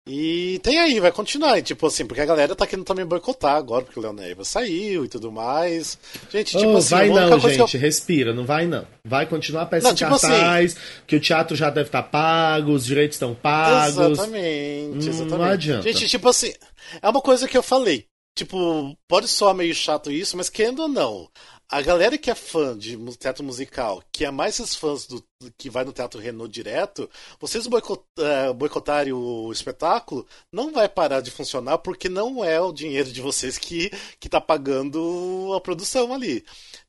E 0.08 0.60
tem 0.62 0.78
aí, 0.78 1.00
vai 1.00 1.12
continuar. 1.12 1.58
e, 1.58 1.64
Tipo 1.64 1.88
assim, 1.88 2.06
porque 2.06 2.22
a 2.22 2.26
galera 2.26 2.56
tá 2.56 2.68
querendo 2.68 2.86
também 2.86 3.04
boicotar 3.06 3.56
agora, 3.56 3.84
porque 3.84 3.98
o 4.00 4.04
Leon 4.04 4.14
Neiva 4.14 4.44
saiu 4.46 5.04
e 5.04 5.08
tudo 5.08 5.32
mais. 5.32 5.98
Gente, 6.32 6.56
tipo 6.56 6.74
Oh, 6.74 6.78
assim, 6.78 6.90
vai 6.94 7.10
única 7.10 7.30
não, 7.30 7.40
gente, 7.40 7.74
eu- 7.76 7.80
respira, 7.82 8.32
não 8.32 8.46
vai 8.46 8.68
não. 8.68 8.86
Vai 9.04 9.26
continuar 9.26 9.64
a 9.64 9.66
peça 9.66 9.86
Não, 9.88 9.94
em 9.94 9.96
tipo 9.96 10.14
assim- 10.14 10.28
cartaz, 10.28 10.76
que 11.08 11.16
o 11.16 11.20
teatro 11.20 11.56
já 11.56 11.72
deve 11.72 11.88
estar 11.88 12.04
pago, 12.04 12.72
os 12.74 12.86
direitos 12.86 13.16
estão 13.16 13.34
pagos. 13.34 13.98
Exatamente, 13.98 14.94
Hum, 14.94 15.10
exatamente. 15.10 15.32
não 15.32 15.44
adianta. 15.44 15.92
Gente, 15.92 16.08
tipo 16.08 16.30
assim, 16.30 16.54
é 17.02 17.10
uma 17.10 17.22
coisa 17.22 17.48
que 17.48 17.58
eu 17.58 17.64
falei. 17.64 18.06
Tipo, 18.36 18.98
pode 19.08 19.30
soar 19.30 19.56
meio 19.56 19.74
chato 19.74 20.12
isso, 20.12 20.36
mas 20.36 20.50
querendo 20.50 20.82
ou 20.82 20.88
não, 20.90 21.32
a 21.70 21.82
galera 21.82 22.18
que 22.18 22.30
é 22.30 22.36
fã 22.36 22.78
de 22.78 22.98
teatro 23.18 23.44
musical, 23.44 24.04
que 24.12 24.24
é 24.26 24.30
mais 24.30 24.60
esses 24.60 24.76
fãs 24.76 25.08
do, 25.08 25.24
que 25.58 25.70
vai 25.70 25.84
no 25.84 25.92
Teatro 25.92 26.20
Renault 26.20 26.52
direto, 26.52 27.10
vocês 27.40 27.66
uh, 27.66 28.54
boicotarem 28.54 29.14
o 29.14 29.52
espetáculo, 29.52 30.28
não 30.52 30.72
vai 30.72 30.88
parar 30.88 31.22
de 31.22 31.32
funcionar 31.32 31.80
porque 31.80 32.08
não 32.08 32.44
é 32.44 32.60
o 32.62 32.72
dinheiro 32.72 33.12
de 33.12 33.22
vocês 33.22 33.58
que, 33.58 33.90
que 34.20 34.30
tá 34.30 34.40
pagando 34.40 35.52
a 35.56 35.62
produção 35.62 36.14
ali. 36.14 36.46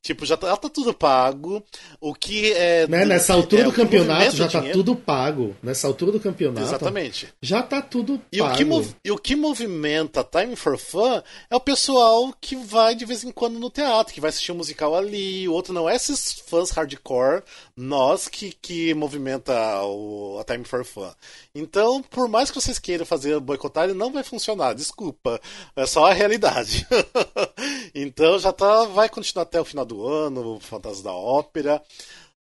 Tipo, 0.06 0.24
já 0.24 0.36
tá, 0.36 0.56
tá 0.56 0.68
tudo 0.68 0.94
pago. 0.94 1.60
O 2.00 2.14
que 2.14 2.52
é. 2.52 2.86
Né? 2.86 3.04
Nessa 3.04 3.34
altura 3.34 3.62
é, 3.62 3.64
do 3.64 3.72
campeonato 3.72 4.36
já 4.36 4.46
tá 4.46 4.60
dinheiro. 4.60 4.78
tudo 4.78 4.94
pago. 4.94 5.56
Nessa 5.60 5.88
altura 5.88 6.12
do 6.12 6.20
campeonato. 6.20 6.64
Exatamente. 6.64 7.26
Já 7.42 7.60
tá 7.60 7.82
tudo 7.82 8.22
e 8.30 8.38
pago. 8.38 8.52
O 8.52 8.82
que 8.82 8.96
e 9.04 9.10
o 9.10 9.18
que 9.18 9.34
movimenta 9.34 10.22
Time 10.22 10.54
for 10.54 10.78
Fun 10.78 11.20
é 11.50 11.56
o 11.56 11.60
pessoal 11.60 12.32
que 12.40 12.54
vai 12.54 12.94
de 12.94 13.04
vez 13.04 13.24
em 13.24 13.32
quando 13.32 13.58
no 13.58 13.68
teatro, 13.68 14.14
que 14.14 14.20
vai 14.20 14.30
assistir 14.30 14.52
um 14.52 14.56
musical 14.56 14.94
ali. 14.94 15.48
O 15.48 15.52
outro 15.52 15.72
não 15.72 15.88
é 15.88 15.96
esses 15.96 16.40
fãs 16.46 16.70
hardcore, 16.70 17.42
nós 17.76 18.28
que, 18.28 18.52
que 18.62 18.94
movimenta 18.94 19.52
o, 19.82 20.38
a 20.38 20.44
Time 20.44 20.64
for 20.64 20.84
Fun. 20.84 21.10
Então, 21.52 22.00
por 22.00 22.28
mais 22.28 22.48
que 22.48 22.60
vocês 22.60 22.78
queiram 22.78 23.04
fazer 23.04 23.40
boicotar, 23.40 23.84
ele 23.84 23.94
não 23.94 24.12
vai 24.12 24.22
funcionar. 24.22 24.72
Desculpa. 24.72 25.40
É 25.74 25.84
só 25.84 26.06
a 26.06 26.12
realidade. 26.12 26.86
então 28.02 28.38
já 28.38 28.52
tá. 28.52 28.84
Vai 28.86 29.08
continuar 29.08 29.44
até 29.44 29.60
o 29.60 29.64
final 29.64 29.84
do 29.84 30.06
ano, 30.06 30.60
Fantasma 30.60 31.04
da 31.04 31.12
Ópera. 31.12 31.82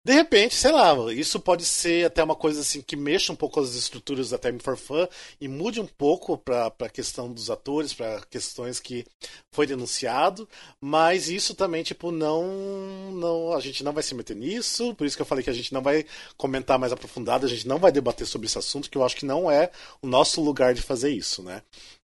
De 0.05 0.13
repente, 0.13 0.57
sei 0.57 0.73
lá, 0.73 0.97
isso 1.13 1.39
pode 1.39 1.65
ser 1.65 2.07
até 2.07 2.25
uma 2.25 2.35
coisa 2.35 2.61
assim 2.61 2.83
que 2.83 2.97
mexa 2.97 3.33
um 3.33 3.37
pouco 3.37 3.61
as 3.61 3.77
estruturas 3.77 4.31
da 4.31 4.39
Time 4.39 4.59
for 4.59 4.77
Fun 4.77 5.07
e 5.41 5.47
mude 5.47 5.81
um 5.81 5.87
pouco 5.87 6.37
para 6.37 6.73
a 6.81 6.89
questão 6.89 7.33
dos 7.33 7.51
atores, 7.51 7.95
para 7.95 8.21
questões 8.23 8.81
que 8.81 9.07
foi 9.55 9.65
denunciado, 9.65 10.49
mas 10.81 11.29
isso 11.29 11.55
também, 11.55 11.85
tipo, 11.85 12.11
não, 12.11 13.13
não. 13.13 13.53
A 13.53 13.61
gente 13.61 13.85
não 13.85 13.93
vai 13.93 14.03
se 14.03 14.13
meter 14.13 14.35
nisso, 14.35 14.93
por 14.97 15.07
isso 15.07 15.15
que 15.15 15.23
eu 15.23 15.27
falei 15.27 15.45
que 15.45 15.51
a 15.51 15.55
gente 15.55 15.73
não 15.73 15.83
vai 15.83 16.05
comentar 16.37 16.81
mais 16.81 16.93
aprofundado, 16.93 17.47
a 17.47 17.49
gente 17.49 17.69
não 17.69 17.79
vai 17.79 17.93
debater 17.93 18.27
sobre 18.27 18.49
esse 18.49 18.59
assunto, 18.59 18.91
que 18.91 18.99
eu 18.99 19.05
acho 19.05 19.15
que 19.15 19.25
não 19.25 19.49
é 19.49 19.71
o 20.03 20.09
nosso 20.09 20.41
lugar 20.41 20.75
de 20.75 20.83
fazer 20.83 21.11
isso, 21.11 21.45
né? 21.45 21.63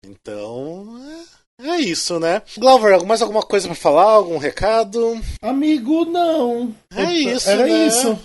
Então. 0.03 0.97
É... 1.39 1.42
É 1.61 1.77
isso, 1.77 2.19
né? 2.19 2.43
Glover, 2.59 3.05
mais 3.05 3.23
alguma 3.23 3.43
coisa 3.43 3.69
para 3.69 3.75
falar? 3.75 4.13
Algum 4.13 4.39
recado? 4.39 5.21
Amigo, 5.41 6.05
não. 6.05 6.75
É 6.95 7.13
isso, 7.13 7.49
Era 7.49 7.67
né? 7.67 7.87
isso. 7.87 8.19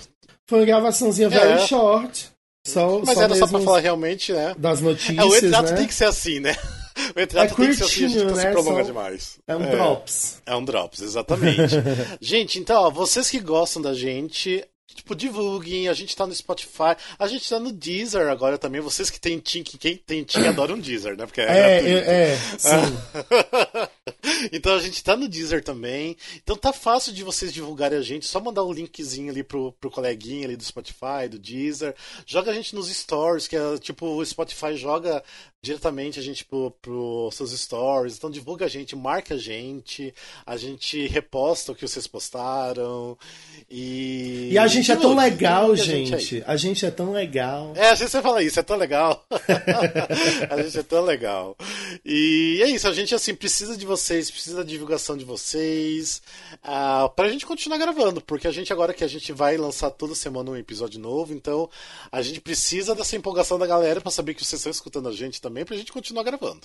Foi 0.47 0.59
uma 0.59 0.65
gravaçãozinha 0.65 1.27
é. 1.27 1.29
very 1.29 1.67
short. 1.67 2.31
Só, 2.65 2.99
Mas 2.99 3.15
só 3.15 3.23
era 3.23 3.35
só 3.35 3.47
pra 3.47 3.59
falar 3.61 3.79
realmente, 3.79 4.33
né? 4.33 4.53
Das 4.57 4.81
notícias, 4.81 5.17
é, 5.17 5.23
o 5.23 5.29
retrato 5.29 5.71
né? 5.71 5.77
tem 5.77 5.87
que 5.87 5.93
ser 5.93 6.05
assim, 6.05 6.39
né? 6.39 6.55
O 7.15 7.19
retrato 7.19 7.53
é 7.53 7.55
tem 7.55 7.67
que 7.67 7.75
ser 7.75 7.83
assim, 7.83 8.05
a 8.05 8.07
gente 8.07 8.25
né? 8.25 8.41
se 8.41 8.51
prolonga 8.51 8.83
demais. 8.83 9.39
É 9.47 9.55
um 9.55 9.63
é. 9.63 9.69
drops. 9.69 10.41
É 10.45 10.55
um 10.55 10.65
drops, 10.65 11.01
exatamente. 11.01 11.75
gente, 12.19 12.59
então, 12.59 12.83
ó, 12.83 12.89
vocês 12.89 13.29
que 13.29 13.39
gostam 13.39 13.81
da 13.81 13.93
gente, 13.93 14.65
Tipo, 14.97 15.15
divulguem, 15.15 15.87
a 15.87 15.93
gente 15.93 16.15
tá 16.15 16.25
no 16.25 16.33
Spotify, 16.33 16.97
a 17.19 17.27
gente 17.27 17.47
tá 17.47 17.59
no 17.59 17.71
Deezer 17.71 18.27
agora 18.29 18.57
também. 18.57 18.81
Vocês 18.81 19.11
que 19.11 19.19
tem 19.19 19.37
Tim, 19.37 19.61
que 19.61 19.77
quem 19.77 19.95
tem 19.95 20.23
Tim 20.23 20.45
adora 20.47 20.73
um 20.73 20.79
Deezer, 20.79 21.15
né? 21.15 21.27
Porque 21.27 21.39
é, 21.39 21.45
é, 21.45 21.89
é, 21.89 22.33
é 22.33 22.37
sim. 22.57 22.97
então 24.51 24.75
a 24.75 24.79
gente 24.79 25.03
tá 25.03 25.15
no 25.15 25.27
Deezer 25.27 25.63
também. 25.63 26.15
Então 26.43 26.55
tá 26.55 26.73
fácil 26.73 27.13
de 27.13 27.23
vocês 27.23 27.53
divulgarem 27.53 27.97
a 27.97 28.01
gente. 28.01 28.25
Só 28.25 28.39
mandar 28.39 28.63
o 28.63 28.69
um 28.69 28.73
linkzinho 28.73 29.31
ali 29.31 29.43
pro, 29.43 29.71
pro 29.73 29.91
coleguinha 29.91 30.45
ali 30.45 30.55
do 30.55 30.63
Spotify, 30.63 31.27
do 31.29 31.39
Deezer. 31.39 31.95
Joga 32.25 32.51
a 32.51 32.53
gente 32.53 32.75
nos 32.75 32.89
stories, 32.89 33.47
que 33.47 33.55
é 33.55 33.77
tipo, 33.77 34.05
o 34.05 34.25
Spotify 34.25 34.75
joga 34.75 35.23
diretamente 35.61 36.19
a 36.19 36.23
gente 36.23 36.45
pro, 36.45 36.71
pro 36.81 37.29
seus 37.31 37.51
stories. 37.51 38.17
Então 38.17 38.29
divulga 38.29 38.65
a 38.65 38.69
gente, 38.69 38.95
marca 38.95 39.35
a 39.35 39.37
gente, 39.37 40.13
a 40.45 40.55
gente 40.55 41.07
reposta 41.07 41.71
o 41.71 41.75
que 41.75 41.87
vocês 41.87 42.07
postaram. 42.07 43.17
E, 43.69 44.49
e 44.51 44.57
a 44.57 44.67
gente 44.67 44.91
é 44.91 44.95
tão 44.95 45.15
legal, 45.15 45.75
gente. 45.75 46.13
A 46.13 46.17
gente, 46.17 46.43
a 46.45 46.57
gente, 46.57 46.85
é 46.85 46.91
tão 46.91 47.11
legal. 47.11 47.73
É, 47.75 47.89
a 47.89 47.95
gente 47.95 48.09
sempre 48.09 48.27
fala 48.27 48.43
isso, 48.43 48.59
é 48.59 48.63
tão 48.63 48.77
legal. 48.77 49.25
a 50.49 50.61
gente 50.61 50.79
é 50.79 50.83
tão 50.83 51.03
legal. 51.03 51.57
E 52.05 52.61
é 52.63 52.69
isso, 52.69 52.87
a 52.87 52.93
gente 52.93 53.13
assim 53.13 53.35
precisa 53.35 53.75
de 53.75 53.85
vocês, 53.85 53.96
precisa 54.31 54.57
da 54.57 54.63
divulgação 54.63 55.17
de 55.17 55.25
vocês, 55.25 56.21
uh, 56.63 57.09
pra 57.15 57.29
gente 57.29 57.45
continuar 57.45 57.77
gravando, 57.77 58.21
porque 58.21 58.47
a 58.47 58.51
gente 58.51 58.71
agora 58.71 58.93
que 58.93 59.03
a 59.03 59.07
gente 59.07 59.31
vai 59.31 59.57
lançar 59.57 59.89
toda 59.91 60.15
semana 60.15 60.51
um 60.51 60.55
episódio 60.55 60.99
novo, 60.99 61.33
então 61.33 61.69
a 62.11 62.21
gente 62.21 62.41
precisa 62.41 62.93
dessa 62.93 63.15
empolgação 63.15 63.57
da 63.57 63.67
galera 63.67 64.01
para 64.01 64.11
saber 64.11 64.33
que 64.33 64.43
vocês 64.43 64.59
estão 64.59 64.71
escutando 64.71 65.09
a 65.09 65.11
gente 65.11 65.41
também, 65.41 65.65
pra 65.65 65.77
gente 65.77 65.91
continuar 65.91 66.23
gravando. 66.23 66.61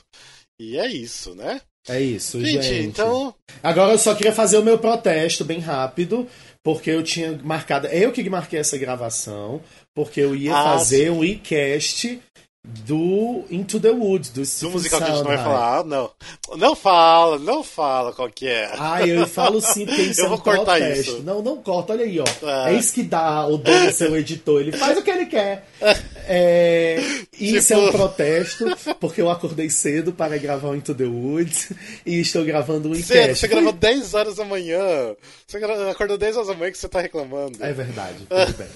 E 0.60 0.78
é 0.78 0.86
isso, 0.86 1.34
né? 1.34 1.60
É 1.88 2.00
isso, 2.00 2.44
gente. 2.44 2.62
gente. 2.62 2.86
Então. 2.86 3.34
Agora 3.62 3.92
eu 3.92 3.98
só 3.98 4.14
queria 4.14 4.32
fazer 4.32 4.58
o 4.58 4.62
meu 4.62 4.78
protesto 4.78 5.44
bem 5.44 5.58
rápido, 5.58 6.28
porque 6.62 6.90
eu 6.90 7.02
tinha 7.02 7.38
marcado. 7.42 7.88
Eu 7.88 8.12
que 8.12 8.28
marquei 8.30 8.60
essa 8.60 8.78
gravação, 8.78 9.60
porque 9.94 10.20
eu 10.20 10.34
ia 10.36 10.54
ah, 10.54 10.62
fazer 10.62 11.06
sim. 11.06 11.10
um 11.10 11.24
e-cast 11.24 12.20
do 12.64 13.44
Into 13.50 13.80
the 13.80 13.90
Woods, 13.90 14.30
do 14.30 14.42
Do 14.42 14.70
musical 14.70 15.00
que 15.00 15.04
a 15.04 15.08
gente 15.08 15.18
não 15.18 15.24
vai 15.24 15.36
falar, 15.36 15.84
não. 15.84 16.10
Não 16.56 16.76
fala, 16.76 17.38
não 17.38 17.64
fala 17.64 18.12
qual 18.12 18.30
que 18.30 18.46
é. 18.46 18.70
Ah, 18.78 19.04
eu 19.04 19.26
falo 19.26 19.60
sim, 19.60 19.84
isso 19.90 20.20
eu 20.20 20.28
vou 20.28 20.38
cortar 20.38 20.78
protesto. 20.78 21.10
isso. 21.12 21.22
Não, 21.24 21.42
não 21.42 21.56
corta, 21.56 21.92
olha 21.92 22.04
aí, 22.04 22.20
ó. 22.20 22.24
É, 22.46 22.72
é 22.72 22.78
isso 22.78 22.92
que 22.92 23.02
dá 23.02 23.46
o 23.46 23.58
dono 23.58 23.90
seu 23.90 24.16
editor, 24.16 24.60
ele 24.60 24.70
faz 24.72 24.96
o 24.96 25.02
que 25.02 25.10
ele 25.10 25.26
quer. 25.26 25.66
É, 26.26 26.98
isso 27.38 27.68
tipo... 27.68 27.72
é 27.74 27.76
um 27.76 27.86
tipo- 27.86 27.98
protesto, 27.98 28.64
porque 29.00 29.20
eu 29.20 29.30
acordei 29.30 29.68
cedo 29.70 30.12
para 30.12 30.36
gravar 30.38 30.68
o 30.68 30.76
Into 30.76 30.94
the 30.94 31.04
Woods 31.04 31.72
e 32.04 32.20
estou 32.20 32.44
gravando 32.44 32.90
um 32.90 32.94
Cedo, 32.94 33.34
você 33.34 33.48
gravou 33.48 33.72
10 33.72 34.14
horas 34.14 34.36
da 34.36 34.44
manhã. 34.44 35.14
Você 35.46 35.58
acordou 35.58 36.18
10 36.18 36.36
horas 36.36 36.48
da 36.48 36.54
manhã 36.54 36.70
que 36.70 36.78
você 36.78 36.86
está 36.86 37.00
reclamando. 37.00 37.62
É 37.62 37.72
verdade, 37.72 38.18
tudo 38.28 38.58
bem. 38.58 38.68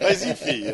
Mas 0.00 0.22
enfim, 0.22 0.64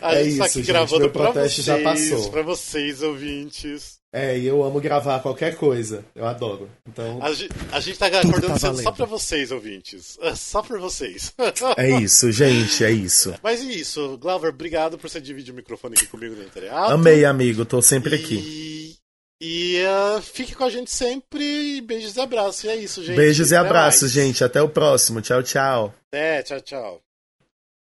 a 0.00 0.14
é 0.14 0.24
gente 0.24 0.38
tá 0.38 0.44
aqui 0.44 0.54
gente, 0.54 0.66
gravando 0.66 1.10
pra 1.10 1.30
vocês, 1.30 1.64
já 1.64 1.78
passou. 1.78 2.30
pra 2.30 2.42
vocês, 2.42 3.02
ouvintes. 3.02 4.01
É, 4.14 4.38
e 4.38 4.46
eu 4.46 4.62
amo 4.62 4.78
gravar 4.78 5.20
qualquer 5.20 5.56
coisa. 5.56 6.04
Eu 6.14 6.26
adoro. 6.26 6.68
Então. 6.86 7.18
A, 7.22 7.76
a 7.76 7.80
gente 7.80 7.98
tá 7.98 8.06
acordando 8.06 8.60
tá 8.60 8.74
só 8.74 8.92
pra 8.92 9.06
vocês, 9.06 9.50
ouvintes. 9.50 10.18
Só 10.36 10.62
pra 10.62 10.78
vocês. 10.78 11.32
É 11.78 11.88
isso, 11.88 12.30
gente, 12.30 12.84
é 12.84 12.90
isso. 12.90 13.34
Mas 13.42 13.60
é 13.60 13.64
isso. 13.64 14.18
Glauber, 14.18 14.48
obrigado 14.48 14.98
por 14.98 15.08
você 15.08 15.20
dividir 15.20 15.52
o 15.52 15.54
microfone 15.54 15.94
aqui 15.96 16.06
comigo 16.06 16.34
no 16.34 16.42
Intereato. 16.42 16.92
Amei, 16.92 17.24
amigo. 17.24 17.64
Tô 17.64 17.80
sempre 17.80 18.16
e... 18.16 18.20
aqui. 18.20 18.96
E 19.40 19.82
uh, 19.84 20.20
fique 20.22 20.54
com 20.54 20.64
a 20.64 20.70
gente 20.70 20.90
sempre. 20.90 21.80
Beijos 21.80 22.16
e 22.16 22.20
abraços. 22.20 22.64
E 22.64 22.68
é 22.68 22.76
isso, 22.76 23.02
gente. 23.02 23.16
Beijos 23.16 23.50
e 23.50 23.56
abraços, 23.56 24.02
mais. 24.02 24.12
gente. 24.12 24.44
Até 24.44 24.60
o 24.60 24.68
próximo. 24.68 25.20
Tchau, 25.22 25.42
tchau. 25.42 25.94
É, 26.12 26.42
tchau, 26.42 26.60
tchau. 26.60 27.11